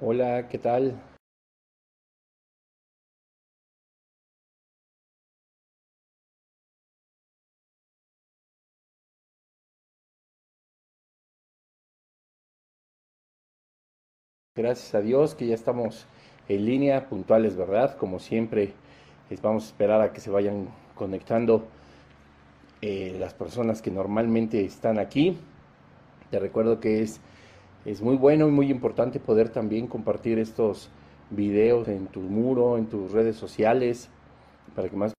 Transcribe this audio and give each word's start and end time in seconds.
Hola, 0.00 0.48
¿qué 0.48 0.58
tal? 0.58 0.94
Gracias 14.54 14.94
a 14.94 15.00
Dios 15.00 15.34
que 15.34 15.46
ya 15.46 15.54
estamos 15.54 16.04
en 16.50 16.66
línea, 16.66 17.08
puntuales, 17.08 17.56
¿verdad? 17.56 17.96
Como 17.96 18.18
siempre, 18.18 18.74
les 19.30 19.40
vamos 19.40 19.64
a 19.64 19.66
esperar 19.68 20.02
a 20.02 20.12
que 20.12 20.20
se 20.20 20.28
vayan 20.30 20.68
conectando 20.94 21.66
eh, 22.80 23.16
las 23.18 23.34
personas 23.34 23.82
que 23.82 23.90
normalmente 23.90 24.64
están 24.64 24.98
aquí. 24.98 25.36
Te 26.30 26.38
recuerdo 26.38 26.80
que 26.80 27.02
es, 27.02 27.20
es 27.84 28.02
muy 28.02 28.16
bueno 28.16 28.48
y 28.48 28.50
muy 28.50 28.70
importante 28.70 29.20
poder 29.20 29.50
también 29.50 29.86
compartir 29.86 30.38
estos 30.38 30.90
videos 31.30 31.88
en 31.88 32.06
tu 32.06 32.20
muro, 32.20 32.78
en 32.78 32.86
tus 32.86 33.12
redes 33.12 33.36
sociales, 33.36 34.08
para 34.74 34.88
que 34.88 34.96
más 34.96 35.12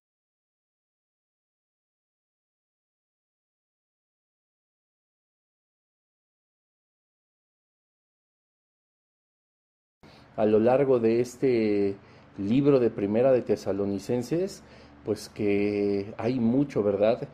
a 10.36 10.46
lo 10.46 10.60
largo 10.60 11.00
de 11.00 11.20
este 11.20 11.98
libro 12.38 12.80
de 12.80 12.90
Primera 12.90 13.32
de 13.34 13.42
Tesalonicenses, 13.42 14.64
pues 15.04 15.28
que 15.28 16.14
hay 16.18 16.40
mucho, 16.40 16.82
¿verdad? 16.82 17.28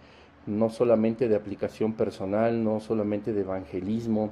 No 0.48 0.70
solamente 0.70 1.28
de 1.28 1.36
aplicación 1.36 1.94
personal, 1.94 2.64
no 2.64 2.80
solamente 2.80 3.32
de 3.34 3.42
evangelismo, 3.42 4.32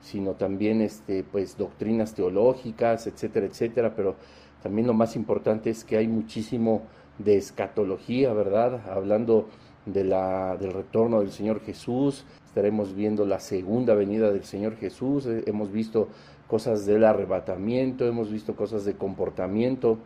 sino 0.00 0.32
también 0.32 0.80
este, 0.80 1.24
pues, 1.24 1.56
doctrinas 1.56 2.14
teológicas, 2.14 3.06
etcétera, 3.06 3.46
etcétera, 3.46 3.94
pero 3.94 4.16
también 4.62 4.86
lo 4.86 4.94
más 4.94 5.16
importante 5.16 5.70
es 5.70 5.84
que 5.84 5.96
hay 5.96 6.08
muchísimo 6.08 6.82
de 7.18 7.36
escatología, 7.36 8.32
¿verdad? 8.32 8.80
Hablando 8.90 9.48
de 9.86 10.04
la, 10.04 10.56
del 10.56 10.72
retorno 10.72 11.20
del 11.20 11.30
Señor 11.30 11.60
Jesús, 11.60 12.24
estaremos 12.44 12.94
viendo 12.94 13.24
la 13.24 13.40
segunda 13.40 13.94
venida 13.94 14.30
del 14.30 14.44
Señor 14.44 14.76
Jesús, 14.76 15.26
eh, 15.26 15.44
hemos 15.46 15.72
visto 15.72 16.08
cosas 16.46 16.86
del 16.86 17.04
arrebatamiento, 17.04 18.06
hemos 18.06 18.30
visto 18.30 18.56
cosas 18.56 18.84
de 18.84 18.94
comportamiento, 18.94 19.98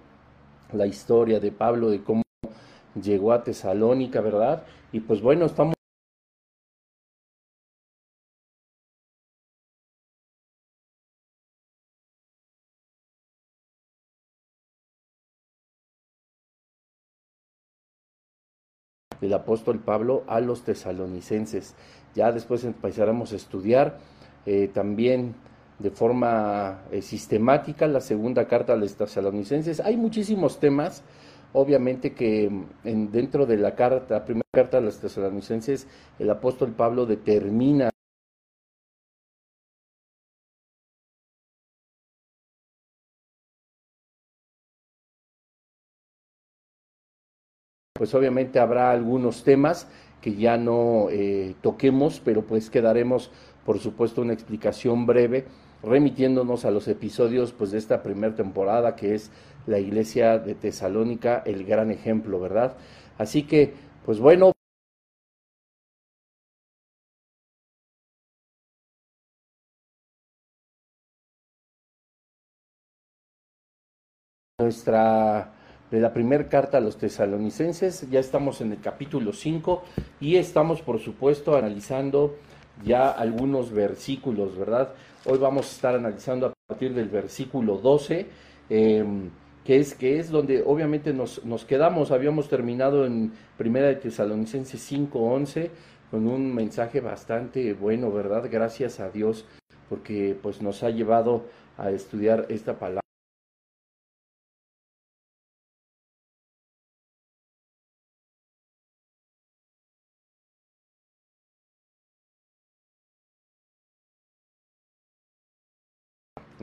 la 0.73 0.87
historia 0.87 1.41
de 1.41 1.53
Pablo, 1.53 1.91
de 1.91 2.03
cómo 2.03 2.23
llegó 3.01 3.33
a 3.33 3.43
Tesalónica, 3.45 4.21
¿verdad? 4.21 4.65
Y 4.93 5.01
pues 5.01 5.23
bueno, 5.23 5.47
estamos 5.47 5.75
del 19.21 19.35
apóstol 19.35 19.79
Pablo 19.79 20.25
a 20.27 20.41
los 20.41 20.63
tesalonicenses. 20.63 21.75
Ya 22.15 22.33
después 22.33 22.65
empezaremos 22.65 23.33
a 23.33 23.37
estudiar 23.37 23.99
eh, 24.47 24.69
también 24.73 25.35
de 25.79 25.91
forma 25.91 26.83
eh, 26.91 27.03
sistemática 27.03 27.87
la 27.87 28.01
segunda 28.01 28.47
carta 28.47 28.73
a 28.73 28.77
los 28.77 28.95
tesalonicenses. 28.95 29.81
Hay 29.81 29.97
muchísimos 29.97 30.61
temas, 30.61 31.03
obviamente 31.53 32.13
que 32.13 32.49
mm, 32.49 32.65
en, 32.85 33.13
dentro 33.13 33.47
de 33.47 33.57
la 33.57 33.75
carta, 33.75 34.15
la 34.15 34.25
primera 34.25 34.49
carta 34.53 34.79
a 34.79 34.81
los 34.81 34.99
tesalonicenses, 34.99 35.87
el 36.19 36.31
apóstol 36.31 36.73
Pablo 36.73 37.07
determina 37.07 37.92
pues 48.03 48.17
obviamente 48.17 48.59
habrá 48.59 48.91
algunos 48.91 49.45
temas 49.45 49.87
que 50.21 50.35
ya 50.35 50.57
no 50.57 51.07
eh, 51.13 51.55
toquemos, 51.63 52.21
pero 52.25 52.43
pues 52.43 52.69
quedaremos, 52.69 53.31
por 53.65 53.79
supuesto, 53.79 54.23
una 54.23 54.33
explicación 54.33 55.07
breve 55.07 55.45
remitiéndonos 55.85 56.65
a 56.65 56.73
los 56.73 56.89
episodios 56.89 57.53
pues 57.53 57.71
de 57.71 57.79
esta 57.79 58.03
primera 58.03 58.35
temporada 58.35 58.97
que 58.97 59.15
es 59.15 59.31
la 59.69 59.79
iglesia 59.79 60.41
de 60.41 60.57
Tesalónica, 60.57 61.45
el 61.47 61.65
gran 61.65 61.93
ejemplo, 61.93 62.41
¿verdad? 62.41 62.77
Así 63.19 63.45
que, 63.45 63.73
pues 64.05 64.19
bueno, 64.19 64.51
nuestra 74.59 75.52
de 75.93 76.01
la 76.01 76.15
primera 76.15 76.49
carta 76.49 76.79
a 76.79 76.81
los 76.81 76.97
tesalonicenses, 76.97 78.09
ya 78.11 78.19
estamos 78.19 78.63
en 78.63 78.73
el 78.73 78.81
capítulo 78.81 79.35
5 79.35 79.83
y 80.23 80.37
estamos 80.37 80.81
por 80.81 80.99
supuesto 80.99 81.55
analizando 81.55 82.37
ya 82.83 83.11
algunos 83.11 83.71
versículos, 83.71 84.57
¿verdad? 84.57 84.95
Hoy 85.27 85.37
vamos 85.37 85.67
a 85.67 85.71
estar 85.71 85.95
analizando 85.95 86.47
a 86.47 86.53
partir 86.67 86.95
del 86.95 87.11
versículo 87.11 87.77
12, 87.77 88.27
em, 88.71 89.29
que, 89.67 89.81
es, 89.81 89.95
que 89.95 90.19
es 90.19 90.31
donde 90.31 90.63
obviamente 90.65 91.13
nos, 91.13 91.45
nos 91.45 91.67
quedamos, 91.67 92.11
habíamos 92.11 92.49
terminado 92.49 93.05
en 93.05 93.31
Primera 93.59 93.89
de 93.89 93.97
Tesalonicenses 93.97 94.91
5.11 94.91 95.69
con 96.11 96.27
un 96.27 96.55
mensaje 96.55 97.03
bastante 97.03 97.75
bueno, 97.75 98.11
¿verdad? 98.11 98.49
Gracias 98.51 98.99
a 98.99 99.11
Dios, 99.11 99.45
porque 99.91 100.35
pues 100.43 100.63
nos 100.63 100.83
ha 100.85 100.89
llevado 100.89 101.45
a 101.77 101.91
estudiar 101.91 102.47
esta 102.49 102.79
palabra 102.79 103.02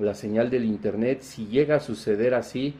la 0.01 0.13
señal 0.13 0.49
del 0.49 0.65
internet. 0.65 1.21
Si 1.21 1.47
llega 1.47 1.77
a 1.77 1.79
suceder 1.79 2.33
así, 2.33 2.75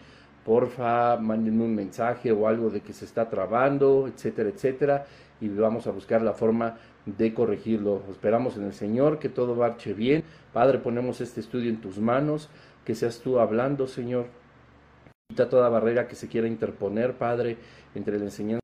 porfa, 0.46 1.18
mándenme 1.18 1.64
un 1.64 1.76
mensaje 1.76 2.32
o 2.32 2.48
algo 2.48 2.70
de 2.70 2.82
que 2.82 2.94
se 2.94 3.06
está 3.06 3.30
trabando, 3.30 4.08
etcétera, 4.08 4.50
etcétera, 4.50 5.06
y 5.42 5.48
vamos 5.50 5.88
a 5.88 5.92
buscar 5.92 6.22
la 6.22 6.34
forma 6.34 6.78
de 7.06 7.34
corregirlo. 7.34 8.04
Esperamos 8.12 8.58
en 8.58 8.64
el 8.64 8.74
Señor 8.74 9.20
que 9.20 9.30
todo 9.30 9.56
marche 9.56 9.94
bien. 9.94 10.24
Padre, 10.54 10.80
ponemos 10.80 11.22
este 11.22 11.40
estudio 11.40 11.70
en 11.70 11.82
tus 11.82 12.00
manos, 12.00 12.50
que 12.86 12.96
seas 12.96 13.20
tú 13.20 13.40
hablando, 13.40 13.88
Señor. 13.88 14.28
Quita 15.30 15.50
toda 15.50 15.70
barrera 15.70 16.08
que 16.08 16.16
se 16.16 16.28
quiera 16.28 16.48
interponer, 16.48 17.14
Padre, 17.14 17.58
entre 17.94 18.18
la 18.18 18.26
enseñanza 18.26 18.59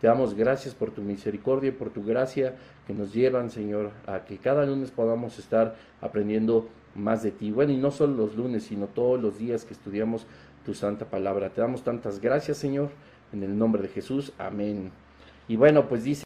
Te 0.00 0.06
damos 0.06 0.34
gracias 0.34 0.74
por 0.74 0.90
tu 0.90 1.00
misericordia 1.00 1.68
y 1.68 1.72
por 1.72 1.90
tu 1.90 2.04
gracia 2.04 2.54
que 2.86 2.92
nos 2.92 3.14
llevan, 3.14 3.50
Señor, 3.50 3.90
a 4.06 4.24
que 4.24 4.36
cada 4.36 4.66
lunes 4.66 4.90
podamos 4.90 5.38
estar 5.38 5.76
aprendiendo 6.00 6.68
más 6.94 7.22
de 7.22 7.30
ti. 7.30 7.50
Bueno, 7.50 7.72
y 7.72 7.76
no 7.76 7.90
solo 7.90 8.14
los 8.14 8.36
lunes, 8.36 8.64
sino 8.64 8.86
todos 8.86 9.20
los 9.20 9.38
días 9.38 9.64
que 9.64 9.72
estudiamos 9.72 10.26
tu 10.66 10.74
santa 10.74 11.06
palabra. 11.06 11.50
Te 11.50 11.60
damos 11.60 11.82
tantas 11.82 12.20
gracias, 12.20 12.58
Señor, 12.58 12.90
en 13.32 13.42
el 13.42 13.56
nombre 13.56 13.82
de 13.82 13.88
Jesús. 13.88 14.32
Amén. 14.38 14.90
Y 15.48 15.56
bueno, 15.56 15.88
pues 15.88 16.04
dice 16.04 16.25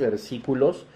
versículos. 0.00 0.86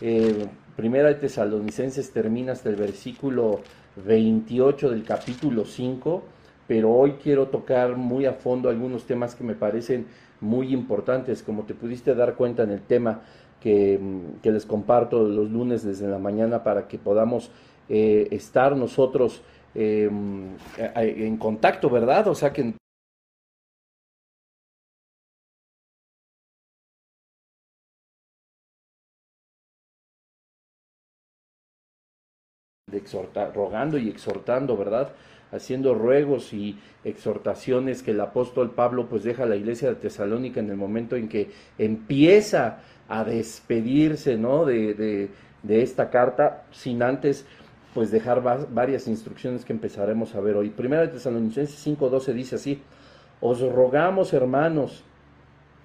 Eh, 0.00 0.46
primera 0.76 1.08
de 1.08 1.14
Tesalonicenses 1.16 2.10
termina 2.12 2.52
hasta 2.52 2.68
el 2.68 2.76
versículo 2.76 3.60
28 4.04 4.90
del 4.90 5.04
capítulo 5.04 5.64
5, 5.64 6.22
pero 6.66 6.92
hoy 6.92 7.12
quiero 7.22 7.48
tocar 7.48 7.96
muy 7.96 8.26
a 8.26 8.32
fondo 8.32 8.68
algunos 8.68 9.04
temas 9.04 9.34
que 9.34 9.44
me 9.44 9.54
parecen 9.54 10.06
muy 10.40 10.72
importantes, 10.72 11.42
como 11.42 11.64
te 11.64 11.74
pudiste 11.74 12.14
dar 12.14 12.34
cuenta 12.34 12.62
en 12.62 12.70
el 12.70 12.82
tema 12.82 13.20
que, 13.60 14.00
que 14.42 14.52
les 14.52 14.66
comparto 14.66 15.22
los 15.22 15.50
lunes 15.50 15.82
desde 15.82 16.06
la 16.08 16.18
mañana 16.18 16.62
para 16.62 16.86
que 16.86 16.98
podamos 16.98 17.50
eh, 17.88 18.28
estar 18.30 18.76
nosotros 18.76 19.42
eh, 19.74 20.10
en 20.96 21.36
contacto, 21.36 21.90
¿verdad? 21.90 22.28
O 22.28 22.34
sea, 22.34 22.52
que 22.52 22.74
rogando 33.54 33.98
y 33.98 34.08
exhortando, 34.08 34.76
¿verdad? 34.76 35.12
haciendo 35.52 35.94
ruegos 35.94 36.52
y 36.52 36.78
exhortaciones 37.04 38.02
que 38.02 38.10
el 38.10 38.20
apóstol 38.20 38.72
Pablo 38.72 39.08
pues 39.08 39.24
deja 39.24 39.44
a 39.44 39.46
la 39.46 39.56
iglesia 39.56 39.88
de 39.88 39.94
Tesalónica 39.94 40.60
en 40.60 40.70
el 40.70 40.76
momento 40.76 41.16
en 41.16 41.28
que 41.28 41.50
empieza 41.78 42.80
a 43.08 43.24
despedirse, 43.24 44.36
¿no? 44.36 44.66
De, 44.66 44.94
de, 44.94 45.30
de 45.62 45.82
esta 45.82 46.10
carta, 46.10 46.64
sin 46.70 47.02
antes 47.02 47.46
pues 47.94 48.10
dejar 48.10 48.42
varias 48.70 49.08
instrucciones 49.08 49.64
que 49.64 49.72
empezaremos 49.72 50.34
a 50.34 50.40
ver 50.40 50.56
hoy. 50.56 50.68
Primera 50.68 51.02
de 51.02 51.08
Tesalonicenses 51.08 51.84
5:12 51.86 52.32
dice 52.32 52.56
así: 52.56 52.82
Os 53.40 53.60
rogamos, 53.60 54.34
hermanos, 54.34 55.02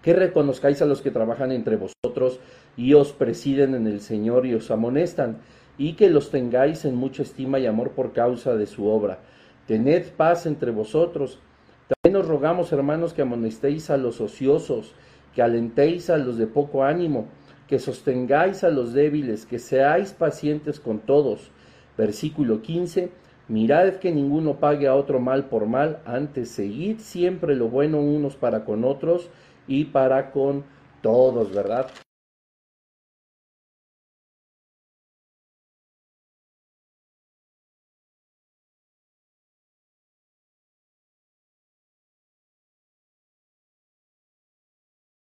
que 0.02 0.14
reconozcáis 0.14 0.82
a 0.82 0.86
los 0.86 1.02
que 1.02 1.12
trabajan 1.12 1.52
entre 1.52 1.78
vosotros 1.78 2.40
y 2.76 2.94
os 2.94 3.14
presiden 3.14 3.74
en 3.74 3.88
el 3.88 4.02
Señor 4.02 4.46
y 4.46 4.54
os 4.54 4.70
amonestan, 4.70 5.38
y 5.78 5.94
que 5.94 6.10
los 6.10 6.30
tengáis 6.30 6.86
en 6.86 6.96
mucha 6.96 7.24
estima 7.24 7.60
y 7.60 7.66
amor 7.66 7.92
por 7.92 8.14
causa 8.14 8.56
de 8.56 8.66
su 8.66 8.88
obra. 8.88 9.20
Tened 9.68 10.12
paz 10.18 10.46
entre 10.46 10.72
vosotros. 10.72 11.40
También 11.88 12.22
os 12.22 12.28
rogamos, 12.28 12.72
hermanos, 12.72 13.14
que 13.14 13.22
amonestéis 13.22 13.90
a 13.90 13.98
los 13.98 14.22
ociosos, 14.22 14.94
que 15.34 15.42
alentéis 15.42 16.10
a 16.10 16.18
los 16.18 16.38
de 16.38 16.48
poco 16.48 16.84
ánimo, 16.84 17.28
que 17.68 17.80
sostengáis 17.80 18.64
a 18.64 18.70
los 18.70 18.94
débiles, 18.94 19.46
que 19.46 19.60
seáis 19.60 20.12
pacientes 20.12 20.80
con 20.80 21.00
todos. 21.00 21.50
Versículo 21.98 22.62
15. 22.62 23.12
Mirad 23.48 23.96
que 23.96 24.12
ninguno 24.12 24.56
pague 24.60 24.88
a 24.88 24.96
otro 24.96 25.20
mal 25.20 25.46
por 25.46 25.66
mal, 25.66 26.00
antes 26.06 26.50
seguid 26.50 27.00
siempre 27.00 27.56
lo 27.56 27.68
bueno 27.68 28.00
unos 28.00 28.36
para 28.36 28.64
con 28.64 28.86
otros 28.86 29.30
y 29.68 29.86
para 29.86 30.32
con 30.32 30.64
todos, 31.02 31.54
¿verdad? 31.54 31.88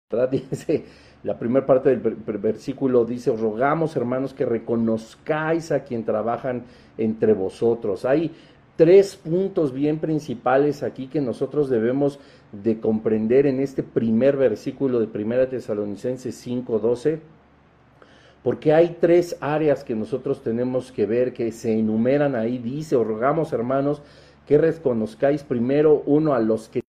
Dice, 0.32 0.86
la 1.22 1.38
primera 1.38 1.68
parte 1.68 1.96
del 1.96 2.00
versículo 2.40 3.06
dice, 3.06 3.30
os 3.30 3.40
rogamos 3.40 3.96
hermanos 3.96 4.34
que 4.34 4.44
reconozcáis 4.44 5.72
a 5.72 5.84
quien 5.84 6.04
trabajan 6.04 6.64
entre 6.98 7.34
vosotros. 7.34 8.06
Hay 8.06 8.32
tres 8.76 9.16
puntos 9.16 9.72
bien 9.72 10.00
principales 10.00 10.82
aquí 10.82 11.08
que 11.08 11.22
nosotros 11.22 11.70
debemos 11.70 12.20
de 12.52 12.80
comprender 12.80 13.46
en 13.46 13.60
este 13.60 13.84
primer 13.84 14.36
versículo 14.36 15.00
de 15.00 15.06
Primera 15.06 15.48
Tesalonicenses 15.48 16.36
5:12, 16.44 17.20
porque 18.42 18.74
hay 18.74 18.98
tres 19.00 19.38
áreas 19.42 19.84
que 19.84 19.94
nosotros 19.94 20.42
tenemos 20.42 20.92
que 20.92 21.06
ver 21.06 21.34
que 21.34 21.52
se 21.52 21.78
enumeran 21.78 22.36
ahí. 22.36 22.58
Dice, 22.58 22.96
os 22.96 23.06
rogamos 23.06 23.54
hermanos 23.54 24.02
que 24.48 24.58
reconozcáis 24.58 25.44
primero 25.44 26.02
uno 26.08 26.34
a 26.34 26.40
los 26.40 26.68
que 26.68 26.82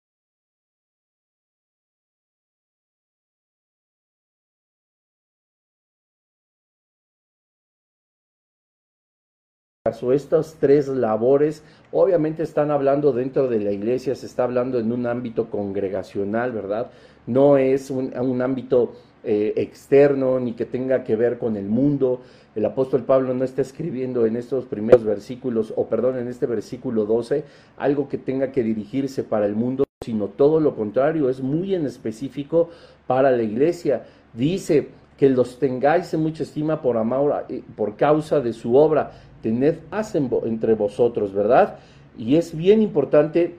o 10.02 10.12
estas 10.12 10.56
tres 10.60 10.88
labores, 10.88 11.62
obviamente 11.92 12.42
están 12.42 12.70
hablando 12.70 13.12
dentro 13.12 13.48
de 13.48 13.60
la 13.60 13.72
iglesia, 13.72 14.14
se 14.14 14.26
está 14.26 14.44
hablando 14.44 14.78
en 14.78 14.92
un 14.92 15.06
ámbito 15.06 15.50
congregacional, 15.50 16.52
¿verdad? 16.52 16.90
No 17.26 17.58
es 17.58 17.90
un, 17.90 18.42
ámbito 18.42 18.92
eh, 19.24 19.54
externo 19.56 20.38
ni 20.40 20.52
que 20.52 20.64
tenga 20.64 21.04
que 21.04 21.16
ver 21.16 21.38
con 21.38 21.56
el 21.56 21.66
mundo. 21.66 22.20
El 22.54 22.64
apóstol 22.64 23.04
Pablo 23.04 23.34
no 23.34 23.44
está 23.44 23.62
escribiendo 23.62 24.26
en 24.26 24.36
estos 24.36 24.64
primeros 24.64 25.04
versículos, 25.04 25.72
o 25.76 25.86
perdón, 25.86 26.18
en 26.18 26.28
este 26.28 26.46
versículo 26.46 27.04
12, 27.04 27.44
algo 27.76 28.08
que 28.08 28.18
tenga 28.18 28.52
que 28.52 28.62
dirigirse 28.62 29.24
para 29.24 29.46
el 29.46 29.54
mundo, 29.54 29.84
sino 30.04 30.28
todo 30.28 30.60
lo 30.60 30.74
contrario, 30.74 31.28
es 31.28 31.40
muy 31.40 31.74
en 31.74 31.86
específico 31.86 32.70
para 33.06 33.30
la 33.30 33.42
iglesia. 33.42 34.04
Dice 34.34 34.88
que 35.18 35.28
los 35.28 35.58
tengáis 35.58 36.14
en 36.14 36.20
mucha 36.20 36.44
estima 36.44 36.80
por 36.80 36.96
amor, 36.96 37.44
eh, 37.48 37.62
por 37.76 37.96
causa 37.96 38.40
de 38.40 38.52
su 38.52 38.76
obra 38.76 39.10
tened 39.42 39.78
paz 39.90 40.14
entre 40.14 40.74
vosotros, 40.74 41.32
¿verdad? 41.32 41.78
Y 42.16 42.36
es 42.36 42.56
bien 42.56 42.82
importante 42.82 43.54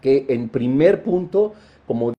que 0.00 0.26
en 0.28 0.48
primer 0.48 1.02
punto, 1.02 1.54
como 1.86 2.12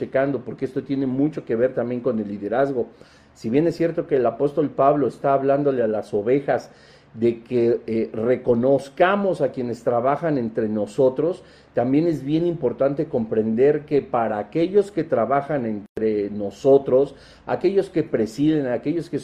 checando, 0.00 0.40
porque 0.42 0.64
esto 0.64 0.82
tiene 0.82 1.06
mucho 1.06 1.44
que 1.44 1.54
ver 1.56 1.74
también 1.74 2.00
con 2.00 2.18
el 2.18 2.26
liderazgo. 2.26 2.88
Si 3.34 3.50
bien 3.50 3.66
es 3.66 3.76
cierto 3.76 4.06
que 4.06 4.16
el 4.16 4.26
apóstol 4.26 4.70
Pablo 4.70 5.06
está 5.06 5.34
hablándole 5.34 5.82
a 5.82 5.86
las 5.86 6.14
ovejas 6.14 6.70
de 7.14 7.42
que 7.42 7.80
eh, 7.86 8.10
reconozcamos 8.12 9.40
a 9.40 9.50
quienes 9.50 9.82
trabajan 9.82 10.38
entre 10.38 10.68
nosotros, 10.68 11.42
también 11.74 12.06
es 12.06 12.24
bien 12.24 12.46
importante 12.46 13.06
comprender 13.06 13.84
que 13.84 14.02
para 14.02 14.38
aquellos 14.38 14.90
que 14.90 15.04
trabajan 15.04 15.66
entre 15.66 16.30
nosotros, 16.30 17.14
aquellos 17.46 17.90
que 17.90 18.02
presiden, 18.02 18.66
aquellos 18.66 19.10
que 19.10 19.20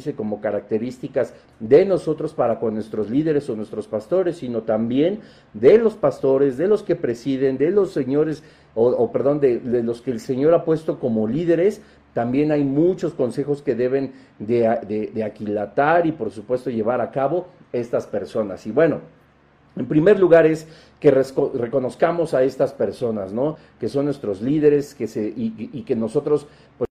dice 0.00 0.14
como 0.14 0.40
características 0.40 1.34
de 1.58 1.84
nosotros 1.84 2.32
para 2.32 2.58
con 2.58 2.74
nuestros 2.74 3.10
líderes 3.10 3.48
o 3.50 3.56
nuestros 3.56 3.86
pastores, 3.86 4.38
sino 4.38 4.62
también 4.62 5.20
de 5.52 5.78
los 5.78 5.94
pastores, 5.94 6.56
de 6.56 6.68
los 6.68 6.82
que 6.82 6.96
presiden, 6.96 7.58
de 7.58 7.70
los 7.70 7.92
señores, 7.92 8.42
o, 8.74 9.12
perdón, 9.12 9.40
de, 9.40 9.60
los 9.82 10.00
que 10.00 10.10
el 10.10 10.20
Señor 10.20 10.54
ha 10.54 10.64
puesto 10.64 10.98
como 10.98 11.26
líderes. 11.26 11.82
También 12.14 12.50
hay 12.50 12.64
muchos 12.64 13.12
consejos 13.12 13.62
que 13.62 13.74
deben 13.74 14.12
de, 14.38 15.10
de 15.12 15.24
aquilatar 15.24 16.06
y 16.06 16.12
por 16.12 16.30
supuesto 16.30 16.70
llevar 16.70 17.00
a 17.00 17.10
cabo 17.10 17.48
estas 17.72 18.06
personas. 18.06 18.66
Y 18.66 18.72
bueno, 18.72 19.00
en 19.76 19.86
primer 19.86 20.18
lugar 20.18 20.46
es 20.46 20.66
que 20.98 21.10
reconozcamos 21.10 22.34
a 22.34 22.42
estas 22.42 22.72
personas, 22.72 23.32
¿no? 23.32 23.56
Que 23.78 23.88
son 23.88 24.06
nuestros 24.06 24.42
líderes, 24.42 24.94
que 24.94 25.06
se, 25.06 25.22
y, 25.22 25.70
y 25.72 25.82
que 25.82 25.94
nosotros 25.94 26.46
pues, 26.76 26.89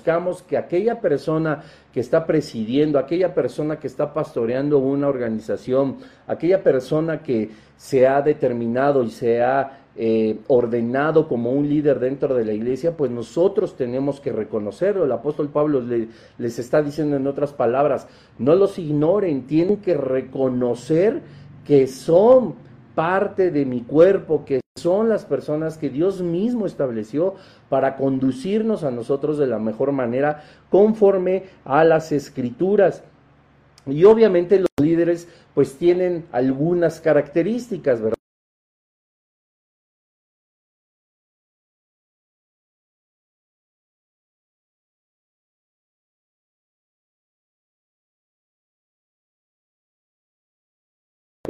buscamos 0.00 0.42
que 0.42 0.56
aquella 0.56 0.98
persona 0.98 1.62
que 1.92 2.00
está 2.00 2.26
presidiendo, 2.26 2.98
aquella 2.98 3.34
persona 3.34 3.78
que 3.78 3.86
está 3.86 4.14
pastoreando 4.14 4.78
una 4.78 5.08
organización, 5.08 5.98
aquella 6.26 6.62
persona 6.62 7.22
que 7.22 7.50
se 7.76 8.06
ha 8.06 8.22
determinado 8.22 9.04
y 9.04 9.10
se 9.10 9.42
ha 9.42 9.80
eh, 9.96 10.38
ordenado 10.46 11.28
como 11.28 11.50
un 11.50 11.68
líder 11.68 12.00
dentro 12.00 12.34
de 12.34 12.46
la 12.46 12.54
iglesia, 12.54 12.96
pues 12.96 13.10
nosotros 13.10 13.76
tenemos 13.76 14.20
que 14.20 14.32
reconocerlo. 14.32 15.04
El 15.04 15.12
apóstol 15.12 15.50
Pablo 15.50 15.82
les 15.82 16.58
está 16.58 16.80
diciendo 16.80 17.16
en 17.16 17.26
otras 17.26 17.52
palabras, 17.52 18.06
no 18.38 18.54
los 18.54 18.78
ignoren, 18.78 19.46
tienen 19.46 19.82
que 19.82 19.98
reconocer 19.98 21.20
que 21.66 21.86
son 21.86 22.54
parte 22.94 23.50
de 23.50 23.66
mi 23.66 23.82
cuerpo, 23.82 24.46
que 24.46 24.59
son 24.76 25.08
las 25.08 25.24
personas 25.24 25.78
que 25.78 25.90
Dios 25.90 26.22
mismo 26.22 26.64
estableció 26.64 27.34
para 27.68 27.96
conducirnos 27.96 28.84
a 28.84 28.90
nosotros 28.90 29.36
de 29.36 29.46
la 29.46 29.58
mejor 29.58 29.92
manera 29.92 30.44
conforme 30.70 31.44
a 31.64 31.84
las 31.84 32.12
escrituras. 32.12 33.02
Y 33.86 34.04
obviamente 34.04 34.58
los 34.60 34.68
líderes 34.80 35.28
pues 35.54 35.76
tienen 35.76 36.24
algunas 36.32 37.00
características, 37.00 38.00
¿verdad? 38.00 38.19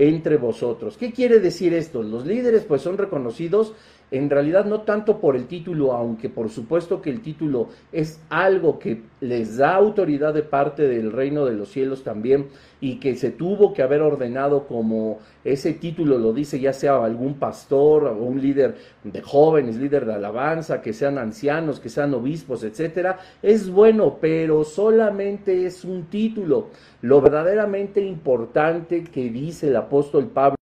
Entre 0.00 0.38
vosotros. 0.38 0.97
¿Qué 0.97 1.12
quiere 1.12 1.40
decir 1.40 1.75
esto? 1.75 2.02
Los 2.02 2.25
líderes 2.25 2.64
pues 2.64 2.80
son 2.80 2.97
reconocidos 2.97 3.75
en 4.11 4.31
realidad 4.31 4.64
no 4.64 4.83
tanto 4.83 5.19
por 5.19 5.37
el 5.37 5.47
título, 5.47 5.93
aunque 5.93 6.29
por 6.29 6.49
supuesto 6.49 7.00
que 7.00 7.11
el 7.11 7.21
título 7.21 7.69
es 7.93 8.21
algo 8.29 8.79
que 8.79 9.02
les 9.21 9.59
da 9.59 9.75
autoridad 9.75 10.35
de 10.35 10.43
parte 10.43 10.88
del 10.88 11.12
reino 11.12 11.45
de 11.45 11.55
los 11.55 11.69
cielos 11.69 12.02
también 12.02 12.49
y 12.81 12.97
que 12.97 13.14
se 13.17 13.31
tuvo 13.31 13.73
que 13.73 13.83
haber 13.83 14.02
ordenado 14.02 14.67
como 14.67 15.19
ese 15.45 15.75
título 15.75 16.19
lo 16.19 16.33
dice 16.33 16.59
ya 16.59 16.73
sea 16.73 17.05
algún 17.05 17.35
pastor 17.35 18.05
o 18.05 18.17
un 18.17 18.40
líder 18.40 18.76
de 19.05 19.23
jóvenes, 19.23 19.76
líder 19.76 20.07
de 20.07 20.14
alabanza, 20.14 20.83
que 20.83 20.93
sean 20.93 21.19
ancianos, 21.19 21.81
que 21.81 21.88
sean 21.88 22.12
obispos, 22.14 22.64
etcétera, 22.64 23.19
es 23.43 23.71
bueno, 23.71 24.19
pero 24.21 24.64
solamente 24.64 25.67
es 25.67 25.85
un 25.85 26.05
título. 26.05 26.69
Lo 27.02 27.21
verdaderamente 27.21 28.00
importante 28.00 29.05
que 29.05 29.31
dice 29.31 29.69
el 29.69 29.76
apóstol 29.76 30.26
Pablo 30.26 30.60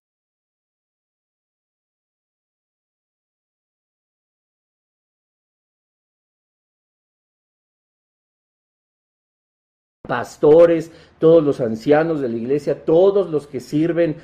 pastores, 10.09 10.91
todos 11.21 11.45
los 11.45 11.61
ancianos 11.61 12.21
de 12.21 12.29
la 12.29 12.37
iglesia, 12.37 12.85
todos 12.85 13.31
los 13.31 13.47
que 13.47 13.61
sirven 13.61 14.17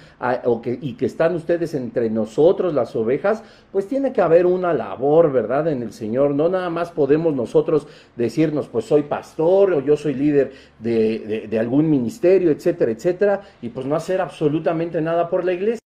o 0.44 0.60
que, 0.62 0.76
y 0.80 0.94
que 0.94 1.06
están 1.06 1.36
ustedes 1.36 1.74
entre 1.74 2.10
nosotros, 2.10 2.74
las 2.74 2.96
ovejas, 2.96 3.44
pues 3.70 3.86
tiene 3.86 4.12
que 4.12 4.22
haber 4.22 4.46
una 4.46 4.72
labor, 4.72 5.30
¿verdad? 5.30 5.68
En 5.68 5.82
el 5.82 5.92
Señor. 5.92 6.34
No 6.34 6.48
nada 6.48 6.70
más 6.70 6.90
podemos 6.90 7.34
nosotros 7.34 7.86
decirnos, 8.16 8.68
pues 8.68 8.86
soy 8.86 9.02
pastor 9.02 9.74
o 9.74 9.80
yo 9.80 9.96
soy 9.96 10.14
líder 10.14 10.52
de, 10.80 11.46
de 11.48 11.58
algún 11.58 11.88
ministerio, 11.88 12.50
etcétera, 12.50 12.90
etcétera, 12.90 13.40
y 13.62 13.68
pues 13.68 13.86
no 13.86 13.94
hacer 13.94 14.20
absolutamente 14.20 15.00
nada 15.00 15.28
por 15.28 15.44
la 15.44 15.52
iglesia. 15.52 15.83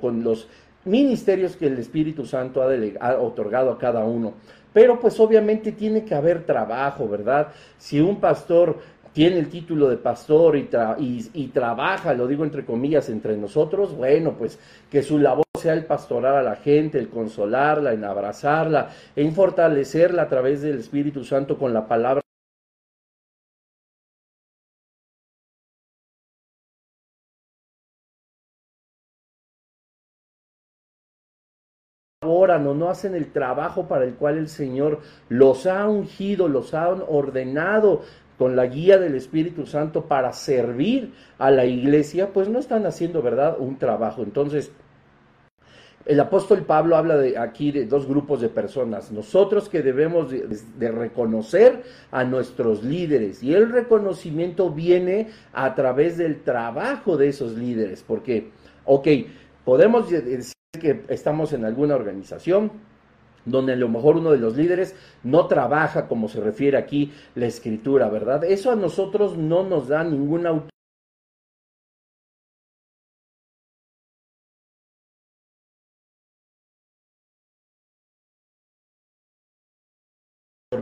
Con 0.00 0.22
los 0.22 0.48
ministerios 0.84 1.56
que 1.56 1.66
el 1.66 1.78
Espíritu 1.78 2.26
Santo 2.26 2.62
ha, 2.62 3.14
otorgado 3.18 3.70
a 3.70 3.78
cada 3.78 4.04
uno. 4.04 4.34
Pero 4.72 4.98
pues 4.98 5.18
obviamente 5.20 5.72
tiene 5.72 6.04
que 6.04 6.14
haber 6.14 6.44
trabajo, 6.44 7.08
¿verdad? 7.08 7.48
Si 7.78 8.00
un 8.00 8.20
pastor 8.20 8.78
tiene 9.12 9.38
el 9.38 9.48
título 9.48 9.88
de 9.88 9.96
pastor 9.96 10.56
y, 10.56 10.68
y, 11.32 11.46
trabaja, 11.48 12.14
lo 12.14 12.26
digo 12.26 12.44
entre 12.44 12.64
comillas, 12.64 13.08
entre 13.08 13.36
nosotros, 13.36 13.96
bueno, 13.96 14.34
pues 14.36 14.58
que 14.90 15.02
su 15.02 15.18
labor 15.18 15.44
sea 15.56 15.74
el 15.74 15.84
pastorar 15.84 16.34
a 16.34 16.42
la 16.42 16.56
gente, 16.56 16.98
el 16.98 17.08
consolarla, 17.08 17.92
en 17.92 18.02
abrazarla, 18.02 18.90
en 19.14 19.32
fortalecerla 19.32 20.22
a 20.22 20.28
través 20.28 20.62
del 20.62 20.78
Espíritu 20.78 21.22
Santo 21.22 21.56
con 21.56 21.72
la 21.72 21.86
palabra 21.86 22.23
o 32.24 32.74
no 32.74 32.90
hacen 32.90 33.14
el 33.14 33.32
trabajo 33.32 33.86
para 33.86 34.04
el 34.04 34.14
cual 34.14 34.38
el 34.38 34.48
Señor 34.48 35.00
los 35.28 35.66
ha 35.66 35.88
ungido, 35.88 36.48
los 36.48 36.74
ha 36.74 36.88
ordenado 36.88 38.02
con 38.38 38.56
la 38.56 38.66
guía 38.66 38.98
del 38.98 39.14
Espíritu 39.14 39.66
Santo 39.66 40.06
para 40.06 40.32
servir 40.32 41.12
a 41.38 41.50
la 41.50 41.64
iglesia, 41.64 42.32
pues 42.32 42.48
no 42.48 42.58
están 42.58 42.86
haciendo, 42.86 43.22
¿verdad?, 43.22 43.56
un 43.58 43.78
trabajo. 43.78 44.22
Entonces, 44.22 44.72
el 46.06 46.20
apóstol 46.20 46.64
Pablo 46.64 46.96
habla 46.96 47.16
de 47.16 47.38
aquí 47.38 47.72
de 47.72 47.86
dos 47.86 48.06
grupos 48.06 48.40
de 48.40 48.50
personas, 48.50 49.10
nosotros 49.10 49.70
que 49.70 49.82
debemos 49.82 50.30
de, 50.30 50.90
reconocer 50.90 51.82
a 52.10 52.24
nuestros 52.24 52.82
líderes 52.82 53.42
y 53.42 53.54
el 53.54 53.70
reconocimiento 53.70 54.70
viene 54.70 55.28
a 55.54 55.74
través 55.74 56.18
del 56.18 56.42
trabajo 56.42 57.16
de 57.16 57.28
esos 57.28 57.56
líderes, 57.56 58.04
porque, 58.06 58.50
ok, 58.84 59.08
podemos 59.64 60.10
decir 60.10 60.53
que 60.78 61.04
estamos 61.08 61.52
en 61.52 61.64
alguna 61.64 61.94
organización 61.94 62.72
donde 63.44 63.74
a 63.74 63.76
lo 63.76 63.88
mejor 63.88 64.16
uno 64.16 64.30
de 64.30 64.38
los 64.38 64.56
líderes 64.56 64.96
no 65.22 65.46
trabaja 65.46 66.08
como 66.08 66.28
se 66.28 66.40
refiere 66.40 66.78
aquí 66.78 67.12
la 67.34 67.46
escritura, 67.46 68.08
¿verdad? 68.08 68.44
Eso 68.44 68.70
a 68.70 68.76
nosotros 68.76 69.36
no 69.36 69.62
nos 69.64 69.88
da 69.88 70.02
ninguna 70.04 70.50
autoridad 70.50 70.70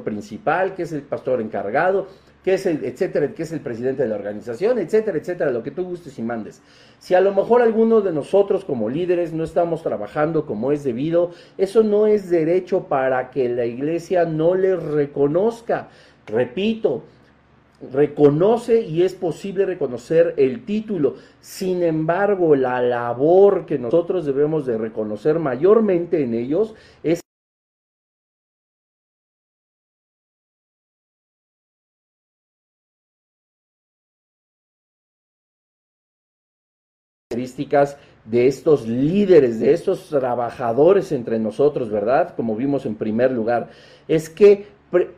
principal, 0.05 0.75
que 0.75 0.83
es 0.83 0.93
el 0.93 1.03
pastor 1.03 1.41
encargado, 1.41 2.07
que 2.45 2.55
es 2.55 2.67
el, 2.67 2.85
etcétera, 2.85 3.33
que 3.33 3.45
es 3.45 3.53
el 3.53 3.61
presidente 3.61 4.03
de 4.03 4.09
la 4.09 4.17
organización, 4.17 4.79
etcétera, 4.79 5.19
etcétera, 5.19 5.51
lo 5.51 5.63
que 5.63 5.71
tú 5.71 5.85
gustes 5.85 6.19
y 6.19 6.23
mandes. 6.23 6.61
Si 6.99 7.15
a 7.15 7.21
lo 7.21 7.33
mejor 7.35 7.63
alguno 7.63 8.01
de 8.01 8.13
nosotros 8.13 8.65
como 8.65 8.89
líderes 8.89 9.33
no 9.33 9.45
estamos 9.45 9.83
trabajando 9.83 10.45
como 10.45 10.73
es 10.73 10.85
debido, 10.85 11.31
eso 11.57 11.83
no 11.83 12.07
es 12.07 12.31
derecho 12.31 12.85
para 12.85 13.31
que 13.31 13.49
la 13.49 13.65
iglesia 13.65 14.25
no 14.25 14.55
les 14.55 14.83
reconozca. 14.83 15.89
Repito, 16.27 17.03
reconoce 17.93 18.83
y 18.83 19.03
es 19.03 19.15
posible 19.15 19.67
reconocer 19.67 20.35
el 20.37 20.65
título. 20.65 21.17
Sin 21.41 21.83
embargo, 21.83 22.55
la 22.55 22.81
labor 22.81 23.67
que 23.67 23.79
nosotros 23.79 24.25
debemos 24.25 24.67
de 24.67 24.79
reconocer 24.79 25.39
mayormente 25.39 26.23
en 26.23 26.35
ellos 26.35 26.75
es 27.03 27.22
de 38.25 38.47
estos 38.47 38.87
líderes, 38.87 39.59
de 39.59 39.73
estos 39.73 40.09
trabajadores 40.09 41.13
entre 41.13 41.39
nosotros, 41.39 41.91
¿verdad? 41.91 42.35
Como 42.37 42.55
vimos 42.55 42.87
en 42.87 42.95
primer 42.95 43.33
lugar, 43.33 43.71
es 44.07 44.29
que 44.29 44.67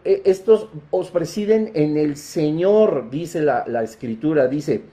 e, 0.05 0.23
estos 0.25 0.69
os 0.91 1.11
presiden 1.11 1.73
en 1.75 1.97
el 1.97 2.17
Señor, 2.17 3.11
dice 3.11 3.43
la, 3.43 3.65
la 3.67 3.83
escritura, 3.83 4.47
dice, 4.49 4.85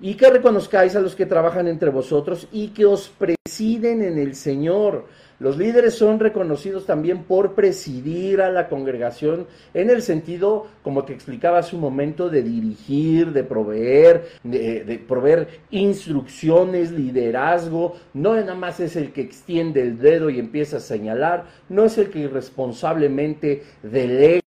y 0.00 0.14
que 0.14 0.30
reconozcáis 0.30 0.94
a 0.94 1.00
los 1.00 1.16
que 1.16 1.26
trabajan 1.26 1.66
entre 1.66 1.90
vosotros 1.90 2.46
y 2.52 2.68
que 2.68 2.86
os 2.86 3.08
presiden 3.08 4.02
en 4.02 4.18
el 4.18 4.34
Señor. 4.34 5.06
Los 5.40 5.56
líderes 5.56 5.94
son 5.94 6.18
reconocidos 6.18 6.84
también 6.84 7.22
por 7.22 7.54
presidir 7.54 8.40
a 8.40 8.50
la 8.50 8.68
congregación 8.68 9.46
en 9.72 9.88
el 9.88 10.02
sentido, 10.02 10.66
como 10.82 11.04
te 11.04 11.12
explicaba 11.12 11.58
hace 11.58 11.76
un 11.76 11.82
momento, 11.82 12.28
de 12.28 12.42
dirigir, 12.42 13.32
de 13.32 13.44
proveer, 13.44 14.28
de, 14.42 15.00
proveer 15.06 15.60
instrucciones, 15.70 16.90
liderazgo. 16.90 17.94
No 18.14 18.34
nada 18.34 18.54
más 18.56 18.80
es 18.80 18.96
el 18.96 19.12
que 19.12 19.20
extiende 19.20 19.80
el 19.80 19.98
dedo 19.98 20.28
y 20.28 20.40
empieza 20.40 20.78
a 20.78 20.80
señalar, 20.80 21.46
no 21.68 21.84
es 21.84 21.98
el 21.98 22.10
que 22.10 22.20
irresponsablemente 22.20 23.62
delega 23.82 24.47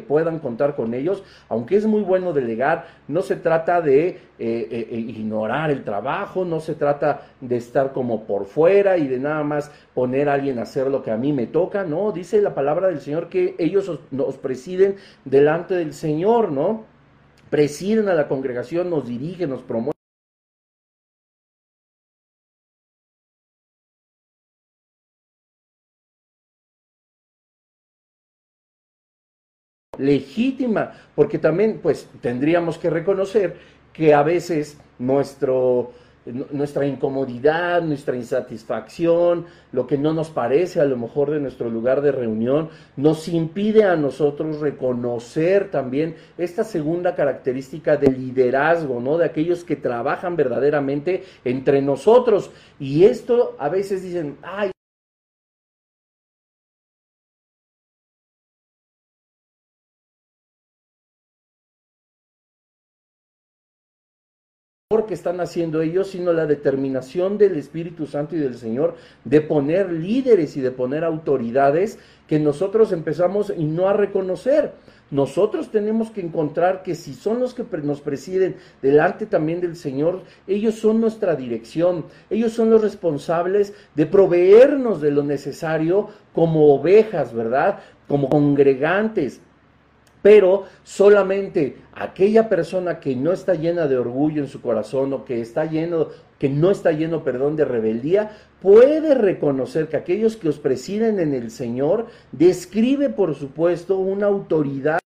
puedan 0.00 0.38
contar 0.38 0.76
con 0.76 0.94
ellos, 0.94 1.22
aunque 1.48 1.76
es 1.76 1.86
muy 1.86 2.02
bueno 2.02 2.32
delegar, 2.32 2.86
no 3.08 3.22
se 3.22 3.36
trata 3.36 3.80
de 3.80 4.08
eh, 4.08 4.18
eh, 4.38 4.88
eh, 4.90 4.96
ignorar 4.96 5.70
el 5.70 5.84
trabajo, 5.84 6.44
no 6.44 6.60
se 6.60 6.74
trata 6.74 7.22
de 7.40 7.56
estar 7.56 7.92
como 7.92 8.24
por 8.24 8.46
fuera 8.46 8.98
y 8.98 9.08
de 9.08 9.18
nada 9.18 9.42
más 9.42 9.70
poner 9.94 10.28
a 10.28 10.34
alguien 10.34 10.58
a 10.58 10.62
hacer 10.62 10.88
lo 10.88 11.02
que 11.02 11.10
a 11.10 11.16
mí 11.16 11.32
me 11.32 11.46
toca, 11.46 11.84
no, 11.84 12.12
dice 12.12 12.40
la 12.42 12.54
palabra 12.54 12.88
del 12.88 13.00
Señor 13.00 13.28
que 13.28 13.54
ellos 13.58 14.00
nos 14.10 14.36
presiden 14.36 14.96
delante 15.24 15.74
del 15.74 15.92
Señor, 15.92 16.52
¿no? 16.52 16.84
Presiden 17.50 18.08
a 18.08 18.14
la 18.14 18.28
congregación, 18.28 18.90
nos 18.90 19.06
dirigen, 19.06 19.50
nos 19.50 19.62
promueven. 19.62 19.95
Legítima, 29.98 30.92
porque 31.14 31.38
también 31.38 31.80
pues 31.82 32.08
tendríamos 32.20 32.78
que 32.78 32.90
reconocer 32.90 33.56
que 33.92 34.12
a 34.12 34.22
veces 34.22 34.78
nuestro, 34.98 35.92
nuestra 36.50 36.86
incomodidad, 36.86 37.82
nuestra 37.82 38.16
insatisfacción, 38.16 39.46
lo 39.72 39.86
que 39.86 39.96
no 39.96 40.12
nos 40.12 40.30
parece 40.30 40.80
a 40.80 40.84
lo 40.84 40.96
mejor 40.96 41.30
de 41.30 41.40
nuestro 41.40 41.70
lugar 41.70 42.02
de 42.02 42.12
reunión, 42.12 42.68
nos 42.96 43.28
impide 43.28 43.84
a 43.84 43.96
nosotros 43.96 44.60
reconocer 44.60 45.70
también 45.70 46.16
esta 46.36 46.64
segunda 46.64 47.14
característica 47.14 47.96
de 47.96 48.10
liderazgo, 48.10 49.00
¿no? 49.00 49.18
De 49.18 49.24
aquellos 49.24 49.64
que 49.64 49.76
trabajan 49.76 50.36
verdaderamente 50.36 51.24
entre 51.44 51.80
nosotros. 51.80 52.50
Y 52.78 53.04
esto 53.04 53.56
a 53.58 53.68
veces 53.68 54.02
dicen, 54.02 54.36
ay, 54.42 54.70
que 65.06 65.14
están 65.14 65.40
haciendo 65.40 65.80
ellos, 65.80 66.08
sino 66.08 66.32
la 66.32 66.46
determinación 66.46 67.38
del 67.38 67.56
Espíritu 67.56 68.06
Santo 68.06 68.36
y 68.36 68.38
del 68.38 68.56
Señor 68.56 68.96
de 69.24 69.40
poner 69.40 69.92
líderes 69.92 70.56
y 70.56 70.60
de 70.60 70.70
poner 70.70 71.04
autoridades 71.04 71.98
que 72.26 72.38
nosotros 72.38 72.92
empezamos 72.92 73.52
y 73.56 73.64
no 73.64 73.88
a 73.88 73.92
reconocer. 73.92 74.72
Nosotros 75.10 75.70
tenemos 75.70 76.10
que 76.10 76.20
encontrar 76.20 76.82
que 76.82 76.96
si 76.96 77.14
son 77.14 77.38
los 77.38 77.54
que 77.54 77.64
nos 77.84 78.00
presiden 78.00 78.56
delante 78.82 79.26
también 79.26 79.60
del 79.60 79.76
Señor, 79.76 80.22
ellos 80.48 80.74
son 80.74 81.00
nuestra 81.00 81.36
dirección, 81.36 82.06
ellos 82.28 82.52
son 82.52 82.70
los 82.70 82.82
responsables 82.82 83.72
de 83.94 84.06
proveernos 84.06 85.00
de 85.00 85.12
lo 85.12 85.22
necesario 85.22 86.08
como 86.32 86.74
ovejas, 86.74 87.32
¿verdad? 87.32 87.78
Como 88.08 88.28
congregantes, 88.28 89.40
pero 90.26 90.64
solamente 90.82 91.76
aquella 91.94 92.48
persona 92.48 92.98
que 92.98 93.14
no 93.14 93.32
está 93.32 93.54
llena 93.54 93.86
de 93.86 93.96
orgullo 93.96 94.42
en 94.42 94.48
su 94.48 94.60
corazón 94.60 95.12
o 95.12 95.24
que 95.24 95.40
está 95.40 95.66
lleno 95.66 96.08
que 96.40 96.48
no 96.48 96.72
está 96.72 96.90
lleno, 96.90 97.22
perdón, 97.22 97.54
de 97.54 97.64
rebeldía, 97.64 98.32
puede 98.60 99.14
reconocer 99.14 99.86
que 99.86 99.96
aquellos 99.96 100.36
que 100.36 100.48
os 100.48 100.58
presiden 100.58 101.20
en 101.20 101.32
el 101.32 101.52
Señor 101.52 102.08
describe, 102.32 103.08
por 103.08 103.36
supuesto, 103.36 103.98
una 103.98 104.26
autoridad 104.26 104.98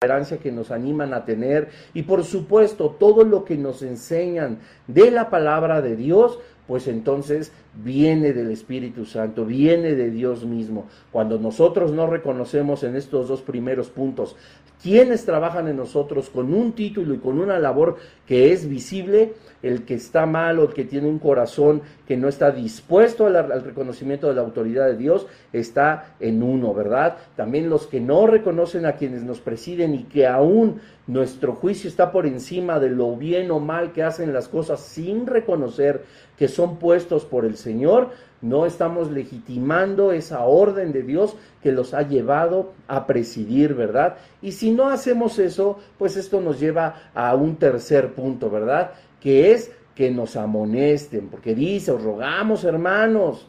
que 0.00 0.50
nos 0.50 0.70
animan 0.70 1.12
a 1.12 1.26
tener. 1.26 1.68
Y 1.92 2.04
por 2.04 2.24
supuesto 2.24 2.96
todo 2.98 3.22
lo 3.22 3.44
que 3.44 3.58
nos 3.58 3.82
enseñan 3.82 4.60
de 4.86 5.10
la 5.10 5.28
palabra 5.28 5.82
de 5.82 5.94
Dios, 5.94 6.38
pues 6.66 6.88
entonces 6.88 7.52
viene 7.74 8.32
del 8.32 8.50
Espíritu 8.50 9.04
Santo, 9.04 9.44
viene 9.44 9.94
de 9.94 10.10
Dios 10.10 10.44
mismo. 10.44 10.88
Cuando 11.12 11.38
nosotros 11.38 11.92
no 11.92 12.06
reconocemos 12.06 12.82
en 12.82 12.96
estos 12.96 13.28
dos 13.28 13.42
primeros 13.42 13.88
puntos 13.88 14.36
quienes 14.82 15.24
trabajan 15.26 15.68
en 15.68 15.76
nosotros 15.76 16.30
con 16.30 16.54
un 16.54 16.72
título 16.72 17.14
y 17.14 17.18
con 17.18 17.38
una 17.38 17.58
labor 17.58 17.96
que 18.26 18.52
es 18.52 18.68
visible, 18.68 19.34
el 19.62 19.84
que 19.84 19.94
está 19.94 20.24
mal 20.24 20.58
o 20.58 20.68
el 20.68 20.74
que 20.74 20.84
tiene 20.84 21.08
un 21.08 21.18
corazón 21.18 21.82
que 22.08 22.16
no 22.16 22.28
está 22.28 22.50
dispuesto 22.50 23.26
al, 23.26 23.36
al, 23.36 23.62
reconocimiento 23.62 24.28
de 24.28 24.34
la 24.34 24.40
autoridad 24.40 24.86
de 24.86 24.96
Dios, 24.96 25.26
está 25.52 26.14
en 26.18 26.42
uno, 26.42 26.72
¿verdad? 26.72 27.18
También 27.36 27.68
los 27.68 27.86
que 27.86 28.00
no 28.00 28.26
reconocen 28.26 28.86
a 28.86 28.92
quienes 28.92 29.22
nos 29.22 29.40
presiden 29.40 29.94
y 29.94 30.04
que 30.04 30.26
aún 30.26 30.80
nuestro 31.06 31.54
juicio 31.54 31.88
está 31.88 32.10
por 32.10 32.26
encima 32.26 32.78
de 32.78 32.88
lo 32.88 33.16
bien 33.16 33.50
o 33.50 33.60
mal 33.60 33.92
que 33.92 34.02
hacen 34.02 34.32
las 34.32 34.48
cosas 34.48 34.80
sin 34.80 35.26
reconocer 35.26 36.04
que 36.38 36.48
son 36.48 36.78
puestos 36.78 37.26
por 37.26 37.44
el 37.44 37.56
Señor, 37.60 38.10
no 38.42 38.66
estamos 38.66 39.10
legitimando 39.10 40.12
esa 40.12 40.44
orden 40.44 40.92
de 40.92 41.02
Dios 41.02 41.36
que 41.62 41.72
los 41.72 41.94
ha 41.94 42.02
llevado 42.02 42.72
a 42.88 43.06
presidir, 43.06 43.74
¿verdad? 43.74 44.16
Y 44.40 44.52
si 44.52 44.70
no 44.70 44.88
hacemos 44.88 45.38
eso, 45.38 45.78
pues 45.98 46.16
esto 46.16 46.40
nos 46.40 46.58
lleva 46.58 47.10
a 47.14 47.34
un 47.34 47.56
tercer 47.56 48.14
punto, 48.14 48.50
¿verdad? 48.50 48.92
Que 49.20 49.52
es 49.52 49.72
que 49.94 50.10
nos 50.10 50.36
amonesten, 50.36 51.28
porque 51.28 51.54
dice, 51.54 51.92
os 51.92 52.02
rogamos 52.02 52.64
hermanos, 52.64 53.46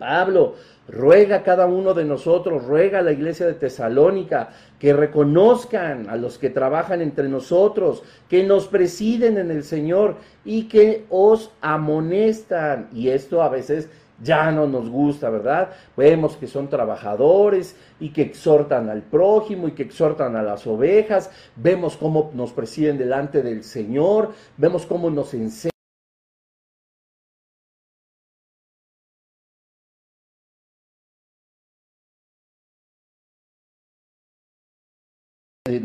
Pablo 0.00 0.54
ruega 0.88 1.36
a 1.36 1.42
cada 1.42 1.66
uno 1.66 1.94
de 1.94 2.04
nosotros, 2.04 2.64
ruega 2.64 2.98
a 2.98 3.02
la 3.02 3.12
iglesia 3.12 3.46
de 3.46 3.54
Tesalónica, 3.54 4.48
que 4.78 4.92
reconozcan 4.94 6.08
a 6.08 6.16
los 6.16 6.38
que 6.38 6.50
trabajan 6.50 7.02
entre 7.02 7.28
nosotros, 7.28 8.02
que 8.28 8.42
nos 8.42 8.66
presiden 8.66 9.38
en 9.38 9.50
el 9.50 9.62
Señor 9.62 10.16
y 10.44 10.64
que 10.64 11.04
os 11.10 11.52
amonestan. 11.60 12.88
Y 12.92 13.10
esto 13.10 13.42
a 13.42 13.50
veces 13.50 13.90
ya 14.22 14.50
no 14.50 14.66
nos 14.66 14.88
gusta, 14.88 15.30
¿verdad? 15.30 15.70
Vemos 15.96 16.36
que 16.36 16.46
son 16.46 16.68
trabajadores 16.68 17.76
y 18.00 18.10
que 18.10 18.22
exhortan 18.22 18.88
al 18.88 19.02
prójimo 19.02 19.68
y 19.68 19.72
que 19.72 19.82
exhortan 19.82 20.34
a 20.34 20.42
las 20.42 20.66
ovejas, 20.66 21.30
vemos 21.56 21.96
cómo 21.96 22.30
nos 22.34 22.52
presiden 22.52 22.98
delante 22.98 23.42
del 23.42 23.64
Señor, 23.64 24.32
vemos 24.56 24.86
cómo 24.86 25.10
nos 25.10 25.34
enseñan 25.34 25.70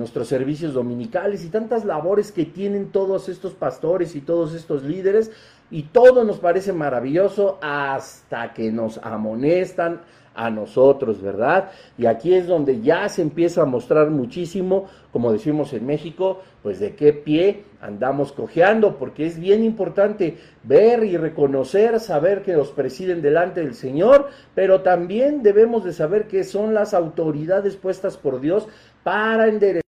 nuestros 0.05 0.27
servicios 0.27 0.75
dominicales 0.75 1.43
y 1.43 1.49
tantas 1.49 1.83
labores 1.83 2.31
que 2.31 2.45
tienen 2.45 2.91
todos 2.91 3.27
estos 3.27 3.55
pastores 3.55 4.15
y 4.15 4.21
todos 4.21 4.53
estos 4.53 4.83
líderes 4.83 5.31
y 5.71 5.81
todo 5.81 6.23
nos 6.23 6.37
parece 6.37 6.73
maravilloso 6.73 7.57
hasta 7.59 8.53
que 8.53 8.71
nos 8.71 8.99
amonestan 8.99 10.01
a 10.35 10.51
nosotros, 10.51 11.23
¿verdad? 11.23 11.71
Y 11.97 12.05
aquí 12.05 12.35
es 12.35 12.45
donde 12.45 12.81
ya 12.81 13.09
se 13.09 13.23
empieza 13.23 13.63
a 13.63 13.65
mostrar 13.65 14.11
muchísimo, 14.11 14.85
como 15.11 15.31
decimos 15.31 15.73
en 15.73 15.87
México, 15.87 16.41
pues 16.61 16.79
de 16.79 16.93
qué 16.93 17.13
pie 17.13 17.63
andamos 17.81 18.31
cojeando, 18.31 18.97
porque 18.97 19.25
es 19.25 19.39
bien 19.39 19.63
importante 19.63 20.37
ver 20.63 21.03
y 21.03 21.17
reconocer, 21.17 21.99
saber 21.99 22.43
que 22.43 22.53
nos 22.53 22.69
presiden 22.69 23.23
delante 23.23 23.61
del 23.61 23.73
Señor, 23.73 24.29
pero 24.53 24.81
también 24.81 25.41
debemos 25.41 25.83
de 25.83 25.93
saber 25.93 26.27
que 26.27 26.43
son 26.43 26.75
las 26.75 26.93
autoridades 26.93 27.75
puestas 27.75 28.17
por 28.17 28.39
Dios 28.39 28.67
para 29.03 29.47
enderezar 29.47 29.84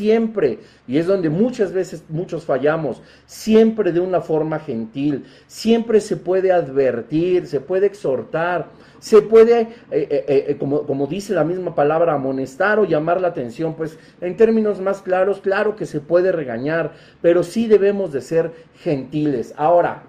siempre, 0.00 0.60
y 0.88 0.96
es 0.96 1.06
donde 1.06 1.28
muchas 1.28 1.74
veces 1.74 2.02
muchos 2.08 2.46
fallamos, 2.46 3.02
siempre 3.26 3.92
de 3.92 4.00
una 4.00 4.22
forma 4.22 4.58
gentil, 4.58 5.26
siempre 5.46 6.00
se 6.00 6.16
puede 6.16 6.52
advertir, 6.52 7.46
se 7.46 7.60
puede 7.60 7.84
exhortar, 7.84 8.68
se 8.98 9.20
puede, 9.20 9.60
eh, 9.60 9.68
eh, 9.90 10.24
eh, 10.48 10.56
como, 10.58 10.86
como 10.86 11.06
dice 11.06 11.34
la 11.34 11.44
misma 11.44 11.74
palabra, 11.74 12.14
amonestar 12.14 12.78
o 12.78 12.86
llamar 12.86 13.20
la 13.20 13.28
atención, 13.28 13.74
pues 13.74 13.98
en 14.22 14.38
términos 14.38 14.80
más 14.80 15.02
claros, 15.02 15.42
claro 15.42 15.76
que 15.76 15.84
se 15.84 16.00
puede 16.00 16.32
regañar, 16.32 16.92
pero 17.20 17.42
sí 17.42 17.66
debemos 17.66 18.10
de 18.10 18.22
ser 18.22 18.52
gentiles. 18.82 19.52
Ahora, 19.58 20.04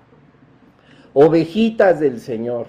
ovejitas 1.14 2.00
del 2.00 2.22
Señor, 2.22 2.68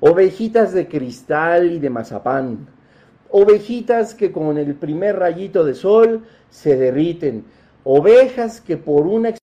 ovejitas 0.00 0.72
de 0.72 0.88
cristal 0.88 1.70
y 1.70 1.78
de 1.78 1.90
mazapán, 1.90 2.79
ovejitas 3.30 4.14
que 4.14 4.32
con 4.32 4.58
el 4.58 4.74
primer 4.74 5.18
rayito 5.18 5.64
de 5.64 5.74
sol 5.74 6.24
se 6.50 6.76
derriten, 6.76 7.44
ovejas 7.84 8.60
que 8.60 8.76
por 8.76 9.06
una 9.06 9.34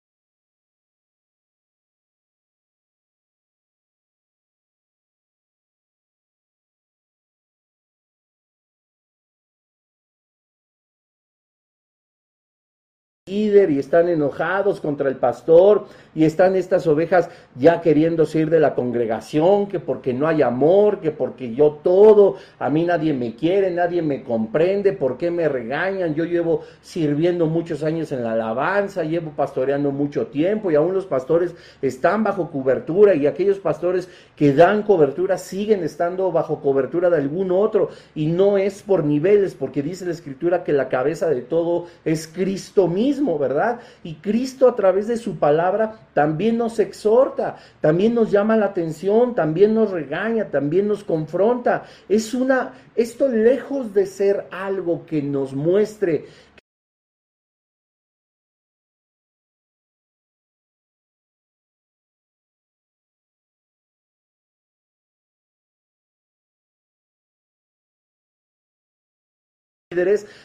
y 13.70 13.80
están 13.80 14.10
enojados 14.10 14.80
contra 14.80 15.10
el 15.10 15.16
pastor 15.16 15.86
y 16.16 16.26
están 16.26 16.56
estas 16.56 16.88
ovejas 16.88 17.30
ya 17.56 17.82
queriéndose 17.82 18.40
ir 18.40 18.50
de 18.50 18.60
la 18.60 18.74
congregación, 18.74 19.68
que 19.68 19.80
porque 19.80 20.14
no 20.14 20.28
hay 20.28 20.42
amor, 20.42 21.00
que 21.00 21.12
porque 21.12 21.54
yo 21.54 21.80
todo, 21.84 22.36
a 22.60 22.70
mí 22.70 22.84
nadie 22.84 23.14
me 23.14 23.36
quiere, 23.36 23.72
nadie 23.72 24.02
me 24.02 24.24
comprende, 24.24 24.94
¿por 24.94 25.18
qué 25.18 25.32
me 25.32 25.48
regañan? 25.48 26.16
Yo 26.16 26.26
llevo 26.26 26.64
sirviendo 26.82 27.46
muchos 27.46 27.84
años 27.84 28.12
en 28.12 28.24
la 28.24 28.34
alabanza, 28.34 29.04
llevo 29.04 29.32
pastoreando 29.32 29.92
mucho 29.92 30.28
tiempo 30.28 30.72
y 30.72 30.76
aún 30.76 30.94
los 30.94 31.06
pastores 31.06 31.56
están 31.82 32.24
bajo 32.24 32.50
cobertura 32.50 33.14
y 33.14 33.28
aquellos 33.28 33.60
pastores 33.60 34.10
que 34.36 34.54
dan 34.54 34.84
cobertura 34.84 35.38
siguen 35.38 35.84
estando 35.84 36.32
bajo 36.32 36.62
cobertura 36.62 37.10
de 37.10 37.18
algún 37.18 37.52
otro 37.52 37.90
y 38.16 38.28
no 38.28 38.58
es 38.58 38.82
por 38.82 39.04
niveles, 39.04 39.56
porque 39.56 39.84
dice 39.84 40.06
la 40.06 40.12
escritura 40.12 40.64
que 40.64 40.74
la 40.74 40.90
cabeza 40.90 41.30
de 41.30 41.42
todo 41.42 41.86
es 42.06 42.28
Cristo 42.28 42.88
mismo 42.88 43.38
¿verdad? 43.38 43.57
Y 44.04 44.15
Cristo 44.15 44.67
a 44.67 44.76
través 44.76 45.08
de 45.08 45.17
su 45.17 45.38
palabra 45.38 46.00
también 46.13 46.58
nos 46.58 46.80
exhorta, 46.80 47.58
también 47.82 48.13
nos 48.13 48.32
llama 48.32 48.58
la 48.58 48.67
atención, 48.67 49.36
también 49.36 49.74
nos 49.74 49.91
regaña, 49.91 50.46
también 50.46 50.88
nos 50.88 51.04
confronta. 51.04 51.84
Es 52.10 52.34
una, 52.34 52.74
esto 52.96 53.28
lejos 53.28 53.93
de 53.93 54.06
ser 54.06 54.48
algo 54.52 55.06
que 55.06 55.22
nos 55.22 55.54
muestre 55.54 56.26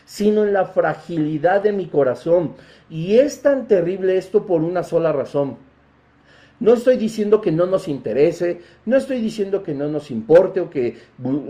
sino 0.04 0.44
en 0.44 0.52
la 0.52 0.66
fragilidad 0.66 1.62
de 1.62 1.72
mi 1.72 1.86
corazón. 1.86 2.54
Y 2.88 3.18
es 3.18 3.42
tan 3.42 3.68
terrible 3.68 4.16
esto 4.16 4.46
por 4.46 4.62
una 4.62 4.82
sola 4.82 5.12
razón. 5.12 5.56
No 6.62 6.74
estoy 6.74 6.96
diciendo 6.96 7.40
que 7.40 7.50
no 7.50 7.66
nos 7.66 7.88
interese, 7.88 8.60
no 8.86 8.96
estoy 8.96 9.20
diciendo 9.20 9.64
que 9.64 9.74
no 9.74 9.88
nos 9.88 10.12
importe 10.12 10.60
o 10.60 10.70
que, 10.70 10.96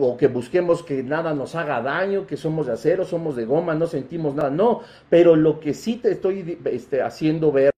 o 0.00 0.16
que 0.16 0.28
busquemos 0.28 0.82
que 0.82 1.02
nada 1.02 1.34
nos 1.34 1.54
haga 1.54 1.82
daño, 1.82 2.26
que 2.26 2.38
somos 2.38 2.66
de 2.66 2.72
acero, 2.72 3.04
somos 3.04 3.36
de 3.36 3.44
goma, 3.44 3.74
no 3.74 3.86
sentimos 3.86 4.34
nada, 4.34 4.48
no, 4.48 4.80
pero 5.10 5.36
lo 5.36 5.60
que 5.60 5.74
sí 5.74 5.96
te 5.96 6.12
estoy 6.12 6.58
este, 6.64 7.02
haciendo 7.02 7.52
ver 7.52 7.71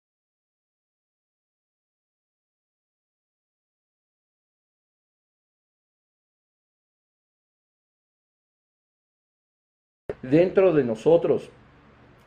dentro 10.31 10.73
de 10.73 10.85
nosotros, 10.85 11.51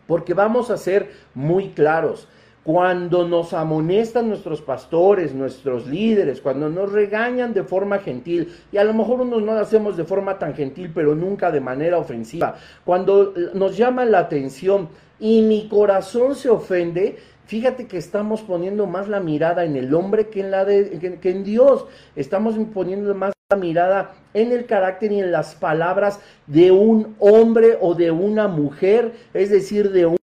porque 0.08 0.34
vamos 0.34 0.70
a 0.70 0.78
ser 0.78 1.12
muy 1.34 1.70
claros. 1.70 2.28
Cuando 2.64 3.26
nos 3.26 3.54
amonestan 3.54 4.28
nuestros 4.28 4.62
pastores, 4.62 5.34
nuestros 5.34 5.88
líderes, 5.88 6.42
cuando 6.42 6.70
nos 6.70 6.92
regañan 6.92 7.54
de 7.54 7.64
forma 7.64 8.00
gentil, 8.00 8.54
y 8.74 8.78
a 8.78 8.84
lo 8.84 8.94
mejor 8.94 9.22
unos 9.22 9.42
no 9.42 9.54
lo 9.54 9.60
hacemos 9.60 9.96
de 9.96 10.04
forma 10.04 10.38
tan 10.38 10.54
gentil, 10.54 10.92
pero 10.94 11.16
nunca 11.16 11.50
de 11.50 11.62
manera 11.62 11.98
ofensiva, 11.98 12.56
cuando 12.84 13.34
nos 13.54 13.78
llaman 13.78 14.12
la 14.12 14.20
atención 14.20 14.90
y 15.18 15.42
mi 15.44 15.70
corazón 15.70 16.36
se 16.36 16.50
ofende, 16.50 17.18
Fíjate 17.48 17.88
que 17.88 17.98
estamos 17.98 18.42
poniendo 18.42 18.88
más 18.88 19.08
la 19.08 19.22
mirada 19.22 19.64
en 19.64 19.78
el 19.78 19.94
hombre 19.96 20.28
que 20.28 20.42
en, 20.42 20.52
la 20.52 20.66
de, 20.66 21.18
que 21.22 21.30
en 21.30 21.46
Dios. 21.46 21.86
Estamos 22.14 22.56
poniendo 22.74 23.16
más 23.16 23.37
mirada 23.56 24.14
en 24.34 24.52
el 24.52 24.66
carácter 24.66 25.14
y 25.14 25.22
en 25.22 25.32
las 25.32 25.56
palabras 25.56 26.20
de 26.48 26.72
un 26.72 27.16
hombre 27.20 27.78
o 27.80 27.96
de 27.96 28.12
una 28.12 28.50
mujer, 28.50 29.14
es 29.34 29.50
decir, 29.50 29.92
de 29.92 30.06
un 30.06 30.18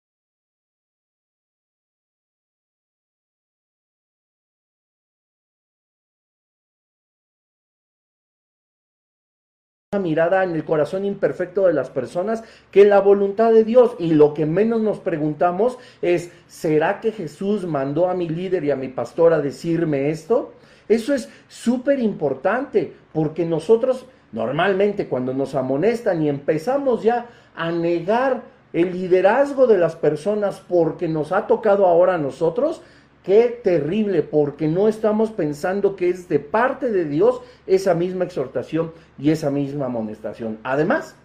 mirada 10.00 10.44
en 10.44 10.56
el 10.56 10.64
corazón 10.64 11.06
imperfecto 11.06 11.68
de 11.68 11.74
las 11.74 11.92
personas 11.92 12.44
que 12.72 12.86
la 12.86 13.02
voluntad 13.02 13.52
de 13.52 13.66
Dios. 13.66 13.96
Y 14.00 14.14
lo 14.14 14.34
que 14.34 14.48
menos 14.48 14.82
nos 14.82 15.00
preguntamos 15.00 15.78
es, 16.02 16.32
¿será 16.48 17.02
que 17.02 17.12
Jesús 17.12 17.68
mandó 17.68 18.10
a 18.10 18.16
mi 18.16 18.28
líder 18.30 18.64
y 18.64 18.72
a 18.72 18.76
mi 18.76 18.88
pastor 18.88 19.34
a 19.34 19.42
decirme 19.42 20.10
esto? 20.10 20.54
Eso 20.92 21.14
es 21.14 21.30
súper 21.48 22.00
importante 22.00 22.94
porque 23.14 23.46
nosotros 23.46 24.06
normalmente 24.34 25.08
cuando 25.08 25.34
nos 25.34 25.56
amonestan 25.56 26.22
y 26.22 26.28
empezamos 26.28 27.02
ya 27.02 27.28
a 27.56 27.72
negar 27.72 28.44
el 28.74 28.92
liderazgo 28.92 29.68
de 29.68 29.78
las 29.78 29.96
personas 29.96 30.62
porque 30.68 31.08
nos 31.08 31.32
ha 31.32 31.48
tocado 31.48 31.86
ahora 31.86 32.16
a 32.16 32.18
nosotros, 32.18 32.82
Qué 33.24 33.60
terrible, 33.64 34.24
porque 34.24 34.68
no 34.68 34.88
estamos 34.88 35.30
pensando 35.30 35.96
que 35.96 36.10
es 36.10 36.28
de 36.28 36.40
parte 36.40 36.90
de 36.90 37.06
Dios 37.06 37.42
esa 37.68 37.94
misma 37.94 38.26
exhortación 38.26 38.94
y 39.20 39.30
esa 39.30 39.52
misma 39.52 39.86
amonestación. 39.86 40.58
Además, 40.64 41.16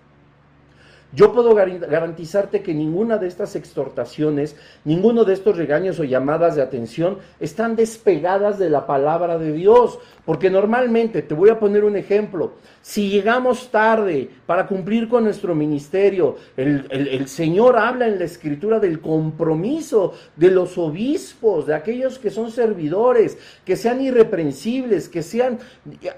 yo 1.12 1.33
puedo 1.33 1.55
garantizarte 1.55 2.62
que 2.62 2.75
ninguna 2.75 3.16
de 3.19 3.29
estas 3.29 3.57
exhortaciones, 3.57 4.57
ninguno 4.85 5.25
de 5.25 5.35
estos 5.35 5.57
regaños 5.57 5.99
o 6.01 6.05
llamadas 6.05 6.57
de 6.57 6.62
atención 6.62 7.19
están 7.40 7.77
despegadas 7.77 8.59
de 8.59 8.71
la 8.71 8.87
palabra 8.87 9.38
de 9.38 9.53
Dios, 9.53 9.99
porque 10.27 10.51
normalmente, 10.51 11.23
te 11.23 11.35
voy 11.35 11.51
a 11.51 11.59
poner 11.61 11.85
un 11.85 11.97
ejemplo, 11.97 12.55
si 12.83 13.09
llegamos 13.09 13.71
tarde 13.71 14.29
para 14.45 14.67
cumplir 14.67 15.09
con 15.09 15.25
nuestro 15.25 15.55
ministerio, 15.55 16.37
el, 16.57 17.29
Señor 17.29 17.79
habla 17.79 18.09
en 18.09 18.19
la 18.19 18.25
escritura 18.25 18.81
del 18.81 19.01
compromiso 19.01 20.15
de 20.35 20.51
los 20.51 20.77
obispos, 20.79 21.67
de 21.67 21.75
aquellos 21.75 22.19
que 22.19 22.31
son 22.31 22.51
servidores, 22.51 23.39
que 23.65 23.77
sean 23.77 24.01
irreprensibles, 24.01 25.09
que 25.09 25.23
sean 25.23 25.61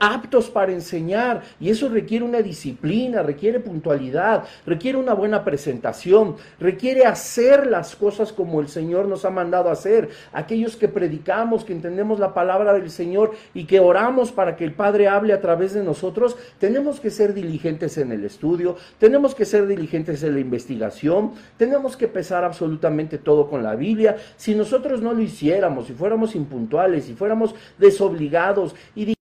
aptos 0.00 0.48
para 0.48 0.72
enseñar, 0.72 1.42
y 1.60 1.68
eso 1.68 1.90
requiere 1.90 2.24
una 2.24 2.40
disciplina, 2.40 3.22
requiere 3.22 3.60
puntualidad, 3.60 4.44
requiere 4.64 4.96
una 4.96 5.12
buena 5.12 5.44
presentación, 5.44 6.36
requiere 6.58 7.04
hacer 7.04 7.66
las 7.66 7.94
cosas 7.94 8.32
como 8.32 8.60
el 8.60 8.68
Señor 8.68 9.06
nos 9.06 9.26
ha 9.26 9.30
mandado 9.30 9.70
hacer. 9.70 10.08
Aquellos 10.32 10.76
que 10.76 10.88
predicamos, 10.88 11.64
que 11.64 11.74
entendemos 11.74 12.18
la 12.18 12.32
palabra 12.32 12.72
del 12.72 12.90
Señor 12.90 13.32
y 13.52 13.64
que 13.64 13.80
oramos 13.80 13.97
para 14.32 14.56
que 14.56 14.64
el 14.64 14.72
Padre 14.72 15.08
hable 15.08 15.32
a 15.32 15.40
través 15.40 15.74
de 15.74 15.82
nosotros, 15.82 16.36
tenemos 16.58 17.00
que 17.00 17.10
ser 17.10 17.34
diligentes 17.34 17.98
en 17.98 18.12
el 18.12 18.24
estudio, 18.24 18.76
tenemos 18.98 19.34
que 19.34 19.44
ser 19.44 19.66
diligentes 19.66 20.22
en 20.22 20.34
la 20.34 20.40
investigación, 20.40 21.32
tenemos 21.56 21.96
que 21.96 22.08
pesar 22.08 22.44
absolutamente 22.44 23.18
todo 23.18 23.48
con 23.48 23.62
la 23.62 23.74
Biblia. 23.74 24.16
Si 24.36 24.54
nosotros 24.54 25.02
no 25.02 25.12
lo 25.12 25.20
hiciéramos, 25.20 25.86
si 25.86 25.94
fuéramos 25.94 26.34
impuntuales, 26.34 27.04
si 27.04 27.14
fuéramos 27.14 27.54
desobligados 27.78 28.74
y 28.94 29.17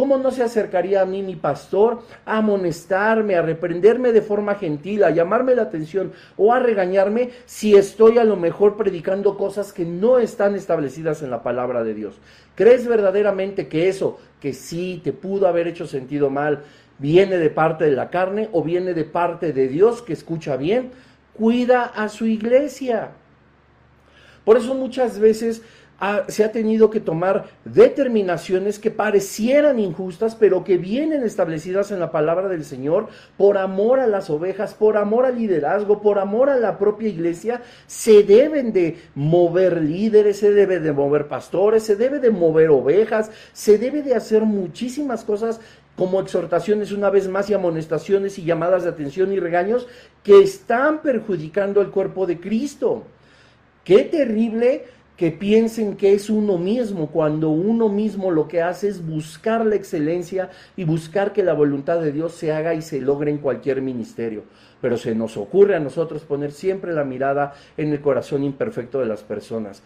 ¿Cómo 0.00 0.16
no 0.16 0.30
se 0.30 0.42
acercaría 0.42 1.02
a 1.02 1.04
mí 1.04 1.22
mi 1.22 1.36
pastor 1.36 2.00
a 2.24 2.38
amonestarme, 2.38 3.36
a 3.36 3.42
reprenderme 3.42 4.12
de 4.12 4.22
forma 4.22 4.54
gentil, 4.54 5.04
a 5.04 5.10
llamarme 5.10 5.54
la 5.54 5.60
atención 5.60 6.14
o 6.38 6.54
a 6.54 6.58
regañarme 6.58 7.28
si 7.44 7.76
estoy 7.76 8.16
a 8.16 8.24
lo 8.24 8.36
mejor 8.36 8.78
predicando 8.78 9.36
cosas 9.36 9.74
que 9.74 9.84
no 9.84 10.18
están 10.18 10.54
establecidas 10.54 11.20
en 11.20 11.28
la 11.28 11.42
palabra 11.42 11.84
de 11.84 11.92
Dios? 11.92 12.18
¿Crees 12.54 12.88
verdaderamente 12.88 13.68
que 13.68 13.90
eso, 13.90 14.18
que 14.40 14.54
sí 14.54 15.02
te 15.04 15.12
pudo 15.12 15.46
haber 15.46 15.68
hecho 15.68 15.86
sentido 15.86 16.30
mal, 16.30 16.62
viene 16.98 17.36
de 17.36 17.50
parte 17.50 17.84
de 17.84 17.92
la 17.92 18.08
carne 18.08 18.48
o 18.52 18.64
viene 18.64 18.94
de 18.94 19.04
parte 19.04 19.52
de 19.52 19.68
Dios 19.68 20.00
que 20.00 20.14
escucha 20.14 20.56
bien? 20.56 20.92
Cuida 21.34 21.84
a 21.84 22.08
su 22.08 22.24
iglesia. 22.24 23.10
Por 24.46 24.56
eso 24.56 24.74
muchas 24.74 25.18
veces 25.18 25.60
se 26.28 26.44
ha 26.44 26.52
tenido 26.52 26.88
que 26.88 27.00
tomar 27.00 27.50
determinaciones 27.64 28.78
que 28.78 28.90
parecieran 28.90 29.78
injustas, 29.78 30.34
pero 30.34 30.64
que 30.64 30.78
vienen 30.78 31.22
establecidas 31.22 31.90
en 31.90 32.00
la 32.00 32.10
palabra 32.10 32.48
del 32.48 32.64
Señor 32.64 33.08
por 33.36 33.58
amor 33.58 34.00
a 34.00 34.06
las 34.06 34.30
ovejas, 34.30 34.72
por 34.72 34.96
amor 34.96 35.26
al 35.26 35.36
liderazgo, 35.36 36.00
por 36.00 36.18
amor 36.18 36.48
a 36.48 36.56
la 36.56 36.78
propia 36.78 37.08
iglesia. 37.08 37.60
Se 37.86 38.22
deben 38.22 38.72
de 38.72 38.98
mover 39.14 39.82
líderes, 39.82 40.38
se 40.38 40.52
debe 40.52 40.80
de 40.80 40.92
mover 40.92 41.28
pastores, 41.28 41.82
se 41.82 41.96
debe 41.96 42.18
de 42.18 42.30
mover 42.30 42.70
ovejas, 42.70 43.30
se 43.52 43.76
debe 43.76 44.02
de 44.02 44.14
hacer 44.14 44.42
muchísimas 44.44 45.22
cosas 45.22 45.60
como 45.96 46.20
exhortaciones 46.20 46.92
una 46.92 47.10
vez 47.10 47.28
más 47.28 47.50
y 47.50 47.54
amonestaciones 47.54 48.38
y 48.38 48.44
llamadas 48.44 48.84
de 48.84 48.88
atención 48.88 49.32
y 49.34 49.38
regaños 49.38 49.86
que 50.22 50.40
están 50.40 51.02
perjudicando 51.02 51.82
el 51.82 51.90
cuerpo 51.90 52.26
de 52.26 52.40
Cristo. 52.40 53.04
Qué 53.84 54.04
terrible 54.04 54.84
que 55.20 55.30
piensen 55.30 55.98
que 55.98 56.14
es 56.14 56.30
uno 56.30 56.56
mismo, 56.56 57.08
cuando 57.08 57.50
uno 57.50 57.90
mismo 57.90 58.30
lo 58.30 58.48
que 58.48 58.62
hace 58.62 58.88
es 58.88 59.06
buscar 59.06 59.66
la 59.66 59.74
excelencia 59.74 60.48
y 60.78 60.84
buscar 60.84 61.34
que 61.34 61.42
la 61.42 61.52
voluntad 61.52 62.00
de 62.00 62.10
Dios 62.10 62.32
se 62.32 62.54
haga 62.54 62.72
y 62.72 62.80
se 62.80 63.02
logre 63.02 63.30
en 63.30 63.36
cualquier 63.36 63.82
ministerio. 63.82 64.44
Pero 64.80 64.96
se 64.96 65.14
nos 65.14 65.36
ocurre 65.36 65.76
a 65.76 65.78
nosotros 65.78 66.22
poner 66.22 66.52
siempre 66.52 66.94
la 66.94 67.04
mirada 67.04 67.52
en 67.76 67.92
el 67.92 68.00
corazón 68.00 68.44
imperfecto 68.44 68.98
de 68.98 69.08
las 69.08 69.22
personas. 69.22 69.82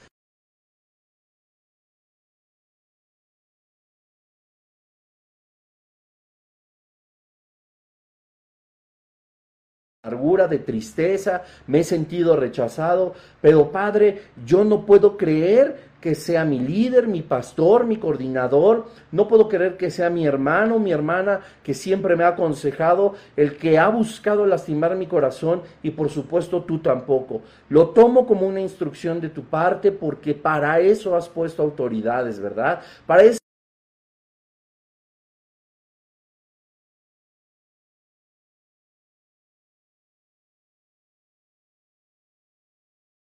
De 10.34 10.58
tristeza, 10.58 11.42
me 11.66 11.80
he 11.80 11.84
sentido 11.84 12.36
rechazado, 12.36 13.14
pero 13.40 13.70
Padre, 13.70 14.22
yo 14.44 14.64
no 14.64 14.84
puedo 14.84 15.16
creer 15.16 15.94
que 16.04 16.14
sea 16.14 16.44
mi 16.44 16.58
líder, 16.58 17.08
mi 17.08 17.22
pastor, 17.22 17.86
mi 17.86 17.96
coordinador, 17.96 18.88
no 19.10 19.26
puedo 19.26 19.48
creer 19.48 19.78
que 19.78 19.90
sea 19.90 20.10
mi 20.10 20.26
hermano, 20.26 20.78
mi 20.78 20.92
hermana, 20.92 21.40
que 21.62 21.72
siempre 21.72 22.14
me 22.14 22.24
ha 22.24 22.28
aconsejado, 22.28 23.14
el 23.36 23.56
que 23.56 23.78
ha 23.78 23.88
buscado 23.88 24.44
lastimar 24.44 24.96
mi 24.96 25.06
corazón 25.06 25.62
y 25.82 25.92
por 25.92 26.10
supuesto 26.10 26.62
tú 26.64 26.80
tampoco. 26.80 27.40
Lo 27.70 27.88
tomo 27.88 28.26
como 28.26 28.46
una 28.46 28.60
instrucción 28.60 29.18
de 29.18 29.30
tu 29.30 29.44
parte 29.44 29.92
porque 29.92 30.34
para 30.34 30.78
eso 30.78 31.16
has 31.16 31.26
puesto 31.30 31.62
autoridades, 31.62 32.38
¿verdad? 32.38 32.80
Para 33.06 33.22
eso 33.22 33.38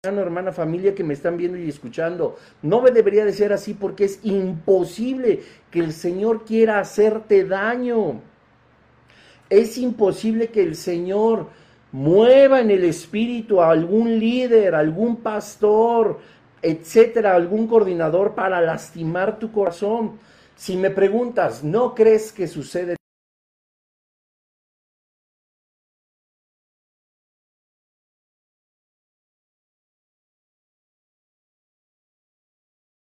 hermana, 0.04 0.52
familia 0.52 0.94
que 0.94 1.02
me 1.02 1.14
están 1.14 1.36
viendo 1.36 1.58
y 1.58 1.68
escuchando. 1.68 2.36
No 2.62 2.80
me 2.80 2.92
debería 2.92 3.24
de 3.24 3.32
ser 3.32 3.52
así 3.52 3.74
porque 3.74 4.04
es 4.04 4.20
imposible 4.22 5.42
que 5.72 5.80
el 5.80 5.92
Señor 5.92 6.44
quiera 6.44 6.78
hacerte 6.78 7.44
daño. 7.44 8.20
Es 9.50 9.76
imposible 9.76 10.50
que 10.50 10.62
el 10.62 10.76
Señor 10.76 11.48
mueva 11.90 12.60
en 12.60 12.70
el 12.70 12.84
espíritu 12.84 13.60
a 13.60 13.70
algún 13.70 14.20
líder, 14.20 14.76
algún 14.76 15.16
pastor, 15.16 16.20
etcétera, 16.62 17.34
algún 17.34 17.66
coordinador 17.66 18.36
para 18.36 18.60
lastimar 18.60 19.40
tu 19.40 19.50
corazón. 19.50 20.20
Si 20.54 20.76
me 20.76 20.90
preguntas, 20.90 21.64
¿no 21.64 21.96
crees 21.96 22.30
que 22.30 22.46
sucede 22.46 22.97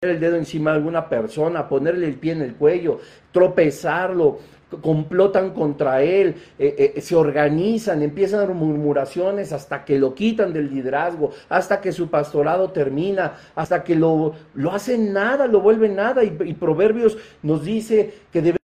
el 0.09 0.21
dedo 0.21 0.37
encima 0.37 0.71
de 0.71 0.79
alguna 0.79 1.09
persona, 1.09 1.69
ponerle 1.69 2.07
el 2.07 2.14
pie 2.14 2.33
en 2.33 2.42
el 2.42 2.55
cuello, 2.55 3.01
tropezarlo, 3.33 4.38
complotan 4.81 5.51
contra 5.51 6.03
él, 6.03 6.35
eh, 6.59 6.92
eh, 6.97 7.01
se 7.01 7.14
organizan, 7.14 8.03
empiezan 8.03 8.57
murmuraciones 8.57 9.53
hasta 9.53 9.85
que 9.85 9.99
lo 9.99 10.14
quitan 10.14 10.53
del 10.53 10.71
liderazgo, 10.71 11.31
hasta 11.49 11.81
que 11.81 11.92
su 11.92 12.09
pastorado 12.09 12.71
termina, 12.71 13.35
hasta 13.55 13.85
que 13.85 13.95
lo, 13.95 14.35
lo 14.55 14.73
hacen 14.73 15.12
nada, 15.12 15.47
lo 15.47 15.61
vuelven 15.61 15.97
nada. 15.97 16.25
Y, 16.25 16.31
Proverbios 16.55 17.16
nos 17.42 17.64
dice 17.64 18.12
que 18.33 18.57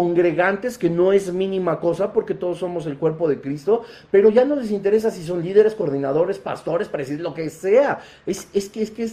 congregantes, 0.00 0.78
que 0.78 0.88
no 0.88 1.12
es 1.12 1.30
mínima 1.30 1.78
cosa 1.78 2.10
porque 2.14 2.32
todos 2.32 2.58
somos 2.58 2.86
el 2.86 2.96
cuerpo 2.96 3.28
de 3.28 3.38
Cristo, 3.38 3.82
pero 4.10 4.30
ya 4.30 4.46
no 4.46 4.56
les 4.56 4.70
interesa 4.70 5.10
si 5.10 5.22
son 5.22 5.42
líderes, 5.42 5.74
coordinadores, 5.74 6.38
pastores, 6.38 6.90
decir 6.90 7.20
lo 7.20 7.34
que 7.34 7.50
sea. 7.50 8.00
Es, 8.24 8.48
es 8.54 8.70
que 8.70 8.82
es 8.82 8.90
que 8.90 9.10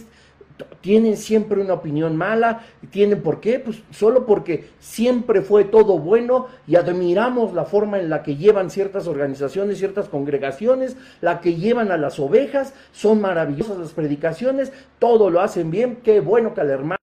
tienen 0.80 1.18
siempre 1.18 1.60
una 1.60 1.74
opinión 1.74 2.16
mala, 2.16 2.62
tienen 2.90 3.20
por 3.20 3.38
qué, 3.40 3.58
pues 3.60 3.82
solo 3.90 4.24
porque 4.24 4.70
siempre 4.80 5.42
fue 5.42 5.64
todo 5.64 5.98
bueno 5.98 6.46
y 6.66 6.76
admiramos 6.76 7.52
la 7.52 7.66
forma 7.66 8.00
en 8.00 8.08
la 8.08 8.22
que 8.22 8.36
llevan 8.36 8.70
ciertas 8.70 9.06
organizaciones, 9.06 9.78
ciertas 9.78 10.08
congregaciones, 10.08 10.96
la 11.20 11.42
que 11.42 11.54
llevan 11.54 11.92
a 11.92 11.98
las 11.98 12.18
ovejas, 12.18 12.72
son 12.92 13.20
maravillosas 13.20 13.76
las 13.76 13.92
predicaciones, 13.92 14.72
todo 14.98 15.28
lo 15.28 15.42
hacen 15.42 15.70
bien, 15.70 15.98
qué 16.02 16.20
bueno 16.20 16.54
que 16.54 16.62
al 16.62 16.70
hermano 16.70 16.98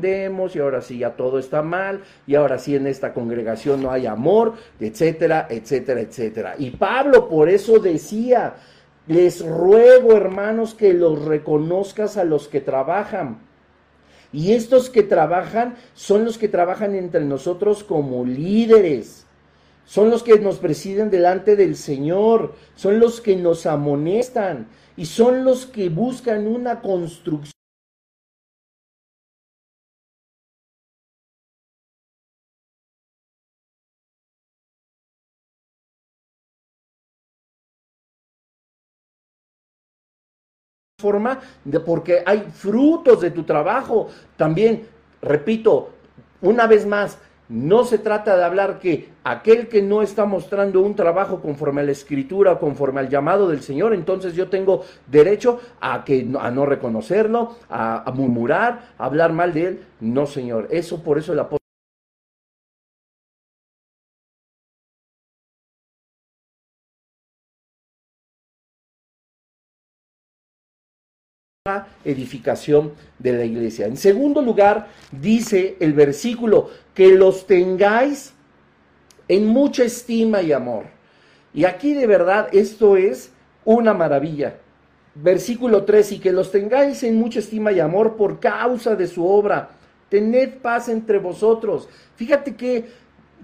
y 0.00 0.58
ahora 0.58 0.80
sí 0.80 0.98
ya 0.98 1.10
todo 1.16 1.38
está 1.38 1.62
mal 1.62 2.02
y 2.26 2.34
ahora 2.34 2.58
sí 2.58 2.74
en 2.74 2.86
esta 2.86 3.12
congregación 3.12 3.82
no 3.82 3.90
hay 3.90 4.06
amor, 4.06 4.54
etcétera, 4.80 5.46
etcétera, 5.50 6.00
etcétera. 6.00 6.54
Y 6.58 6.70
Pablo 6.70 7.28
por 7.28 7.48
eso 7.48 7.78
decía, 7.78 8.54
les 9.06 9.44
ruego 9.44 10.16
hermanos 10.16 10.74
que 10.74 10.94
los 10.94 11.24
reconozcas 11.24 12.16
a 12.16 12.24
los 12.24 12.48
que 12.48 12.60
trabajan. 12.60 13.40
Y 14.32 14.52
estos 14.52 14.88
que 14.88 15.02
trabajan 15.02 15.76
son 15.94 16.24
los 16.24 16.38
que 16.38 16.48
trabajan 16.48 16.94
entre 16.94 17.22
nosotros 17.24 17.84
como 17.84 18.24
líderes. 18.24 19.26
Son 19.84 20.08
los 20.08 20.22
que 20.22 20.38
nos 20.38 20.58
presiden 20.58 21.10
delante 21.10 21.56
del 21.56 21.76
Señor, 21.76 22.54
son 22.76 22.98
los 22.98 23.20
que 23.20 23.36
nos 23.36 23.66
amonestan 23.66 24.68
y 24.96 25.06
son 25.06 25.44
los 25.44 25.66
que 25.66 25.88
buscan 25.88 26.46
una 26.46 26.80
construcción 26.80 27.61
forma 41.02 41.40
de 41.64 41.80
porque 41.80 42.22
hay 42.24 42.46
frutos 42.52 43.20
de 43.20 43.30
tu 43.30 43.42
trabajo. 43.42 44.08
También, 44.36 44.86
repito, 45.20 45.90
una 46.40 46.66
vez 46.66 46.86
más, 46.86 47.18
no 47.48 47.84
se 47.84 47.98
trata 47.98 48.36
de 48.36 48.44
hablar 48.44 48.78
que 48.78 49.10
aquel 49.24 49.68
que 49.68 49.82
no 49.82 50.00
está 50.00 50.24
mostrando 50.24 50.80
un 50.80 50.94
trabajo 50.94 51.40
conforme 51.40 51.82
a 51.82 51.84
la 51.84 51.92
escritura, 51.92 52.58
conforme 52.58 53.00
al 53.00 53.10
llamado 53.10 53.48
del 53.48 53.60
Señor, 53.60 53.92
entonces 53.92 54.34
yo 54.34 54.48
tengo 54.48 54.84
derecho 55.06 55.60
a, 55.80 56.04
que, 56.04 56.26
a 56.40 56.50
no 56.50 56.64
reconocerlo, 56.64 57.56
a, 57.68 58.08
a 58.08 58.12
murmurar, 58.12 58.94
a 58.96 59.04
hablar 59.04 59.32
mal 59.32 59.52
de 59.52 59.66
él. 59.66 59.84
No, 60.00 60.26
Señor, 60.26 60.68
eso 60.70 61.02
por 61.02 61.18
eso 61.18 61.32
el 61.32 61.40
apóstol 61.40 61.61
edificación 72.04 72.90
de 73.20 73.34
la 73.34 73.44
iglesia. 73.44 73.86
En 73.86 73.96
segundo 73.96 74.42
lugar, 74.42 74.88
dice 75.12 75.76
el 75.78 75.92
versículo, 75.92 76.70
que 76.92 77.14
los 77.14 77.46
tengáis 77.46 78.32
en 79.28 79.46
mucha 79.46 79.84
estima 79.84 80.42
y 80.42 80.50
amor. 80.50 80.86
Y 81.54 81.64
aquí 81.64 81.94
de 81.94 82.08
verdad 82.08 82.48
esto 82.50 82.96
es 82.96 83.30
una 83.64 83.94
maravilla. 83.94 84.56
Versículo 85.14 85.84
3, 85.84 86.10
y 86.10 86.18
que 86.18 86.32
los 86.32 86.50
tengáis 86.50 87.04
en 87.04 87.14
mucha 87.14 87.38
estima 87.38 87.70
y 87.70 87.78
amor 87.78 88.16
por 88.16 88.40
causa 88.40 88.96
de 88.96 89.06
su 89.06 89.24
obra. 89.24 89.70
Tened 90.08 90.54
paz 90.54 90.88
entre 90.88 91.18
vosotros. 91.18 91.88
Fíjate 92.16 92.56
que, 92.56 92.86